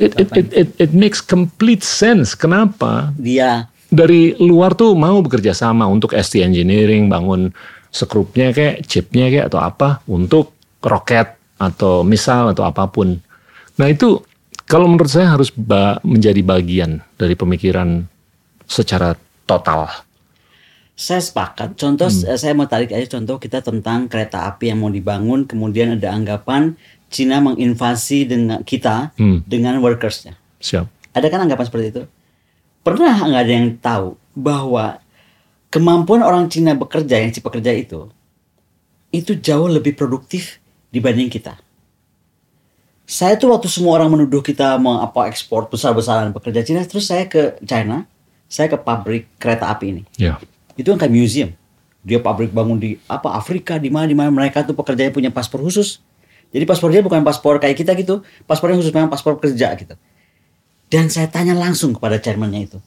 [0.00, 2.34] It, it, it, it, it makes complete sense.
[2.34, 3.14] Kenapa?
[3.14, 7.50] Dia dari luar tuh mau bekerja sama untuk ST engineering, bangun
[7.90, 13.18] skrupnya kayak chipnya kayak atau apa untuk roket atau misal atau apa pun.
[13.76, 14.22] Nah itu
[14.70, 18.06] kalau menurut saya harus ba- menjadi bagian dari pemikiran
[18.70, 19.18] secara
[19.50, 19.90] total.
[20.94, 21.74] Saya sepakat.
[21.80, 25.96] Contoh eh, saya mau tarik aja contoh kita tentang kereta api yang mau dibangun, kemudian
[25.96, 26.76] ada anggapan
[27.10, 29.42] Cina menginvasi dengan kita Hmm.
[29.48, 30.38] dengan workersnya.
[30.62, 30.86] Siap.
[31.16, 32.02] Ada kan anggapan seperti itu?
[32.86, 35.02] Pernah nggak ada yang tahu bahwa
[35.72, 38.12] kemampuan orang Cina bekerja yang si pekerja itu
[39.10, 40.62] itu jauh lebih produktif
[40.94, 41.58] dibanding kita.
[43.10, 47.26] Saya tuh waktu semua orang menuduh kita mau apa ekspor besar-besaran pekerja Cina, terus saya
[47.26, 48.06] ke China,
[48.50, 50.02] saya ke pabrik kereta api ini.
[50.18, 50.42] Ya.
[50.74, 51.50] Itu kan kayak museum.
[52.02, 55.62] Dia pabrik bangun di apa Afrika di mana di mana mereka tuh pekerjanya punya paspor
[55.62, 56.02] khusus.
[56.50, 59.94] Jadi paspornya bukan paspor kayak kita gitu, paspornya khusus memang paspor kerja gitu.
[60.90, 62.82] Dan saya tanya langsung kepada chairmannya itu,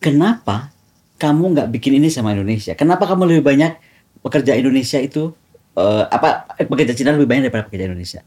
[0.00, 0.72] kenapa
[1.20, 2.72] kamu nggak bikin ini sama Indonesia?
[2.72, 3.76] Kenapa kamu lebih banyak
[4.24, 5.36] pekerja Indonesia itu
[5.76, 8.20] eh, apa pekerja Cina lebih banyak daripada pekerja Indonesia?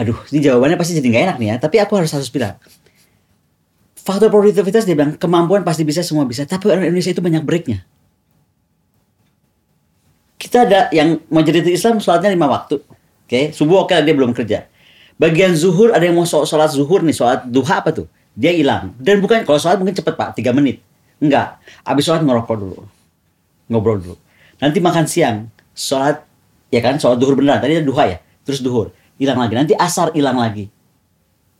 [0.00, 1.56] Aduh, ini jawabannya pasti jadi nggak enak nih ya.
[1.60, 2.56] Tapi aku harus harus bilang,
[4.06, 7.82] faktor produktivitas dia bilang kemampuan pasti bisa semua bisa, tapi orang Indonesia itu banyak breaknya.
[10.38, 12.78] Kita ada yang majority Islam sholatnya lima waktu,
[13.26, 14.70] oke, subuh oke dia belum kerja.
[15.18, 18.06] Bagian zuhur ada yang mau sholat zuhur nih, sholat duha apa tuh?
[18.36, 18.92] Dia hilang.
[19.00, 20.84] Dan bukan kalau sholat mungkin cepet pak, tiga menit.
[21.18, 22.84] Enggak, habis sholat ngerokok dulu,
[23.72, 24.16] ngobrol dulu.
[24.60, 26.22] Nanti makan siang, sholat
[26.68, 27.58] ya kan, sholat duhur beneran.
[27.58, 29.54] Tadi ada duha ya, terus duhur hilang lagi.
[29.56, 30.68] Nanti asar hilang lagi.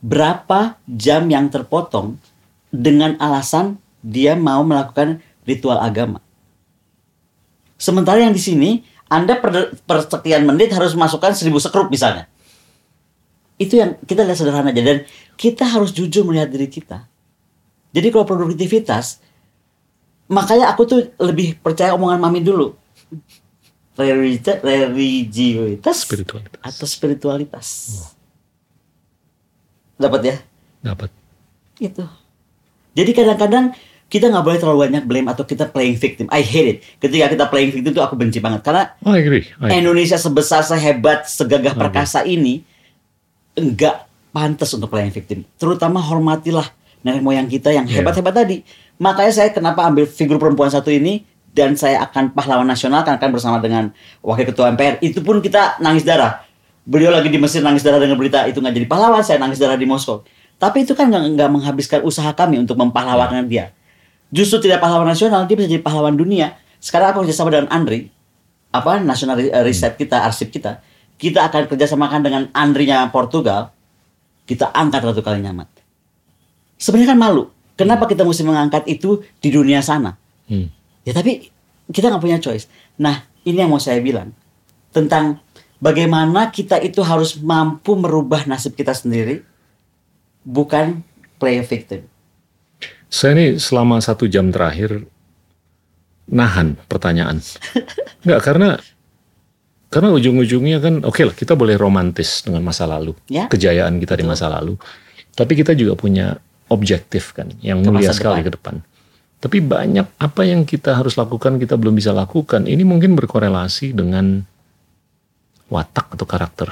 [0.04, 2.20] Berapa jam yang terpotong
[2.76, 6.20] dengan alasan dia mau melakukan ritual agama?
[7.80, 8.70] Sementara yang di sini,
[9.08, 12.28] Anda per, per sekian menit harus masukkan seribu sekrup misalnya.
[13.56, 14.82] Itu yang kita lihat sederhana aja.
[14.84, 14.98] Dan
[15.36, 17.08] kita harus jujur melihat diri kita.
[17.96, 19.24] Jadi kalau produktivitas,
[20.28, 22.76] makanya aku tuh lebih percaya omongan Mami dulu.
[23.96, 26.60] Religiositas, religiositas Spiritualitas.
[26.60, 27.66] atau spiritualitas.
[29.96, 30.36] Dapat ya?
[30.84, 31.08] Dapat.
[31.80, 32.04] Itu.
[32.96, 36.26] Jadi kadang-kadang kita nggak boleh terlalu banyak blame atau kita playing victim.
[36.30, 36.78] I hate it.
[36.96, 39.44] Ketika kita playing victim itu aku benci banget karena I agree.
[39.60, 42.64] I- Indonesia sebesar, sehebat, segagah perkasa ini
[43.52, 45.42] enggak pantas untuk playing victim.
[45.56, 46.68] Terutama hormatilah
[47.00, 48.00] nenek moyang kita yang Iya.
[48.00, 48.62] hebat-hebat tadi.
[48.96, 53.28] Makanya saya kenapa ambil figur perempuan satu ini dan saya akan pahlawan nasional kan akan
[53.32, 55.00] bersama dengan wakil ketua MPR.
[55.00, 56.44] Itu pun kita nangis darah.
[56.86, 59.74] Beliau lagi di Mesir nangis darah dengan berita itu nggak jadi pahlawan, saya nangis darah
[59.74, 60.22] di Moskow.
[60.56, 63.76] Tapi itu kan nggak menghabiskan usaha kami untuk mempahlawankan dia.
[64.32, 66.56] Justru tidak pahlawan nasional, dia bisa jadi pahlawan dunia.
[66.80, 68.08] Sekarang aku kerjasama dengan Andri,
[68.72, 70.80] apa national eh, riset kita, arsip kita,
[71.16, 73.72] kita akan kerjasamakan dengan Andrinya Portugal,
[74.44, 75.68] kita angkat Ratu Kalinyamat.
[76.76, 77.44] Sebenarnya kan malu.
[77.76, 80.16] Kenapa kita mesti mengangkat itu di dunia sana?
[80.48, 80.72] Hmm.
[81.04, 81.52] Ya tapi
[81.92, 82.68] kita nggak punya choice.
[82.96, 84.32] Nah ini yang mau saya bilang
[84.96, 85.44] tentang
[85.76, 89.44] bagaimana kita itu harus mampu merubah nasib kita sendiri,
[90.46, 91.02] bukan
[91.36, 92.06] play a victim.
[93.10, 95.02] Saya ini selama satu jam terakhir
[96.26, 97.42] nahan pertanyaan.
[98.22, 98.68] Enggak, karena
[99.86, 103.46] karena ujung-ujungnya kan oke lah kita boleh romantis dengan masa lalu, Ya.
[103.46, 104.74] kejayaan kita di masa lalu.
[105.34, 108.46] Tapi kita juga punya objektif kan yang Ke mulia sekali depan.
[108.46, 108.74] ke depan.
[109.36, 112.66] Tapi banyak apa yang kita harus lakukan kita belum bisa lakukan.
[112.66, 114.42] Ini mungkin berkorelasi dengan
[115.70, 116.68] watak atau karakter.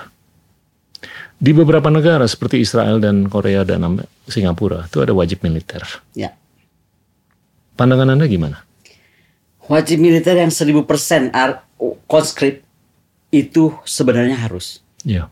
[1.39, 4.01] Di beberapa negara seperti Israel dan Korea dan
[4.31, 5.83] Singapura itu ada wajib militer.
[6.17, 6.33] Ya.
[7.75, 8.63] Pandangan Anda gimana?
[9.67, 11.67] Wajib militer yang 1000% ar-
[12.07, 12.63] conscript
[13.35, 14.81] itu sebenarnya harus.
[15.03, 15.29] Ya.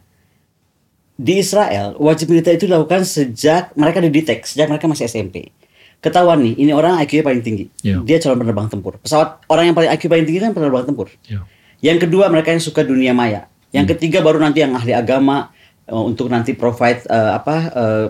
[1.15, 5.55] Di Israel, wajib militer itu dilakukan sejak mereka didetek, sejak mereka masih SMP.
[6.03, 7.71] Ketahuan nih, ini orang IQ-nya paling tinggi.
[7.79, 8.03] Ya.
[8.03, 8.99] Dia calon penerbang tempur.
[8.99, 11.15] Pesawat orang yang paling IQ paling tinggi kan penerbang tempur.
[11.31, 11.47] Ya.
[11.79, 13.47] Yang kedua mereka yang suka dunia maya.
[13.71, 15.55] Yang ketiga baru nanti yang ahli agama
[15.91, 18.07] untuk nanti provide eh, apa eh,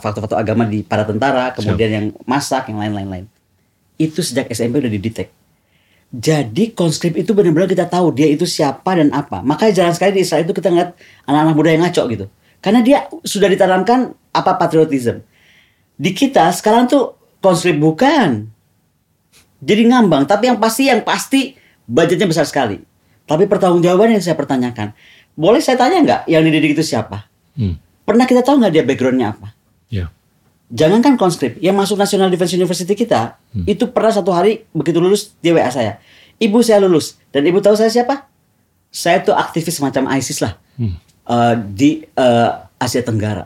[0.00, 3.28] faktor-faktor agama di para tentara, kemudian yang masak, yang lain-lain.
[4.00, 5.28] Itu sejak SMP udah didetek.
[6.10, 9.46] Jadi konskrip itu benar-benar kita tahu dia itu siapa dan apa.
[9.46, 10.90] Makanya jarang sekali di Israel itu kita ngeliat
[11.22, 12.26] anak-anak muda yang ngaco gitu.
[12.58, 15.22] Karena dia sudah ditanamkan apa patriotism.
[15.94, 18.50] Di kita sekarang tuh konskrip bukan.
[19.60, 22.80] Jadi ngambang, tapi yang pasti yang pasti budgetnya besar sekali.
[23.28, 24.90] Tapi pertanggungjawaban yang saya pertanyakan,
[25.40, 27.24] boleh saya tanya nggak yang dididik itu siapa?
[27.56, 27.80] Hmm.
[28.04, 29.56] Pernah kita tahu nggak dia backgroundnya apa?
[29.88, 30.12] Ya.
[30.68, 35.50] Jangankan conscript, yang masuk National Defense University kita, itu pernah satu hari begitu lulus dia
[35.50, 35.98] WA saya.
[36.38, 38.30] Ibu saya lulus, dan ibu tahu saya siapa?
[38.92, 40.96] Saya tuh aktivis semacam ISIS lah Hmm.
[41.30, 42.50] Eh, di eh,
[42.80, 43.44] Asia Tenggara.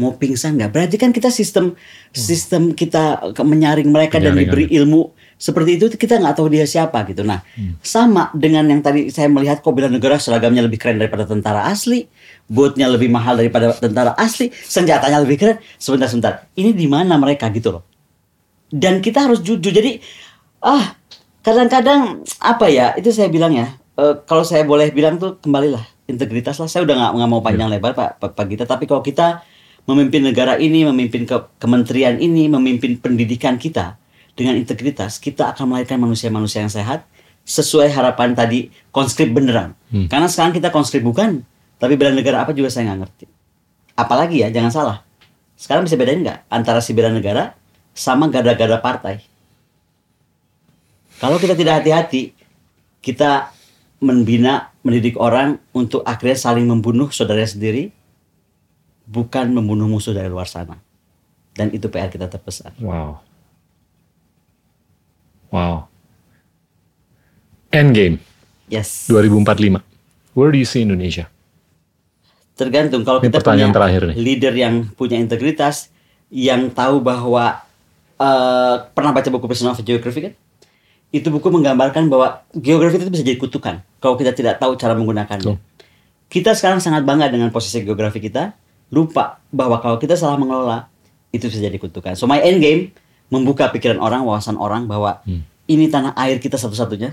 [0.00, 0.70] Mau pingsan nggak?
[0.72, 1.76] Berarti kan kita sistem
[2.16, 4.48] sistem kita menyaring mereka dan Penyaringan.
[4.48, 7.22] diberi ilmu seperti itu kita nggak tahu dia siapa gitu.
[7.22, 7.46] Nah,
[7.78, 12.10] sama dengan yang tadi saya melihat kok bela negara seragamnya lebih keren daripada tentara asli,
[12.50, 15.56] bootnya lebih mahal daripada tentara asli, senjatanya lebih keren.
[15.78, 17.86] Sebentar sebentar, ini di mana mereka gitu loh?
[18.66, 19.70] Dan kita harus jujur.
[19.70, 20.02] Jadi
[20.58, 20.98] ah
[21.46, 26.58] kadang-kadang apa ya itu saya bilang ya eh, kalau saya boleh bilang tuh kembalilah integritas
[26.58, 29.46] lah saya udah nggak nggak mau panjang lebar pak pak Gita tapi kalau kita
[29.86, 33.96] memimpin negara ini memimpin ke kementerian ini memimpin pendidikan kita
[34.38, 37.02] dengan integritas kita akan melahirkan manusia-manusia yang sehat
[37.42, 39.74] sesuai harapan tadi konskrip beneran
[40.06, 41.42] karena sekarang kita konskrip bukan
[41.82, 43.26] tapi bela negara apa juga saya nggak ngerti
[43.98, 44.98] apalagi ya jangan salah
[45.58, 47.58] sekarang bisa bedain nggak antara si bela negara
[47.90, 49.26] sama gada-gada partai
[51.18, 52.30] kalau kita tidak hati-hati,
[53.02, 53.50] kita
[53.98, 57.90] membina, mendidik orang untuk akhirnya saling membunuh saudara sendiri,
[59.02, 60.78] bukan membunuh musuh dari luar sana.
[61.58, 62.70] Dan itu PR kita terbesar.
[62.78, 63.18] Wow.
[65.48, 65.88] Wow.
[67.68, 68.20] Endgame
[68.68, 69.08] Yes.
[69.08, 69.80] 2045.
[70.36, 71.28] Where do you see Indonesia?
[72.52, 74.16] Tergantung kalau Ini kita punya terakhir nih.
[74.18, 75.88] leader yang punya integritas,
[76.28, 77.64] yang tahu bahwa
[78.18, 80.34] eh, pernah baca buku Person of Geography kan?
[81.08, 85.48] Itu buku menggambarkan bahwa geografi itu bisa jadi kutukan kalau kita tidak tahu cara menggunakannya.
[85.48, 85.56] Betul.
[86.28, 88.52] Kita sekarang sangat bangga dengan posisi geografi kita,
[88.92, 90.92] lupa bahwa kalau kita salah mengelola
[91.32, 92.12] itu bisa jadi kutukan.
[92.12, 92.92] So my end game
[93.28, 95.44] membuka pikiran orang, wawasan orang bahwa Hmm.
[95.66, 97.12] ini tanah air kita satu-satunya.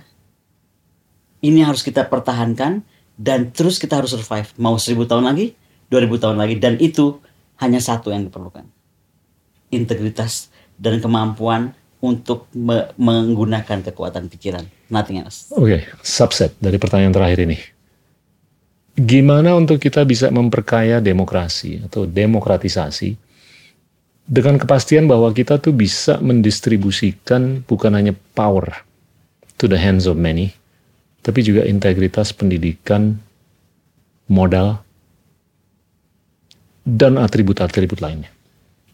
[1.43, 2.81] Ini harus kita pertahankan
[3.15, 4.49] dan terus kita harus survive.
[4.57, 5.53] Mau seribu tahun lagi,
[5.87, 7.19] 2000 tahun lagi dan itu
[7.59, 8.65] hanya satu yang diperlukan.
[9.69, 14.65] Integritas dan kemampuan untuk me- menggunakan kekuatan pikiran.
[14.89, 15.49] Nothing else.
[15.51, 17.57] Oke, subset dari pertanyaan terakhir ini.
[18.95, 23.19] Gimana untuk kita bisa memperkaya demokrasi atau demokratisasi
[24.25, 28.85] dengan kepastian bahwa kita tuh bisa mendistribusikan bukan hanya power
[29.61, 30.57] to the hands of many,
[31.21, 33.21] tapi juga integritas pendidikan,
[34.25, 34.81] modal,
[36.85, 38.33] dan atribut-atribut lainnya.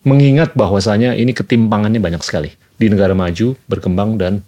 [0.01, 4.41] Mengingat bahwasanya ini ketimpangannya banyak sekali di negara maju, berkembang, dan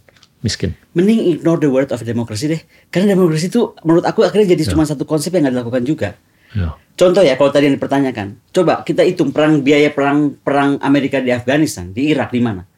[0.44, 0.76] miskin.
[0.98, 2.62] Mending ignore the word of democracy deh.
[2.90, 6.10] Karena demokrasi itu menurut aku akhirnya jadi cuma satu konsep yang nggak dilakukan juga.
[6.54, 6.78] Ya.
[6.94, 11.34] Contoh ya kalau tadi yang dipertanyakan, coba kita hitung perang biaya perang perang Amerika di
[11.34, 12.70] Afghanistan, di Irak di mana?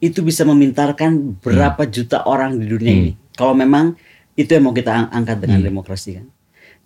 [0.00, 3.12] Itu bisa memintarkan berapa juta orang di dunia ini.
[3.36, 3.92] Kalau memang
[4.34, 6.26] itu yang mau kita ang- angkat dengan demokrasi kan.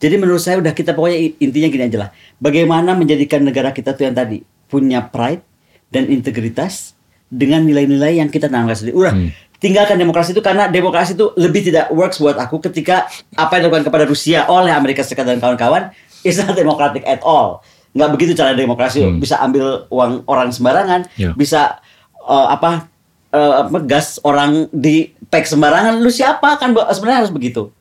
[0.02, 2.10] Jadi menurut saya udah kita pokoknya intinya gini aja lah.
[2.43, 5.47] Bagaimana menjadikan negara kita tuh yang tadi punya pride
[5.94, 6.98] dan integritas
[7.31, 8.98] dengan nilai-nilai yang kita tanamkan sendiri.
[8.98, 9.14] Udah,
[9.62, 13.06] tinggalkan demokrasi itu karena demokrasi itu lebih tidak works buat aku ketika
[13.39, 17.61] apa yang dilakukan kepada Rusia oleh Amerika Serikat dan kawan-kawan is not democratic at all.
[17.93, 21.36] Nggak begitu cara demokrasi bisa ambil uang orang sembarangan, Ya.
[21.36, 21.82] bisa
[22.24, 22.89] eh, apa
[23.32, 26.01] apa gas orang di pack sembarangan.
[26.05, 27.73] Lu siapa kan sebenarnya harus begitu.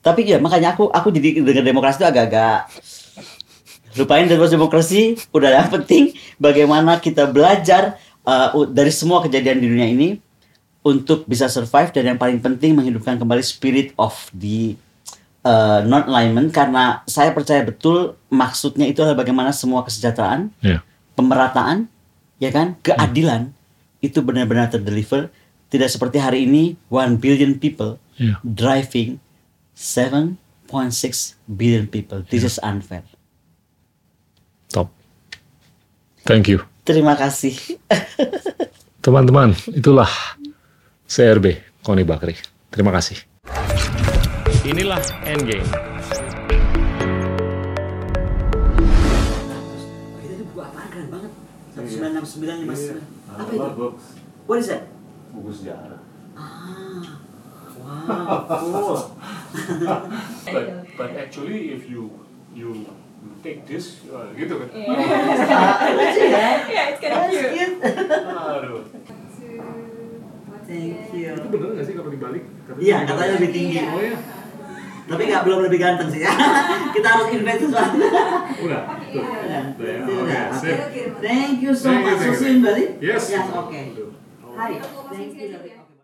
[0.00, 2.58] Tapi ya makanya aku aku jadi dengan demokrasi itu agak-agak
[3.98, 9.88] lupain terus demokrasi udah yang penting bagaimana kita belajar uh, dari semua kejadian di dunia
[9.90, 10.08] ini
[10.80, 14.78] untuk bisa survive dan yang paling penting menghidupkan kembali spirit of the
[15.42, 20.80] uh, non alignment karena saya percaya betul maksudnya itu adalah bagaimana semua kesejahteraan Ya.
[21.14, 21.88] pemerataan
[22.38, 23.52] ya kan keadilan
[24.00, 25.28] itu benar-benar terdeliver
[25.68, 28.36] tidak seperti hari ini 1 billion people Ya.
[28.42, 29.16] driving
[29.76, 30.36] 7.6
[31.46, 33.04] billion people this is unfair
[34.68, 34.92] Top.
[36.22, 36.62] Thank you.
[36.84, 37.56] terima kasih
[39.00, 40.12] Teman-teman, itulah
[41.08, 42.36] CRB Koni Bakri.
[42.68, 43.16] Terima kasih.
[44.60, 45.64] Inilah Endgame.
[50.20, 51.32] Itu buku apaan keren banget.
[51.72, 53.00] 1969
[53.40, 53.88] Apa itu?
[54.44, 54.84] What is that?
[55.32, 56.04] Buku sejarah.
[56.36, 57.00] Ah.
[57.80, 59.16] Wow, cool.
[60.44, 62.12] But, but actually if you
[62.52, 62.84] you
[63.40, 64.04] take this,
[64.36, 64.68] gitu kan.
[64.76, 64.92] Yeah,
[66.92, 67.80] it's kind of cute.
[67.80, 68.84] Aduh.
[70.70, 71.34] Thank you.
[71.34, 72.46] Itu bener gak sih kalau dibalik?
[72.78, 73.82] Iya, katanya lebih tinggi.
[73.90, 74.14] Oh ya,
[75.10, 76.30] Tapi nggak belum lebih ganteng sih ya.
[76.94, 77.98] Kita harus invest sesuatu.
[77.98, 78.82] udah.
[79.10, 79.24] Tuh.
[79.42, 80.44] Ya, Udah ya, oke, udah.
[80.54, 80.78] sip.
[81.18, 82.22] Thank you so Thank you, much.
[82.22, 82.84] So thank you, buddy.
[83.02, 83.22] Yes.
[83.26, 83.84] Yes, okay.
[83.98, 84.08] Tuh.
[84.54, 84.78] Hi.
[85.10, 85.79] Thank you.